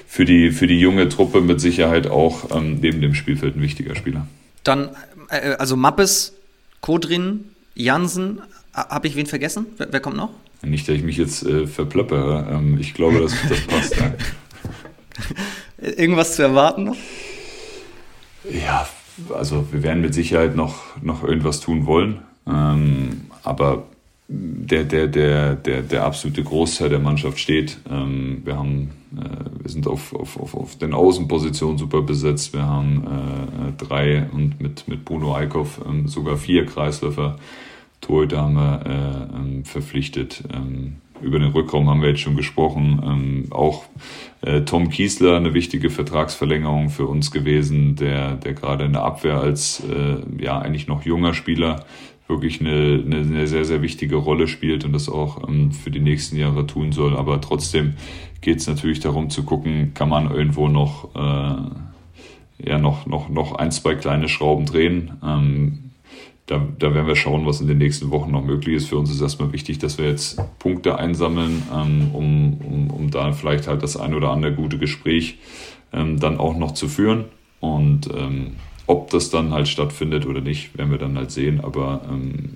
für 0.07 0.25
die, 0.25 0.51
für 0.51 0.67
die 0.67 0.79
junge 0.79 1.09
Truppe 1.09 1.41
mit 1.41 1.59
Sicherheit 1.59 2.07
auch 2.07 2.55
ähm, 2.55 2.79
neben 2.81 3.01
dem 3.01 3.13
Spielfeld 3.13 3.57
ein 3.57 3.61
wichtiger 3.61 3.95
Spieler. 3.95 4.25
Dann, 4.63 4.89
äh, 5.29 5.55
also 5.59 5.75
Mappes, 5.75 6.33
Kodrin, 6.79 7.50
Jansen, 7.75 8.41
habe 8.73 9.07
ich 9.07 9.15
wen 9.15 9.25
vergessen? 9.25 9.65
Wer, 9.77 9.91
wer, 9.91 9.99
kommt 9.99 10.17
noch? 10.17 10.31
Nicht, 10.61 10.87
dass 10.87 10.95
ich 10.95 11.03
mich 11.03 11.17
jetzt 11.17 11.43
äh, 11.43 11.67
verplöppe. 11.67 12.47
Ähm, 12.49 12.77
ich 12.79 12.93
glaube, 12.93 13.21
das, 13.21 13.33
das 13.49 13.61
passt. 13.67 13.95
ja. 13.97 14.13
Irgendwas 15.77 16.35
zu 16.35 16.43
erwarten 16.43 16.83
noch? 16.83 16.97
Ja, 18.49 18.87
also 19.33 19.67
wir 19.71 19.83
werden 19.83 20.01
mit 20.01 20.13
Sicherheit 20.13 20.55
noch, 20.55 21.01
noch 21.01 21.23
irgendwas 21.23 21.59
tun 21.59 21.85
wollen. 21.85 22.19
Ähm, 22.47 23.21
aber 23.43 23.87
der, 24.33 24.85
der, 24.85 25.07
der, 25.07 25.55
der, 25.55 25.81
der 25.81 26.05
absolute 26.05 26.43
Großteil 26.43 26.89
der 26.89 26.99
Mannschaft 26.99 27.39
steht. 27.39 27.77
Ähm, 27.89 28.41
wir, 28.45 28.57
haben, 28.57 28.91
äh, 29.17 29.63
wir 29.63 29.69
sind 29.69 29.87
auf, 29.87 30.13
auf, 30.15 30.39
auf, 30.39 30.55
auf 30.55 30.77
den 30.77 30.93
Außenpositionen 30.93 31.77
super 31.77 32.01
besetzt. 32.01 32.53
Wir 32.53 32.65
haben 32.65 33.03
äh, 33.05 33.83
drei 33.83 34.29
und 34.31 34.61
mit, 34.61 34.87
mit 34.87 35.03
Bruno 35.03 35.35
Eickhoff 35.35 35.81
ähm, 35.85 36.07
sogar 36.07 36.37
vier 36.37 36.65
Kreisläufer. 36.65 37.37
Torhüter 37.99 38.41
haben 38.41 38.53
wir 38.55 38.81
äh, 38.85 39.37
ähm, 39.37 39.65
verpflichtet. 39.65 40.43
Ähm, 40.53 40.97
über 41.21 41.37
den 41.37 41.51
Rückraum 41.51 41.87
haben 41.89 42.01
wir 42.01 42.09
jetzt 42.09 42.21
schon 42.21 42.35
gesprochen. 42.35 43.01
Ähm, 43.05 43.45
auch 43.51 43.83
äh, 44.41 44.61
Tom 44.61 44.89
Kiesler, 44.89 45.35
eine 45.35 45.53
wichtige 45.53 45.89
Vertragsverlängerung 45.89 46.89
für 46.89 47.05
uns 47.05 47.31
gewesen, 47.31 47.95
der, 47.95 48.35
der 48.35 48.53
gerade 48.53 48.85
in 48.85 48.93
der 48.93 49.03
Abwehr 49.03 49.39
als 49.39 49.83
äh, 49.83 50.43
ja 50.43 50.57
eigentlich 50.57 50.87
noch 50.87 51.03
junger 51.03 51.33
Spieler 51.33 51.85
wirklich 52.31 52.59
eine, 52.59 53.03
eine, 53.05 53.17
eine 53.17 53.47
sehr, 53.47 53.65
sehr 53.65 53.83
wichtige 53.83 54.15
Rolle 54.15 54.47
spielt 54.47 54.83
und 54.85 54.93
das 54.93 55.07
auch 55.07 55.47
ähm, 55.47 55.71
für 55.71 55.91
die 55.91 55.99
nächsten 55.99 56.37
Jahre 56.37 56.65
tun 56.65 56.91
soll. 56.91 57.15
Aber 57.15 57.39
trotzdem 57.39 57.93
geht 58.41 58.57
es 58.57 58.67
natürlich 58.67 58.99
darum 58.99 59.29
zu 59.29 59.43
gucken, 59.43 59.93
kann 59.93 60.09
man 60.09 60.31
irgendwo 60.31 60.67
noch, 60.67 61.13
äh, 61.13 62.69
ja, 62.69 62.79
noch, 62.79 63.05
noch, 63.05 63.29
noch 63.29 63.53
ein, 63.53 63.71
zwei 63.71 63.93
kleine 63.93 64.27
Schrauben 64.27 64.65
drehen. 64.65 65.11
Ähm, 65.23 65.91
da, 66.47 66.67
da 66.79 66.93
werden 66.93 67.07
wir 67.07 67.15
schauen, 67.15 67.45
was 67.45 67.61
in 67.61 67.67
den 67.67 67.77
nächsten 67.77 68.09
Wochen 68.09 68.31
noch 68.31 68.43
möglich 68.43 68.75
ist. 68.75 68.89
Für 68.89 68.97
uns 68.97 69.11
ist 69.11 69.21
erstmal 69.21 69.53
wichtig, 69.53 69.77
dass 69.77 69.97
wir 69.97 70.07
jetzt 70.07 70.41
Punkte 70.59 70.97
einsammeln, 70.97 71.63
ähm, 71.73 72.09
um, 72.13 72.53
um, 72.61 72.89
um 72.89 73.11
da 73.11 73.31
vielleicht 73.31 73.67
halt 73.67 73.83
das 73.83 73.95
ein 73.95 74.13
oder 74.13 74.31
andere 74.31 74.53
gute 74.53 74.77
Gespräch 74.77 75.37
ähm, 75.93 76.19
dann 76.19 76.39
auch 76.39 76.57
noch 76.57 76.73
zu 76.73 76.87
führen. 76.87 77.25
Und 77.59 78.09
ähm, 78.17 78.53
ob 78.91 79.09
das 79.09 79.29
dann 79.29 79.51
halt 79.53 79.69
stattfindet 79.69 80.25
oder 80.25 80.41
nicht, 80.41 80.77
werden 80.77 80.91
wir 80.91 80.97
dann 80.97 81.17
halt 81.17 81.31
sehen. 81.31 81.61
Aber 81.63 82.01
ähm, 82.09 82.49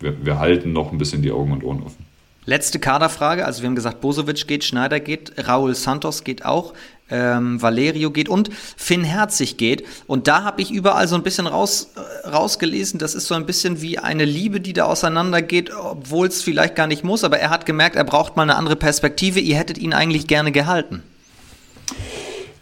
wir, 0.00 0.26
wir 0.26 0.38
halten 0.40 0.72
noch 0.72 0.90
ein 0.90 0.98
bisschen 0.98 1.22
die 1.22 1.30
Augen 1.30 1.52
und 1.52 1.62
Ohren 1.62 1.82
offen. 1.82 2.04
Letzte 2.44 2.78
Kaderfrage. 2.80 3.44
Also 3.44 3.62
wir 3.62 3.68
haben 3.68 3.76
gesagt, 3.76 4.00
Bosovic 4.00 4.46
geht, 4.48 4.64
Schneider 4.64 4.98
geht, 5.00 5.48
Raul 5.48 5.74
Santos 5.74 6.24
geht 6.24 6.44
auch. 6.44 6.74
ähm, 7.08 7.62
Valerio 7.62 8.10
geht 8.10 8.28
und 8.28 8.50
Finn 8.76 9.04
Herzig 9.04 9.56
geht. 9.58 9.84
Und 10.08 10.26
da 10.26 10.42
habe 10.42 10.60
ich 10.60 10.72
überall 10.72 11.06
so 11.06 11.14
ein 11.14 11.22
bisschen 11.22 11.46
raus, 11.46 11.92
äh, 11.94 12.28
rausgelesen, 12.28 12.98
das 12.98 13.14
ist 13.14 13.28
so 13.28 13.36
ein 13.36 13.46
bisschen 13.46 13.80
wie 13.80 13.98
eine 13.98 14.24
Liebe, 14.24 14.60
die 14.60 14.72
da 14.72 14.86
auseinandergeht, 14.86 15.72
obwohl 15.72 16.26
es 16.26 16.42
vielleicht 16.42 16.74
gar 16.74 16.88
nicht 16.88 17.04
muss. 17.04 17.22
Aber 17.22 17.38
er 17.38 17.50
hat 17.50 17.64
gemerkt, 17.64 17.94
er 17.94 18.04
braucht 18.04 18.36
mal 18.36 18.42
eine 18.42 18.56
andere 18.56 18.76
Perspektive. 18.76 19.38
Ihr 19.38 19.56
hättet 19.56 19.78
ihn 19.78 19.92
eigentlich 19.92 20.26
gerne 20.26 20.50
gehalten. 20.50 21.04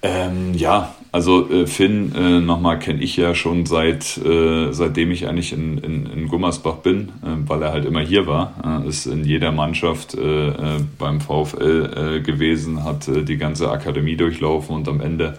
Ähm, 0.04 0.52
ja, 0.52 0.94
also 1.12 1.50
äh, 1.50 1.66
Finn 1.66 2.14
äh, 2.14 2.38
nochmal 2.40 2.78
kenne 2.78 3.00
ich 3.00 3.16
ja 3.16 3.34
schon 3.34 3.64
seit 3.64 4.18
äh, 4.18 4.70
seitdem 4.70 5.10
ich 5.10 5.26
eigentlich 5.26 5.54
in, 5.54 5.78
in, 5.78 6.04
in 6.04 6.28
Gummersbach 6.28 6.76
bin, 6.76 7.08
äh, 7.22 7.48
weil 7.48 7.62
er 7.62 7.72
halt 7.72 7.86
immer 7.86 8.00
hier 8.00 8.26
war. 8.26 8.82
Äh, 8.84 8.88
ist 8.88 9.06
in 9.06 9.24
jeder 9.24 9.50
Mannschaft 9.50 10.12
äh, 10.14 10.48
äh, 10.48 10.80
beim 10.98 11.22
VfL 11.22 12.20
gewesen, 12.20 12.84
hat 12.84 13.08
die 13.08 13.38
ganze 13.38 13.70
Akademie 13.70 14.16
durchlaufen 14.16 14.76
und 14.76 14.88
am 14.88 15.00
Ende 15.00 15.38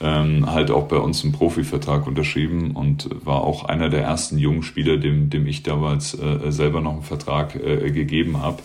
ähm, 0.00 0.50
halt 0.50 0.72
auch 0.72 0.88
bei 0.88 0.96
uns 0.96 1.22
einen 1.22 1.32
Profivertrag 1.32 2.08
unterschrieben 2.08 2.72
und 2.72 3.08
war 3.24 3.42
auch 3.42 3.66
einer 3.66 3.88
der 3.88 4.02
ersten 4.02 4.36
jungen 4.36 4.64
Spieler, 4.64 4.96
dem, 4.96 5.30
dem 5.30 5.46
ich 5.46 5.62
damals 5.62 6.18
selber 6.48 6.80
noch 6.80 6.94
einen 6.94 7.02
Vertrag 7.02 7.52
gegeben 7.52 8.42
habe. 8.42 8.62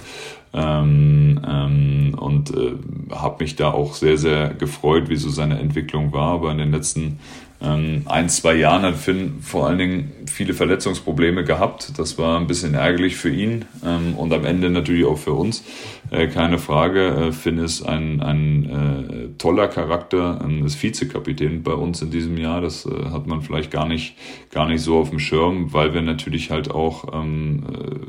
Ähm, 0.53 1.41
ähm, 1.47 2.15
und 2.17 2.51
äh, 2.55 2.73
habe 3.11 3.43
mich 3.43 3.55
da 3.55 3.71
auch 3.71 3.93
sehr, 3.93 4.17
sehr 4.17 4.53
gefreut, 4.53 5.09
wie 5.09 5.17
so 5.17 5.29
seine 5.29 5.59
Entwicklung 5.59 6.13
war. 6.13 6.33
Aber 6.33 6.51
in 6.51 6.57
den 6.57 6.71
letzten 6.71 7.19
ähm, 7.59 8.03
ein, 8.05 8.29
zwei 8.29 8.53
Jahren 8.53 8.83
hat 8.83 8.97
Finn 8.97 9.39
vor 9.41 9.67
allen 9.67 9.79
Dingen 9.79 10.11
viele 10.27 10.53
Verletzungsprobleme 10.53 11.43
gehabt. 11.43 11.97
Das 11.97 12.19
war 12.19 12.39
ein 12.39 12.45
bisschen 12.45 12.75
ärgerlich 12.75 13.15
für 13.15 13.31
ihn 13.31 13.65
ähm, 13.83 14.15
und 14.15 14.31
am 14.31 14.45
Ende 14.45 14.69
natürlich 14.69 15.05
auch 15.05 15.17
für 15.17 15.33
uns. 15.33 15.63
Äh, 16.11 16.27
keine 16.27 16.59
Frage. 16.59 17.07
Äh, 17.07 17.31
Finn 17.31 17.57
ist 17.57 17.81
ein, 17.81 18.21
ein 18.21 18.65
äh, 18.65 19.37
toller 19.39 19.67
Charakter, 19.67 20.39
ähm, 20.43 20.65
ist 20.65 20.81
Vizekapitän 20.81 21.63
bei 21.63 21.73
uns 21.73 22.01
in 22.03 22.11
diesem 22.11 22.37
Jahr. 22.37 22.61
Das 22.61 22.85
äh, 22.85 23.09
hat 23.11 23.25
man 23.25 23.41
vielleicht 23.41 23.71
gar 23.71 23.87
nicht, 23.87 24.15
gar 24.51 24.67
nicht 24.67 24.81
so 24.81 24.99
auf 24.99 25.09
dem 25.09 25.19
Schirm, 25.19 25.73
weil 25.73 25.95
wir 25.95 26.03
natürlich 26.03 26.51
halt 26.51 26.69
auch 26.69 27.11
ähm, 27.11 27.63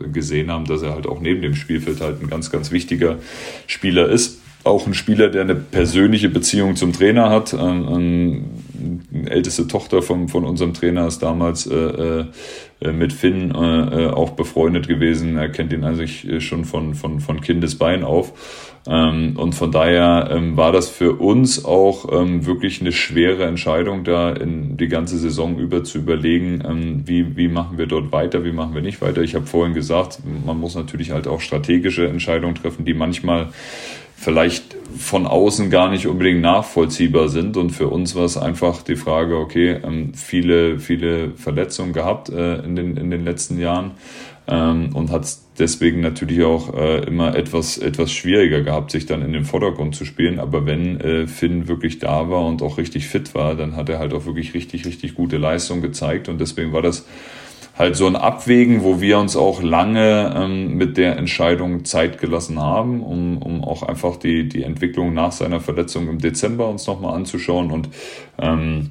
äh, 0.04 0.08
gesehen 0.08 0.50
haben, 0.50 0.66
dass 0.66 0.82
er 0.82 0.92
halt 0.92 1.06
auch 1.06 1.20
neben 1.20 1.40
dem 1.40 1.54
Spielfeld 1.54 2.02
halt 2.02 2.22
ein 2.22 2.28
ganz, 2.28 2.50
ganz 2.50 2.70
wichtiger 2.70 3.16
Spieler 3.66 4.08
ist 4.08 4.40
auch 4.64 4.86
ein 4.86 4.94
Spieler, 4.94 5.28
der 5.28 5.42
eine 5.42 5.54
persönliche 5.54 6.28
Beziehung 6.28 6.76
zum 6.76 6.92
Trainer 6.92 7.30
hat. 7.30 7.54
Ähm, 7.54 7.88
ähm, 7.90 8.44
älteste 9.26 9.66
Tochter 9.66 10.02
von, 10.02 10.28
von 10.28 10.44
unserem 10.44 10.74
Trainer 10.74 11.06
ist 11.06 11.22
damals 11.22 11.66
äh, 11.66 12.24
äh, 12.80 12.92
mit 12.92 13.12
Finn 13.12 13.50
äh, 13.50 14.04
äh, 14.04 14.10
auch 14.10 14.30
befreundet 14.30 14.86
gewesen. 14.88 15.36
Er 15.36 15.48
kennt 15.48 15.72
ihn 15.72 15.84
eigentlich 15.84 16.26
schon 16.44 16.64
von, 16.64 16.94
von, 16.94 17.20
von 17.20 17.40
Kindesbein 17.40 18.04
auf. 18.04 18.78
Ähm, 18.86 19.36
und 19.36 19.54
von 19.54 19.72
daher 19.72 20.30
ähm, 20.30 20.56
war 20.56 20.72
das 20.72 20.88
für 20.88 21.14
uns 21.14 21.64
auch 21.64 22.06
ähm, 22.10 22.46
wirklich 22.46 22.80
eine 22.80 22.92
schwere 22.92 23.44
Entscheidung, 23.44 24.04
da 24.04 24.32
in 24.32 24.76
die 24.76 24.88
ganze 24.88 25.18
Saison 25.18 25.58
über 25.58 25.84
zu 25.84 25.98
überlegen, 25.98 26.62
ähm, 26.66 27.02
wie, 27.04 27.36
wie 27.36 27.48
machen 27.48 27.76
wir 27.76 27.86
dort 27.86 28.12
weiter, 28.12 28.44
wie 28.44 28.52
machen 28.52 28.74
wir 28.74 28.82
nicht 28.82 29.02
weiter. 29.02 29.22
Ich 29.22 29.34
habe 29.34 29.46
vorhin 29.46 29.74
gesagt, 29.74 30.20
man 30.46 30.58
muss 30.58 30.74
natürlich 30.74 31.10
halt 31.10 31.26
auch 31.26 31.40
strategische 31.40 32.08
Entscheidungen 32.08 32.54
treffen, 32.54 32.84
die 32.84 32.94
manchmal 32.94 33.48
vielleicht 34.20 34.76
von 34.98 35.26
außen 35.26 35.70
gar 35.70 35.90
nicht 35.90 36.08
unbedingt 36.08 36.40
nachvollziehbar 36.40 37.28
sind. 37.28 37.56
Und 37.56 37.70
für 37.70 37.86
uns 37.86 38.16
war 38.16 38.24
es 38.24 38.36
einfach 38.36 38.82
die 38.82 38.96
Frage, 38.96 39.36
okay, 39.36 39.78
ähm, 39.84 40.12
viele, 40.12 40.80
viele 40.80 41.30
Verletzungen 41.36 41.92
gehabt 41.92 42.28
äh, 42.28 42.56
in, 42.56 42.74
den, 42.74 42.96
in 42.96 43.10
den 43.12 43.24
letzten 43.24 43.60
Jahren 43.60 43.92
ähm, 44.48 44.90
und 44.92 45.12
hat 45.12 45.22
es 45.22 45.48
deswegen 45.56 46.00
natürlich 46.00 46.42
auch 46.42 46.74
äh, 46.74 47.04
immer 47.04 47.36
etwas, 47.36 47.78
etwas 47.78 48.10
schwieriger 48.10 48.62
gehabt, 48.62 48.90
sich 48.90 49.06
dann 49.06 49.22
in 49.22 49.32
den 49.32 49.44
Vordergrund 49.44 49.94
zu 49.94 50.04
spielen. 50.04 50.40
Aber 50.40 50.66
wenn 50.66 51.00
äh, 51.00 51.26
Finn 51.28 51.68
wirklich 51.68 52.00
da 52.00 52.28
war 52.28 52.44
und 52.44 52.60
auch 52.60 52.76
richtig 52.76 53.06
fit 53.06 53.36
war, 53.36 53.54
dann 53.54 53.76
hat 53.76 53.88
er 53.88 54.00
halt 54.00 54.12
auch 54.12 54.26
wirklich 54.26 54.52
richtig, 54.52 54.84
richtig 54.84 55.14
gute 55.14 55.36
Leistung 55.36 55.80
gezeigt. 55.80 56.28
Und 56.28 56.40
deswegen 56.40 56.72
war 56.72 56.82
das 56.82 57.06
halt 57.78 57.96
so 57.96 58.06
ein 58.06 58.16
Abwägen, 58.16 58.82
wo 58.82 59.00
wir 59.00 59.18
uns 59.18 59.36
auch 59.36 59.62
lange 59.62 60.34
ähm, 60.36 60.76
mit 60.76 60.96
der 60.96 61.16
Entscheidung 61.16 61.84
Zeit 61.84 62.18
gelassen 62.18 62.60
haben, 62.60 63.02
um, 63.02 63.38
um 63.38 63.62
auch 63.62 63.84
einfach 63.84 64.16
die, 64.16 64.48
die 64.48 64.64
Entwicklung 64.64 65.14
nach 65.14 65.32
seiner 65.32 65.60
Verletzung 65.60 66.08
im 66.08 66.18
Dezember 66.18 66.68
uns 66.68 66.86
nochmal 66.86 67.14
anzuschauen 67.14 67.70
und 67.70 67.88
ähm, 68.40 68.90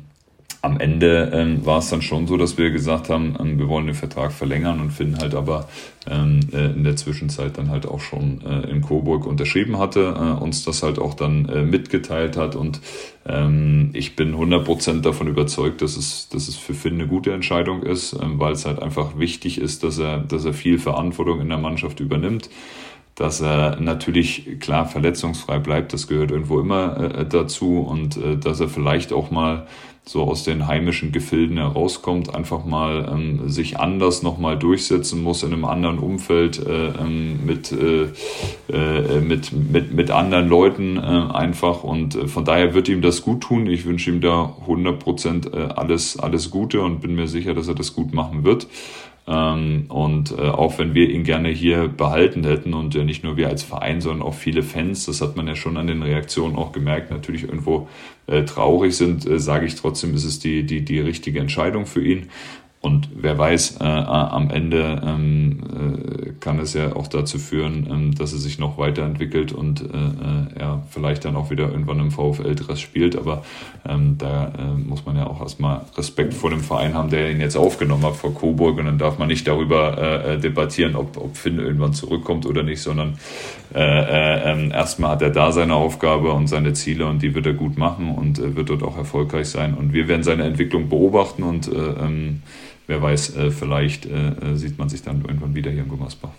am 0.67 0.79
Ende 0.79 1.31
ähm, 1.33 1.65
war 1.65 1.79
es 1.79 1.89
dann 1.89 2.01
schon 2.01 2.27
so, 2.27 2.35
dass 2.35 2.57
wir 2.57 2.71
gesagt 2.71 3.09
haben, 3.09 3.35
ähm, 3.39 3.57
wir 3.57 3.69
wollen 3.69 3.87
den 3.87 3.95
Vertrag 3.95 4.33
verlängern 4.33 4.81
und 4.81 4.91
Finn 4.91 5.17
halt 5.17 5.33
aber 5.33 5.69
ähm, 6.09 6.41
äh, 6.51 6.65
in 6.65 6.83
der 6.83 6.97
Zwischenzeit 6.97 7.57
dann 7.57 7.69
halt 7.69 7.87
auch 7.87 8.01
schon 8.01 8.41
äh, 8.45 8.69
in 8.69 8.81
Coburg 8.81 9.25
unterschrieben 9.25 9.79
hatte, 9.79 10.13
äh, 10.15 10.43
uns 10.43 10.65
das 10.65 10.83
halt 10.83 10.99
auch 10.99 11.13
dann 11.13 11.47
äh, 11.47 11.63
mitgeteilt 11.63 12.35
hat 12.35 12.55
und 12.55 12.81
ähm, 13.25 13.91
ich 13.93 14.17
bin 14.17 14.35
100% 14.35 15.01
davon 15.01 15.27
überzeugt, 15.27 15.81
dass 15.81 15.95
es, 15.95 16.27
dass 16.29 16.49
es 16.49 16.57
für 16.57 16.73
Finn 16.73 16.95
eine 16.95 17.07
gute 17.07 17.31
Entscheidung 17.31 17.83
ist, 17.83 18.13
ähm, 18.13 18.37
weil 18.37 18.51
es 18.51 18.65
halt 18.65 18.81
einfach 18.81 19.17
wichtig 19.17 19.59
ist, 19.59 19.83
dass 19.83 19.97
er, 19.97 20.19
dass 20.19 20.43
er 20.43 20.53
viel 20.53 20.79
Verantwortung 20.79 21.39
in 21.39 21.49
der 21.49 21.57
Mannschaft 21.57 22.01
übernimmt 22.01 22.49
dass 23.17 23.41
er 23.41 23.81
natürlich 23.81 24.59
klar 24.59 24.85
verletzungsfrei 24.85 25.57
bleibt, 25.57 25.91
das 25.91 26.07
gehört 26.07 26.29
irgendwo 26.29 26.59
immer 26.59 27.15
äh, 27.15 27.25
dazu 27.25 27.79
und 27.79 28.15
äh, 28.15 28.37
dass 28.37 28.59
er 28.59 28.69
vielleicht 28.69 29.11
auch 29.11 29.31
mal 29.31 29.65
so 30.07 30.23
aus 30.23 30.43
den 30.43 30.67
heimischen 30.67 31.11
Gefilden 31.11 31.57
herauskommt, 31.57 32.33
einfach 32.33 32.65
mal 32.65 33.09
ähm, 33.11 33.49
sich 33.49 33.79
anders 33.79 34.23
nochmal 34.23 34.57
durchsetzen 34.57 35.21
muss 35.21 35.43
in 35.43 35.53
einem 35.53 35.65
anderen 35.65 35.99
Umfeld 35.99 36.65
äh, 36.65 36.87
ähm, 36.87 37.45
mit, 37.45 37.71
äh, 37.71 38.07
äh, 38.71 39.19
mit, 39.21 39.51
mit, 39.51 39.93
mit 39.93 40.11
anderen 40.11 40.47
Leuten 40.47 40.97
äh, 40.97 41.01
einfach. 41.01 41.83
Und 41.83 42.15
äh, 42.15 42.27
von 42.27 42.45
daher 42.45 42.73
wird 42.73 42.87
ihm 42.87 43.01
das 43.01 43.21
gut 43.21 43.41
tun. 43.41 43.67
Ich 43.67 43.85
wünsche 43.85 44.09
ihm 44.09 44.21
da 44.21 44.55
100 44.61 44.99
Prozent 44.99 45.53
äh, 45.53 45.57
alles, 45.75 46.17
alles 46.17 46.51
Gute 46.51 46.81
und 46.81 47.01
bin 47.01 47.15
mir 47.15 47.27
sicher, 47.27 47.53
dass 47.53 47.67
er 47.67 47.75
das 47.75 47.93
gut 47.93 48.13
machen 48.13 48.43
wird. 48.43 48.67
Ähm, 49.27 49.85
und 49.89 50.31
äh, 50.31 50.41
auch 50.41 50.79
wenn 50.79 50.93
wir 50.93 51.09
ihn 51.09 51.25
gerne 51.25 51.49
hier 51.49 51.89
behalten 51.89 52.45
hätten 52.45 52.73
und 52.73 52.95
äh, 52.95 53.03
nicht 53.03 53.25
nur 53.25 53.35
wir 53.35 53.49
als 53.49 53.61
Verein, 53.61 53.99
sondern 53.99 54.25
auch 54.25 54.33
viele 54.33 54.63
Fans, 54.63 55.05
das 55.05 55.19
hat 55.19 55.35
man 55.35 55.47
ja 55.47 55.55
schon 55.55 55.75
an 55.75 55.87
den 55.87 56.01
Reaktionen 56.01 56.55
auch 56.55 56.71
gemerkt, 56.71 57.11
natürlich 57.11 57.43
irgendwo 57.43 57.89
äh, 58.27 58.43
traurig 58.45 58.95
sind, 58.95 59.27
äh, 59.27 59.37
sage 59.37 59.65
ich 59.65 59.75
trotzdem, 59.75 60.13
ist 60.13 60.23
es 60.23 60.39
die, 60.39 60.63
die, 60.63 60.85
die 60.85 60.99
richtige 60.99 61.39
Entscheidung 61.39 61.85
für 61.85 62.01
ihn. 62.01 62.29
Und 62.87 63.09
wer 63.15 63.37
weiß, 63.37 63.81
äh, 63.81 63.83
am 63.83 64.49
Ende 64.49 65.01
ähm, 65.05 65.59
äh, 65.59 66.31
kann 66.39 66.57
es 66.57 66.73
ja 66.73 66.95
auch 66.95 67.07
dazu 67.07 67.37
führen, 67.37 67.85
ähm, 67.91 68.15
dass 68.15 68.31
er 68.31 68.39
sich 68.39 68.59
noch 68.59 68.77
weiterentwickelt 68.77 69.51
und 69.51 69.81
äh, 69.81 69.85
äh 69.85 70.57
er 70.57 70.83
vielleicht 70.89 71.25
dann 71.25 71.35
auch 71.35 71.49
wieder 71.49 71.69
irgendwann 71.69 71.99
im 71.99 72.11
VfL-Dress 72.11 72.79
spielt. 72.79 73.17
Aber 73.17 73.43
ähm, 73.87 74.17
da 74.17 74.53
äh, 74.57 74.77
muss 74.77 75.05
man 75.05 75.17
ja 75.17 75.27
auch 75.27 75.41
erstmal 75.41 75.81
Respekt 75.97 76.33
vor 76.33 76.49
dem 76.49 76.61
Verein 76.61 76.93
haben, 76.93 77.09
der 77.09 77.29
ihn 77.29 77.41
jetzt 77.41 77.57
aufgenommen 77.57 78.05
hat 78.05 78.15
vor 78.15 78.33
Coburg. 78.33 78.79
Und 78.79 78.85
dann 78.85 78.97
darf 78.97 79.19
man 79.19 79.27
nicht 79.27 79.45
darüber 79.45 79.97
äh, 79.97 80.39
debattieren, 80.39 80.95
ob, 80.95 81.17
ob 81.17 81.35
Finn 81.35 81.59
irgendwann 81.59 81.91
zurückkommt 81.91 82.45
oder 82.45 82.63
nicht, 82.63 82.81
sondern 82.81 83.17
ähm, 83.75 84.71
erstmal 84.71 85.11
hat 85.11 85.21
er 85.21 85.29
da 85.29 85.51
seine 85.51 85.75
Aufgabe 85.75 86.31
und 86.31 86.47
seine 86.47 86.71
Ziele 86.71 87.05
und 87.05 87.21
die 87.21 87.35
wird 87.35 87.45
er 87.45 87.53
gut 87.53 87.77
machen 87.77 88.15
und 88.15 88.55
wird 88.55 88.69
dort 88.69 88.81
auch 88.81 88.97
erfolgreich 88.97 89.49
sein. 89.49 89.73
Und 89.73 89.91
wir 89.91 90.07
werden 90.07 90.23
seine 90.23 90.43
Entwicklung 90.45 90.87
beobachten 90.87 91.43
und 91.43 91.67
ähm, 91.67 92.41
wer 92.87 93.01
weiß, 93.01 93.35
äh, 93.35 93.51
vielleicht 93.51 94.05
äh, 94.05 94.29
äh, 94.29 94.55
sieht 94.55 94.77
man 94.77 94.89
sich 94.89 95.03
dann 95.03 95.21
irgendwann 95.21 95.53
wieder 95.53 95.69
hier 95.69 95.83
in 95.83 95.89
Gummersbach. 95.89 96.31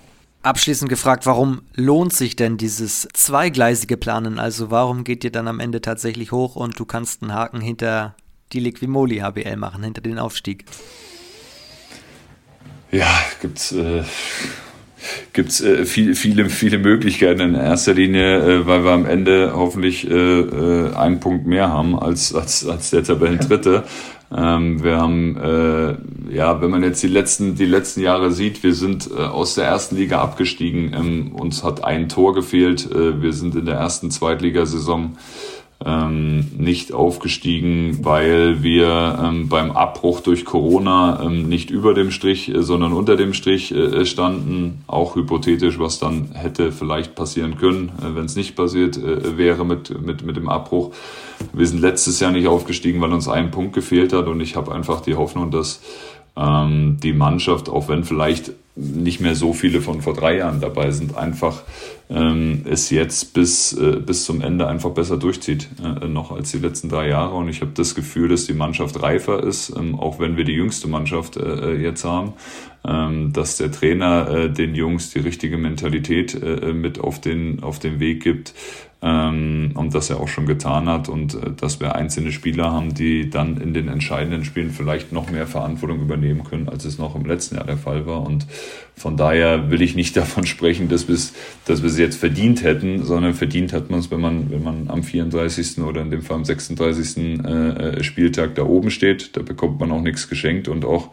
Abschließend 0.43 0.89
gefragt, 0.89 1.27
warum 1.27 1.63
lohnt 1.75 2.13
sich 2.13 2.37
denn 2.37 2.57
dieses 2.57 3.09
zweigleisige 3.13 3.97
Planen? 3.97 4.39
Also 4.39 4.71
warum 4.71 5.05
geht 5.05 5.25
ihr 5.25 5.33
dann 5.33 5.49
am 5.49 5.61
Ende 5.61 5.81
tatsächlich 5.81 6.33
hoch 6.33 6.57
und 6.57 6.79
du 6.79 6.85
kannst 6.85 7.23
einen 7.23 7.35
Haken 7.35 7.61
hinter 7.61 8.15
die 8.53 8.61
Liquimoli 8.61 9.19
HBL 9.19 9.57
machen, 9.57 9.83
hinter 9.83 10.01
den 10.01 10.19
Aufstieg? 10.19 10.65
Ja, 12.91 13.09
gibt's 13.43 13.73
äh, 13.73 14.05
gibt's 15.33 15.61
äh, 15.61 15.85
viel, 15.85 16.15
viele 16.15 16.49
viele 16.49 16.79
Möglichkeiten 16.79 17.41
in 17.41 17.55
erster 17.55 17.93
Linie, 17.93 18.39
äh, 18.39 18.67
weil 18.67 18.85
wir 18.85 18.93
am 18.93 19.05
Ende 19.05 19.53
hoffentlich 19.55 20.09
äh, 20.09 20.95
einen 20.95 21.21
Punkt 21.21 21.47
mehr 21.47 21.69
haben 21.69 21.99
als 21.99 22.35
als 22.35 22.67
als 22.67 22.91
der 22.91 23.05
Tabellendritte. 23.05 23.85
Ähm, 24.31 24.83
wir 24.83 24.99
haben, 24.99 25.37
äh, 25.37 26.35
ja, 26.35 26.61
wenn 26.61 26.71
man 26.71 26.83
jetzt 26.83 27.03
die 27.03 27.09
letzten, 27.09 27.55
die 27.55 27.65
letzten 27.65 28.03
Jahre 28.03 28.31
sieht, 28.31 28.63
wir 28.63 28.75
sind 28.75 29.11
äh, 29.11 29.23
aus 29.23 29.55
der 29.55 29.65
ersten 29.65 29.97
Liga 29.97 30.21
abgestiegen. 30.21 30.93
Ähm, 30.93 31.33
uns 31.33 31.65
hat 31.65 31.85
ein 31.85 32.09
Tor 32.09 32.35
gefehlt. 32.35 32.91
Äh, 32.91 33.23
wir 33.23 33.33
sind 33.33 33.55
in 33.55 33.65
der 33.65 33.77
ersten 33.77 34.11
Zweitligasaison 34.11 35.17
ähm, 35.85 36.51
nicht 36.57 36.93
aufgestiegen, 36.93 38.01
weil 38.03 38.63
wir 38.65 39.19
ähm, 39.23 39.49
beim 39.49 39.71
Abbruch 39.71 40.21
durch 40.21 40.45
Corona 40.45 41.23
ähm, 41.23 41.49
nicht 41.49 41.71
über 41.71 41.95
dem 41.95 42.11
Strich, 42.11 42.53
äh, 42.53 42.63
sondern 42.63 42.93
unter 42.93 43.17
dem 43.17 43.33
Strich 43.33 43.73
äh, 43.73 44.05
standen. 44.05 44.83
Auch 44.89 45.15
hypothetisch, 45.15 45.79
was 45.79 46.01
dann 46.01 46.33
hätte 46.35 46.73
vielleicht 46.73 47.15
passieren 47.15 47.59
können, 47.59 47.93
äh, 48.01 48.17
wenn 48.17 48.25
es 48.25 48.35
nicht 48.35 48.57
passiert 48.57 48.97
äh, 48.97 49.39
wäre 49.39 49.65
mit, 49.65 50.05
mit, 50.05 50.25
mit 50.25 50.37
dem 50.37 50.49
Abbruch. 50.49 50.93
Wir 51.53 51.67
sind 51.67 51.81
letztes 51.81 52.19
Jahr 52.19 52.33
nicht 52.33 52.49
aufgestiegen, 52.49 53.01
weil 53.01 53.13
uns 53.13 53.29
ein 53.29 53.53
Punkt 53.53 53.73
gefehlt 53.73 54.13
hat 54.13 54.27
und 54.27 54.41
ich 54.41 54.57
habe 54.57 54.75
einfach 54.75 55.01
die 55.01 55.15
Hoffnung, 55.15 55.53
dass 55.53 55.81
ähm, 56.37 56.99
die 57.01 57.13
Mannschaft, 57.13 57.69
auch 57.69 57.89
wenn 57.89 58.03
vielleicht 58.03 58.53
nicht 58.79 59.21
mehr 59.21 59.35
so 59.35 59.53
viele 59.53 59.81
von 59.81 60.03
vor 60.03 60.15
drei 60.15 60.37
Jahren 60.37 60.61
dabei 60.61 60.93
sind, 60.93 61.17
einfach 61.17 61.63
ähm, 62.11 62.63
es 62.65 62.91
jetzt 62.91 63.35
bis, 63.35 63.73
äh, 63.73 63.97
bis 63.97 64.25
zum 64.25 64.41
Ende 64.41 64.69
einfach 64.69 64.91
besser 64.91 65.17
durchzieht, 65.17 65.69
äh, 65.83 66.07
noch 66.07 66.31
als 66.31 66.53
die 66.53 66.59
letzten 66.59 66.89
drei 66.89 67.09
Jahre. 67.09 67.35
Und 67.35 67.49
ich 67.49 67.61
habe 67.61 67.73
das 67.75 67.95
Gefühl, 67.95 68.29
dass 68.29 68.47
die 68.47 68.55
Mannschaft 68.55 69.03
reifer 69.03 69.43
ist, 69.43 69.75
ähm, 69.77 69.99
auch 69.99 70.21
wenn 70.21 70.37
wir 70.37 70.45
die 70.45 70.53
jüngste 70.53 70.89
Mannschaft 70.89 71.37
äh, 71.37 71.73
äh 71.73 71.83
jetzt 71.83 72.05
haben, 72.05 72.35
ähm, 72.87 73.33
dass 73.33 73.57
der 73.57 73.73
Trainer 73.73 74.29
äh, 74.29 74.51
den 74.51 74.75
Jungs 74.75 75.11
die 75.11 75.19
richtige 75.19 75.59
Mentalität 75.59 76.41
äh, 76.41 76.73
mit 76.73 77.01
auf 77.01 77.21
den, 77.21 77.63
auf 77.63 77.79
den 77.79 77.99
Weg 78.01 78.23
gibt, 78.23 78.55
ähm, 79.01 79.73
und 79.75 79.95
das 79.95 80.11
er 80.11 80.19
auch 80.19 80.29
schon 80.29 80.47
getan 80.47 80.89
hat 80.89 81.09
und 81.09 81.35
äh, 81.35 81.53
dass 81.53 81.79
wir 81.79 81.95
einzelne 81.95 82.33
Spieler 82.33 82.73
haben, 82.73 82.95
die 82.95 83.31
dann 83.31 83.61
in 83.61 83.73
den 83.73 83.89
entscheidenden 83.89 84.45
Spielen 84.45 84.71
vielleicht 84.71 85.13
noch 85.13 85.31
mehr 85.31 85.47
Verantwortung 85.47 86.01
übernehmen 86.01 86.43
können, 86.43 86.69
als 86.69 86.85
es 86.85 86.99
noch 86.99 87.15
im 87.15 87.25
letzten 87.25 87.57
Jahr 87.57 87.67
der 87.67 87.79
Fall 87.79 88.07
war. 88.07 88.23
Und 88.27 88.47
von 88.99 89.17
daher 89.17 89.71
will 89.71 89.81
ich 89.83 89.95
nicht 89.95 90.17
davon 90.17 90.47
sprechen, 90.47 90.89
dass 90.89 91.09
wir 91.09 91.15
es 91.15 91.33
dass 91.65 91.99
jetzt 91.99 92.17
verdient 92.17 92.63
hätten, 92.63 93.05
sondern 93.05 93.35
verdient 93.35 93.73
hat 93.73 93.91
man 93.91 94.01
es, 94.01 94.11
wenn 94.11 94.21
man, 94.21 94.51
wenn 94.51 94.63
man 94.63 94.89
am 94.89 95.03
34. 95.03 95.79
oder 95.79 96.03
in 96.03 96.11
dem 96.11 96.23
Fall 96.23 96.37
am 96.37 96.45
36. 96.45 97.45
Äh, 97.45 98.03
Spieltag 98.03 98.55
da 98.55 98.63
oben 98.63 98.91
steht. 98.91 99.37
Da 99.37 99.43
bekommt 99.43 99.81
man 99.81 99.93
auch 99.93 100.03
nichts 100.03 100.29
geschenkt 100.29 100.69
und 100.69 100.85
auch 100.85 101.11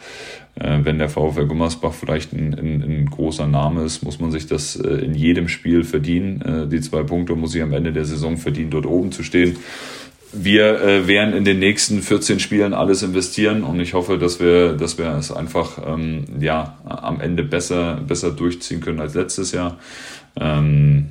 äh, 0.56 0.80
wenn 0.84 0.98
der 0.98 1.10
VfL 1.10 1.48
Gummersbach 1.48 1.94
vielleicht 1.94 2.34
ein, 2.34 2.54
ein, 2.54 2.82
ein, 2.82 3.06
großer 3.10 3.48
Name 3.48 3.84
ist, 3.84 4.04
muss 4.04 4.20
man 4.20 4.32
sich 4.32 4.48
das 4.48 4.76
äh, 4.76 4.88
in 4.88 5.14
jedem 5.14 5.48
Spiel 5.48 5.84
verdienen. 5.84 6.42
Äh, 6.42 6.68
die 6.68 6.82
zwei 6.82 7.04
Punkte 7.04 7.36
muss 7.36 7.54
ich 7.56 7.62
am 7.62 7.74
Ende 7.74 7.92
der 7.92 8.06
Saison 8.06 8.38
verdienen, 8.38 8.70
dort 8.70 8.86
oben 8.86 9.12
zu 9.12 9.24
stehen. 9.24 9.58
Wir 10.38 10.82
äh, 10.82 11.08
werden 11.08 11.34
in 11.34 11.46
den 11.46 11.60
nächsten 11.60 12.02
14 12.02 12.40
Spielen 12.40 12.74
alles 12.74 13.04
investieren 13.04 13.64
und 13.64 13.80
ich 13.80 13.94
hoffe, 13.94 14.18
dass 14.18 14.40
wir, 14.40 14.74
dass 14.74 14.98
wir 14.98 15.08
es 15.16 15.32
einfach 15.32 15.80
ähm, 15.86 16.26
ja, 16.40 16.78
am 16.84 17.22
Ende 17.22 17.44
besser, 17.44 18.02
besser 18.08 18.32
durchziehen 18.32 18.82
können 18.82 19.00
als 19.00 19.14
letztes 19.14 19.52
Jahr. 19.54 19.78
Ähm, 20.36 21.10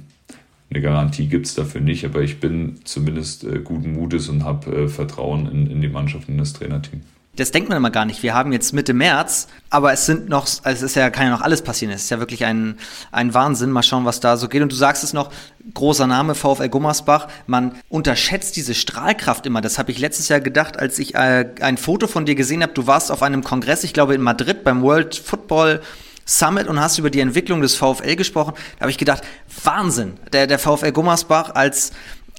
eine 0.71 0.81
Garantie 0.83 1.27
gibt 1.27 1.47
es 1.47 1.55
dafür 1.55 1.81
nicht, 1.81 2.05
aber 2.05 2.23
ich 2.23 2.41
bin 2.41 2.77
zumindest 2.85 3.45
äh, 3.45 3.61
guten 3.61 3.95
Mutes 3.95 4.29
und 4.29 4.45
habe 4.45 4.71
äh, 4.75 4.89
Vertrauen 4.89 5.51
in, 5.51 5.71
in 5.71 5.81
die 5.81 5.89
Mannschaft 5.89 6.29
und 6.29 6.39
das 6.39 6.53
Trainerteam 6.53 7.01
das 7.37 7.51
denkt 7.51 7.69
man 7.69 7.79
immer 7.79 7.91
gar 7.91 8.05
nicht. 8.05 8.23
Wir 8.23 8.35
haben 8.35 8.53
jetzt 8.53 8.73
Mitte 8.73 8.95
März, 8.95 9.49
aber 9.71 9.93
es 9.93 10.07
sind 10.07 10.29
noch, 10.29 10.47
es 10.63 10.83
ist 10.83 10.95
ja, 10.95 11.11
kann 11.11 11.27
ja 11.27 11.31
noch 11.31 11.41
alles 11.41 11.63
passieren. 11.63 11.93
Es 11.93 12.05
ist 12.05 12.11
ja 12.11 12.19
wirklich 12.21 12.45
ein, 12.45 12.77
ein 13.11 13.35
Wahnsinn. 13.35 13.71
Mal 13.71 13.83
schauen, 13.83 14.05
was 14.05 14.21
da 14.21 14.37
so 14.37 14.49
geht. 14.49 14.63
Und 14.63 14.71
du 14.71 14.77
sagst 14.77 15.03
es 15.03 15.13
noch, 15.13 15.31
großer 15.73 16.07
Name, 16.07 16.35
VfL 16.35 16.69
Gummersbach. 16.69 17.29
Man 17.47 17.75
unterschätzt 17.89 18.57
diese 18.57 18.75
Strahlkraft 18.75 19.47
immer. 19.47 19.61
Das 19.61 19.79
habe 19.79 19.91
ich 19.91 19.99
letztes 19.99 20.29
Jahr 20.29 20.41
gedacht, 20.41 20.79
als 20.79 20.99
ich 20.99 21.15
äh, 21.15 21.51
ein 21.61 21.77
Foto 21.77 22.07
von 22.07 22.25
dir 22.25 22.37
gesehen 22.37 22.63
habe. 22.63 22.73
Du 22.73 22.87
warst 22.87 23.11
auf 23.11 23.23
einem 23.23 23.43
Kongress, 23.43 23.85
ich 23.85 23.93
glaube 23.93 24.15
in 24.15 24.23
Madrid, 24.23 24.63
beim 24.63 24.83
World 24.83 25.17
Football 25.17 25.81
Summit 26.27 26.69
und 26.69 26.81
hast 26.81 26.99
über 26.99 27.11
die 27.11 27.21
Entwicklung 27.21 27.61
des 27.61 27.75
VfL 27.75 28.17
gesprochen. 28.17 28.55
Da 28.77 28.83
habe 28.83 28.91
ich 28.91 28.99
gedacht, 28.99 29.23
Wahnsinn. 29.65 30.15
Der, 30.33 30.47
der 30.47 30.59
VfL 30.59 30.93
Gummersbach 30.93 31.55
als 31.55 31.93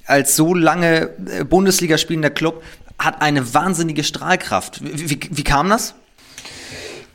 als 0.08 0.36
so 0.36 0.54
lange 0.54 1.10
äh, 1.28 1.44
Bundesliga 1.44 1.98
spielender 1.98 2.30
Club 2.30 2.64
hat 2.98 3.22
eine 3.22 3.54
wahnsinnige 3.54 4.04
Strahlkraft. 4.04 4.82
Wie, 4.84 5.10
wie, 5.10 5.20
wie 5.32 5.44
kam 5.44 5.70
das? 5.70 5.96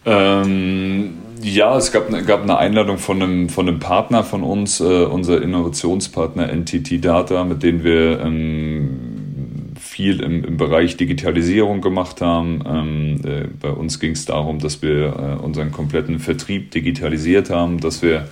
Ähm, 0.07 1.19
ja, 1.43 1.77
es 1.77 1.93
gab, 1.93 2.09
gab 2.27 2.43
eine 2.43 2.57
Einladung 2.57 2.99
von 2.99 3.23
einem, 3.23 3.49
von 3.49 3.69
einem 3.69 3.81
Partner 3.81 4.25
von 4.25 4.43
uns, 4.43 4.81
äh, 4.81 5.05
unser 5.05 5.43
Innovationspartner 5.43 6.53
NTT 6.53 7.05
Data, 7.05 7.45
mit 7.45 7.63
dem 7.63 7.85
wir 7.85 8.21
ähm, 8.21 9.71
viel 9.79 10.21
im, 10.21 10.45
im 10.45 10.57
Bereich 10.57 10.97
Digitalisierung 10.97 11.81
gemacht 11.81 12.21
haben. 12.21 12.63
Ähm, 12.67 13.21
äh, 13.25 13.49
bei 13.61 13.71
uns 13.71 14.01
ging 14.01 14.13
es 14.13 14.25
darum, 14.25 14.59
dass 14.59 14.83
wir 14.83 15.39
äh, 15.39 15.43
unseren 15.43 15.73
kompletten 15.73 16.19
Vertrieb 16.19 16.71
digitalisiert 16.71 17.51
haben, 17.51 17.81
dass 17.81 18.01
wir 18.01 18.29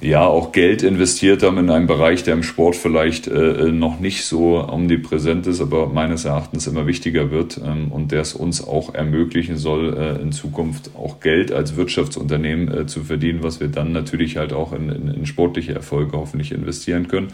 ja 0.00 0.24
auch 0.24 0.52
Geld 0.52 0.82
investiert 0.82 1.42
haben 1.42 1.58
in 1.58 1.70
einen 1.70 1.86
Bereich, 1.86 2.22
der 2.22 2.34
im 2.34 2.42
Sport 2.42 2.76
vielleicht 2.76 3.26
äh, 3.28 3.70
noch 3.70 4.00
nicht 4.00 4.24
so 4.24 4.66
omnipräsent 4.66 5.46
ist, 5.46 5.60
aber 5.60 5.88
meines 5.88 6.24
Erachtens 6.24 6.66
immer 6.66 6.86
wichtiger 6.86 7.30
wird 7.30 7.60
ähm, 7.64 7.92
und 7.92 8.12
der 8.12 8.22
es 8.22 8.34
uns 8.34 8.66
auch 8.66 8.94
ermöglichen 8.94 9.56
soll, 9.56 9.96
äh, 9.96 10.22
in 10.22 10.32
Zukunft 10.32 10.90
auch 10.96 11.20
Geld 11.20 11.52
als 11.52 11.76
Wirtschaftsunternehmen 11.76 12.72
äh, 12.72 12.86
zu 12.86 13.04
verdienen, 13.04 13.42
was 13.42 13.60
wir 13.60 13.68
dann 13.68 13.92
natürlich 13.92 14.36
halt 14.36 14.52
auch 14.52 14.72
in, 14.72 14.88
in, 14.88 15.08
in 15.08 15.26
sportliche 15.26 15.74
Erfolge 15.74 16.16
hoffentlich 16.16 16.52
investieren 16.52 17.08
können. 17.08 17.28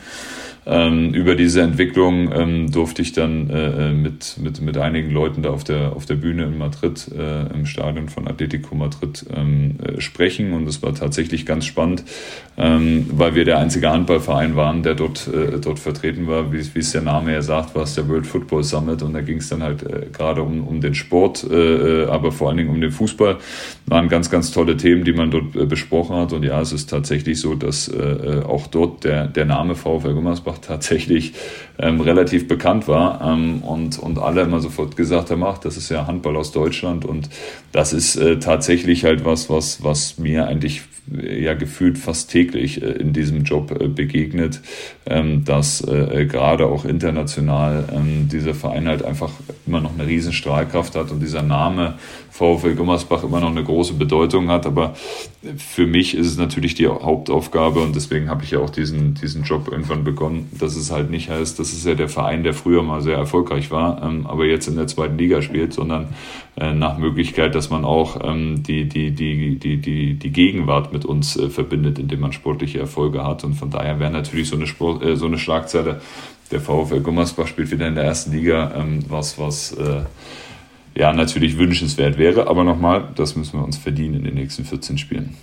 Ähm, 0.68 1.14
über 1.14 1.36
diese 1.36 1.62
Entwicklung 1.62 2.32
ähm, 2.32 2.72
durfte 2.72 3.00
ich 3.00 3.12
dann 3.12 3.48
äh, 3.50 3.90
äh, 3.90 3.92
mit, 3.92 4.36
mit, 4.38 4.60
mit 4.60 4.76
einigen 4.76 5.12
Leuten 5.12 5.42
da 5.42 5.50
auf 5.50 5.62
der, 5.62 5.92
auf 5.94 6.06
der 6.06 6.16
Bühne 6.16 6.42
in 6.42 6.58
Madrid, 6.58 7.08
äh, 7.16 7.46
im 7.54 7.66
Stadion 7.66 8.08
von 8.08 8.26
Atletico 8.26 8.74
Madrid 8.74 9.24
ähm, 9.32 9.76
äh, 9.80 10.00
sprechen. 10.00 10.52
Und 10.54 10.66
es 10.66 10.82
war 10.82 10.92
tatsächlich 10.92 11.46
ganz 11.46 11.66
spannend, 11.66 12.02
ähm, 12.58 13.06
weil 13.12 13.36
wir 13.36 13.44
der 13.44 13.58
einzige 13.58 13.90
Handballverein 13.90 14.56
waren, 14.56 14.82
der 14.82 14.96
dort, 14.96 15.28
äh, 15.28 15.60
dort 15.60 15.78
vertreten 15.78 16.26
war. 16.26 16.52
Wie, 16.52 16.58
es 16.58 16.90
der 16.90 17.02
Name 17.02 17.32
ja 17.32 17.42
sagt, 17.42 17.76
war 17.76 17.84
es 17.84 17.94
der 17.94 18.08
World 18.08 18.26
Football 18.26 18.64
Summit. 18.64 19.02
Und 19.04 19.12
da 19.12 19.20
ging 19.20 19.38
es 19.38 19.48
dann 19.48 19.62
halt 19.62 19.84
äh, 19.84 20.06
gerade 20.12 20.42
um, 20.42 20.66
um 20.66 20.80
den 20.80 20.94
Sport, 20.96 21.46
aber 21.46 22.32
vor 22.32 22.48
allen 22.48 22.56
Dingen 22.56 22.70
um 22.70 22.80
den 22.80 22.90
Fußball. 22.90 23.36
Waren 23.86 24.08
ganz, 24.08 24.30
ganz 24.30 24.50
tolle 24.50 24.76
Themen, 24.76 25.04
die 25.04 25.12
man 25.12 25.30
dort 25.30 25.68
besprochen 25.68 26.16
hat. 26.16 26.32
Und 26.32 26.42
ja, 26.42 26.60
es 26.60 26.72
ist 26.72 26.90
tatsächlich 26.90 27.40
so, 27.40 27.54
dass 27.54 27.92
auch 28.44 28.66
dort 28.66 29.04
der, 29.04 29.26
der 29.26 29.44
Name 29.44 29.74
VfL 29.74 30.14
Gummersbach 30.14 30.55
auch 30.56 30.58
tatsächlich 30.58 31.34
ähm, 31.78 32.00
relativ 32.00 32.48
bekannt 32.48 32.88
war 32.88 33.20
ähm, 33.22 33.62
und, 33.62 33.98
und 33.98 34.18
alle 34.18 34.42
immer 34.42 34.60
sofort 34.60 34.96
gesagt 34.96 35.30
haben, 35.30 35.42
ach, 35.44 35.58
das 35.58 35.76
ist 35.76 35.90
ja 35.90 36.06
Handball 36.06 36.36
aus 36.36 36.52
Deutschland 36.52 37.04
und 37.04 37.28
das 37.72 37.92
ist 37.92 38.16
äh, 38.16 38.38
tatsächlich 38.38 39.04
halt 39.04 39.24
was, 39.24 39.50
was, 39.50 39.82
was 39.82 40.18
mir 40.18 40.46
eigentlich 40.46 40.82
äh, 41.14 41.42
ja 41.42 41.54
gefühlt 41.54 41.98
fast 41.98 42.30
täglich 42.30 42.82
äh, 42.82 42.86
in 42.92 43.12
diesem 43.12 43.44
Job 43.44 43.70
äh, 43.78 43.88
begegnet, 43.88 44.60
ähm, 45.06 45.44
dass 45.44 45.82
äh, 45.82 46.26
gerade 46.26 46.66
auch 46.66 46.84
international 46.84 47.84
ähm, 47.94 48.28
dieser 48.30 48.54
Verein 48.54 48.88
halt 48.88 49.04
einfach 49.04 49.32
immer 49.66 49.80
noch 49.80 49.94
eine 49.94 50.06
riesen 50.06 50.32
Strahlkraft 50.32 50.96
hat 50.96 51.10
und 51.10 51.20
dieser 51.20 51.42
Name 51.42 51.94
VfL 52.36 52.74
Gummersbach 52.74 53.24
immer 53.24 53.40
noch 53.40 53.50
eine 53.50 53.64
große 53.64 53.94
Bedeutung 53.94 54.48
hat. 54.48 54.66
Aber 54.66 54.94
für 55.56 55.86
mich 55.86 56.14
ist 56.14 56.26
es 56.26 56.36
natürlich 56.36 56.74
die 56.74 56.86
Hauptaufgabe 56.86 57.80
und 57.80 57.96
deswegen 57.96 58.28
habe 58.28 58.44
ich 58.44 58.50
ja 58.50 58.58
auch 58.58 58.70
diesen, 58.70 59.14
diesen 59.14 59.44
Job 59.44 59.68
irgendwann 59.70 60.04
begonnen, 60.04 60.50
dass 60.58 60.76
es 60.76 60.90
halt 60.90 61.10
nicht 61.10 61.30
heißt, 61.30 61.58
das 61.58 61.72
ist 61.72 61.86
ja 61.86 61.94
der 61.94 62.08
Verein, 62.08 62.42
der 62.42 62.52
früher 62.52 62.82
mal 62.82 63.00
sehr 63.00 63.16
erfolgreich 63.16 63.70
war, 63.70 64.02
ähm, 64.02 64.26
aber 64.26 64.44
jetzt 64.44 64.68
in 64.68 64.76
der 64.76 64.86
zweiten 64.86 65.16
Liga 65.16 65.40
spielt, 65.40 65.72
sondern 65.72 66.08
äh, 66.56 66.72
nach 66.72 66.98
Möglichkeit, 66.98 67.54
dass 67.54 67.70
man 67.70 67.84
auch 67.84 68.18
ähm, 68.22 68.62
die, 68.62 68.88
die, 68.88 69.12
die, 69.12 69.58
die, 69.58 69.78
die, 69.78 70.14
die 70.14 70.30
Gegenwart 70.32 70.92
mit 70.92 71.04
uns 71.04 71.36
äh, 71.36 71.48
verbindet, 71.48 71.98
indem 71.98 72.20
man 72.20 72.32
sportliche 72.32 72.78
Erfolge 72.78 73.24
hat. 73.24 73.44
Und 73.44 73.54
von 73.54 73.70
daher 73.70 73.98
wäre 73.98 74.10
natürlich 74.10 74.48
so 74.48 74.56
eine, 74.56 74.66
Sport, 74.66 75.02
äh, 75.02 75.16
so 75.16 75.26
eine 75.26 75.38
Schlagzeile, 75.38 76.00
der 76.50 76.60
VfL 76.60 77.00
Gummersbach 77.00 77.46
spielt 77.46 77.70
wieder 77.72 77.88
in 77.88 77.94
der 77.94 78.04
ersten 78.04 78.32
Liga, 78.32 78.72
ähm, 78.76 79.04
was, 79.08 79.38
was 79.38 79.72
äh, 79.72 80.02
ja 80.96 81.12
natürlich 81.12 81.58
wünschenswert 81.58 82.18
wäre. 82.18 82.48
Aber 82.48 82.64
nochmal, 82.64 83.08
das 83.14 83.36
müssen 83.36 83.58
wir 83.58 83.64
uns 83.64 83.76
verdienen 83.76 84.14
in 84.16 84.24
den 84.24 84.34
nächsten 84.34 84.64
14 84.64 84.98
Spielen. 84.98 85.36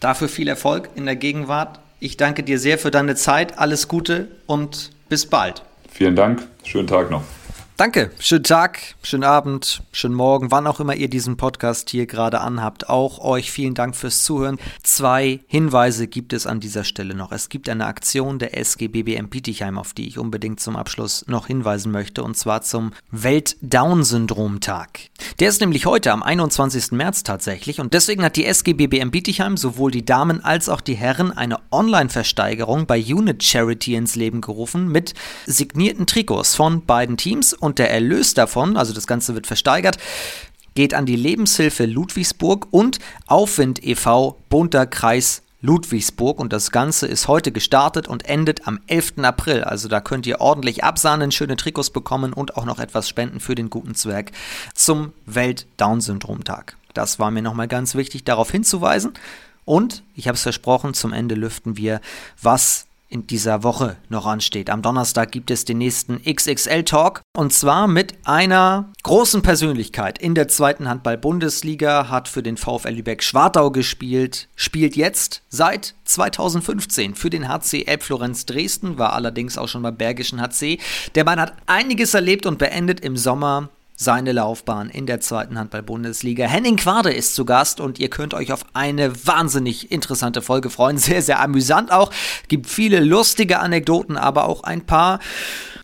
Dafür 0.00 0.28
viel 0.28 0.48
Erfolg 0.48 0.90
in 0.94 1.06
der 1.06 1.16
Gegenwart. 1.16 1.80
Ich 2.00 2.16
danke 2.16 2.42
dir 2.42 2.58
sehr 2.58 2.78
für 2.78 2.90
deine 2.90 3.14
Zeit. 3.14 3.58
Alles 3.58 3.86
Gute 3.86 4.28
und 4.46 4.90
bis 5.08 5.26
bald. 5.26 5.62
Vielen 5.90 6.16
Dank. 6.16 6.46
Schönen 6.64 6.86
Tag 6.86 7.10
noch. 7.10 7.22
Danke, 7.80 8.10
schönen 8.18 8.44
Tag, 8.44 8.94
schönen 9.02 9.24
Abend, 9.24 9.82
schönen 9.90 10.14
Morgen, 10.14 10.50
wann 10.50 10.66
auch 10.66 10.80
immer 10.80 10.94
ihr 10.94 11.08
diesen 11.08 11.38
Podcast 11.38 11.88
hier 11.88 12.04
gerade 12.04 12.42
anhabt. 12.42 12.90
Auch 12.90 13.20
euch 13.20 13.50
vielen 13.50 13.72
Dank 13.72 13.96
fürs 13.96 14.22
Zuhören. 14.22 14.58
Zwei 14.82 15.40
Hinweise 15.46 16.06
gibt 16.06 16.34
es 16.34 16.46
an 16.46 16.60
dieser 16.60 16.84
Stelle 16.84 17.14
noch. 17.14 17.32
Es 17.32 17.48
gibt 17.48 17.70
eine 17.70 17.86
Aktion 17.86 18.38
der 18.38 18.54
SGBBM 18.54 19.30
Bietigheim, 19.30 19.78
auf 19.78 19.94
die 19.94 20.06
ich 20.06 20.18
unbedingt 20.18 20.60
zum 20.60 20.76
Abschluss 20.76 21.24
noch 21.26 21.46
hinweisen 21.46 21.90
möchte, 21.90 22.22
und 22.22 22.36
zwar 22.36 22.60
zum 22.60 22.92
Welt-Down-Syndrom-Tag. 23.12 25.00
Der 25.38 25.48
ist 25.48 25.62
nämlich 25.62 25.86
heute 25.86 26.12
am 26.12 26.22
21. 26.22 26.92
März 26.92 27.22
tatsächlich 27.22 27.80
und 27.80 27.94
deswegen 27.94 28.22
hat 28.22 28.36
die 28.36 28.44
SGBBM 28.44 29.10
Bietigheim 29.10 29.56
sowohl 29.56 29.90
die 29.90 30.04
Damen 30.04 30.44
als 30.44 30.68
auch 30.68 30.82
die 30.82 30.96
Herren 30.96 31.32
eine 31.32 31.56
Online-Versteigerung 31.70 32.84
bei 32.84 33.02
Unit 33.02 33.42
Charity 33.42 33.94
ins 33.94 34.16
Leben 34.16 34.42
gerufen 34.42 34.92
mit 34.92 35.14
signierten 35.46 36.04
Trikots 36.06 36.54
von 36.54 36.84
beiden 36.84 37.16
Teams 37.16 37.54
und 37.54 37.69
und 37.70 37.78
der 37.78 37.92
Erlös 37.92 38.34
davon, 38.34 38.76
also 38.76 38.92
das 38.92 39.06
Ganze 39.06 39.36
wird 39.36 39.46
versteigert, 39.46 39.96
geht 40.74 40.92
an 40.92 41.06
die 41.06 41.14
Lebenshilfe 41.14 41.86
Ludwigsburg 41.86 42.66
und 42.72 42.98
Aufwind 43.28 43.84
e.V. 43.84 44.36
Bunter 44.48 44.86
Kreis 44.86 45.42
Ludwigsburg 45.60 46.40
und 46.40 46.52
das 46.52 46.72
Ganze 46.72 47.06
ist 47.06 47.28
heute 47.28 47.52
gestartet 47.52 48.08
und 48.08 48.24
endet 48.24 48.66
am 48.66 48.80
11. 48.88 49.18
April. 49.18 49.62
Also 49.62 49.86
da 49.86 50.00
könnt 50.00 50.26
ihr 50.26 50.40
ordentlich 50.40 50.82
absahnen, 50.82 51.30
schöne 51.30 51.54
Trikots 51.54 51.90
bekommen 51.90 52.32
und 52.32 52.56
auch 52.56 52.64
noch 52.64 52.80
etwas 52.80 53.08
spenden 53.08 53.38
für 53.38 53.54
den 53.54 53.70
guten 53.70 53.94
Zweck 53.94 54.32
zum 54.74 55.12
Welt-Down-Syndrom-Tag. 55.26 56.76
Das 56.92 57.20
war 57.20 57.30
mir 57.30 57.42
nochmal 57.42 57.68
ganz 57.68 57.94
wichtig, 57.94 58.24
darauf 58.24 58.50
hinzuweisen. 58.50 59.12
Und 59.64 60.02
ich 60.16 60.26
habe 60.26 60.34
es 60.34 60.42
versprochen, 60.42 60.92
zum 60.92 61.12
Ende 61.12 61.36
lüften 61.36 61.76
wir, 61.76 62.00
was 62.42 62.86
in 63.10 63.26
dieser 63.26 63.62
Woche 63.64 63.96
noch 64.08 64.24
ansteht. 64.24 64.70
Am 64.70 64.82
Donnerstag 64.82 65.32
gibt 65.32 65.50
es 65.50 65.64
den 65.64 65.78
nächsten 65.78 66.22
XXL-Talk 66.22 67.22
und 67.36 67.52
zwar 67.52 67.88
mit 67.88 68.14
einer 68.24 68.90
großen 69.02 69.42
Persönlichkeit 69.42 70.18
in 70.18 70.34
der 70.34 70.48
zweiten 70.48 70.88
Handball-Bundesliga, 70.88 72.08
hat 72.08 72.28
für 72.28 72.42
den 72.42 72.56
VfL 72.56 72.90
Lübeck-Schwartau 72.90 73.72
gespielt, 73.72 74.48
spielt 74.54 74.96
jetzt 74.96 75.42
seit 75.48 75.96
2015 76.04 77.16
für 77.16 77.30
den 77.30 77.48
HC 77.48 77.84
Elbflorenz 77.84 78.46
Dresden, 78.46 78.96
war 78.96 79.12
allerdings 79.12 79.58
auch 79.58 79.68
schon 79.68 79.82
beim 79.82 79.96
Bergischen 79.96 80.40
HC. 80.40 80.78
Der 81.16 81.24
Mann 81.24 81.40
hat 81.40 81.54
einiges 81.66 82.14
erlebt 82.14 82.46
und 82.46 82.58
beendet 82.58 83.00
im 83.00 83.16
Sommer 83.16 83.70
seine 84.00 84.32
Laufbahn 84.32 84.88
in 84.88 85.04
der 85.04 85.20
zweiten 85.20 85.58
Handball-Bundesliga. 85.58 86.46
Henning 86.46 86.76
Quade 86.76 87.12
ist 87.12 87.34
zu 87.34 87.44
Gast 87.44 87.80
und 87.80 87.98
ihr 87.98 88.08
könnt 88.08 88.32
euch 88.32 88.50
auf 88.50 88.64
eine 88.72 89.26
wahnsinnig 89.26 89.92
interessante 89.92 90.40
Folge 90.40 90.70
freuen. 90.70 90.96
Sehr, 91.10 91.22
sehr 91.22 91.40
amüsant 91.40 91.92
auch. 91.92 92.10
Gibt 92.48 92.66
viele 92.66 93.00
lustige 93.00 93.58
Anekdoten, 93.58 94.16
aber 94.16 94.48
auch 94.48 94.64
ein 94.64 94.86
paar 94.86 95.18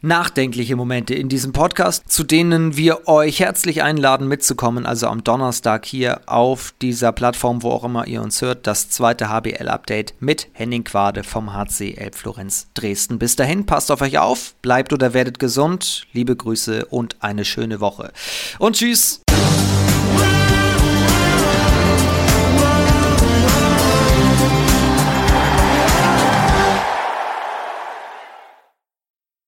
nachdenkliche 0.02 0.76
Momente 0.76 1.14
in 1.14 1.28
diesem 1.28 1.52
Podcast, 1.52 2.04
zu 2.10 2.22
denen 2.22 2.76
wir 2.76 3.08
euch 3.08 3.40
herzlich 3.40 3.82
einladen 3.82 4.28
mitzukommen. 4.28 4.86
Also 4.86 5.08
am 5.08 5.24
Donnerstag 5.24 5.84
hier 5.84 6.20
auf 6.26 6.72
dieser 6.80 7.12
Plattform, 7.12 7.62
wo 7.62 7.70
auch 7.70 7.84
immer 7.84 8.06
ihr 8.06 8.22
uns 8.22 8.40
hört, 8.40 8.66
das 8.66 8.88
zweite 8.88 9.28
HBL-Update 9.28 10.14
mit 10.20 10.48
Henning 10.52 10.84
Quade 10.84 11.24
vom 11.24 11.52
HC 11.52 11.94
Elbflorenz 11.96 12.68
Dresden. 12.74 13.18
Bis 13.18 13.36
dahin, 13.36 13.66
passt 13.66 13.90
auf 13.90 14.00
euch 14.00 14.18
auf, 14.18 14.54
bleibt 14.62 14.92
oder 14.92 15.12
werdet 15.12 15.38
gesund. 15.38 16.06
Liebe 16.12 16.36
Grüße 16.36 16.86
und 16.86 17.16
eine 17.20 17.44
schöne 17.44 17.80
Woche. 17.80 18.05
Und 18.58 18.76
tschüss. 18.76 19.20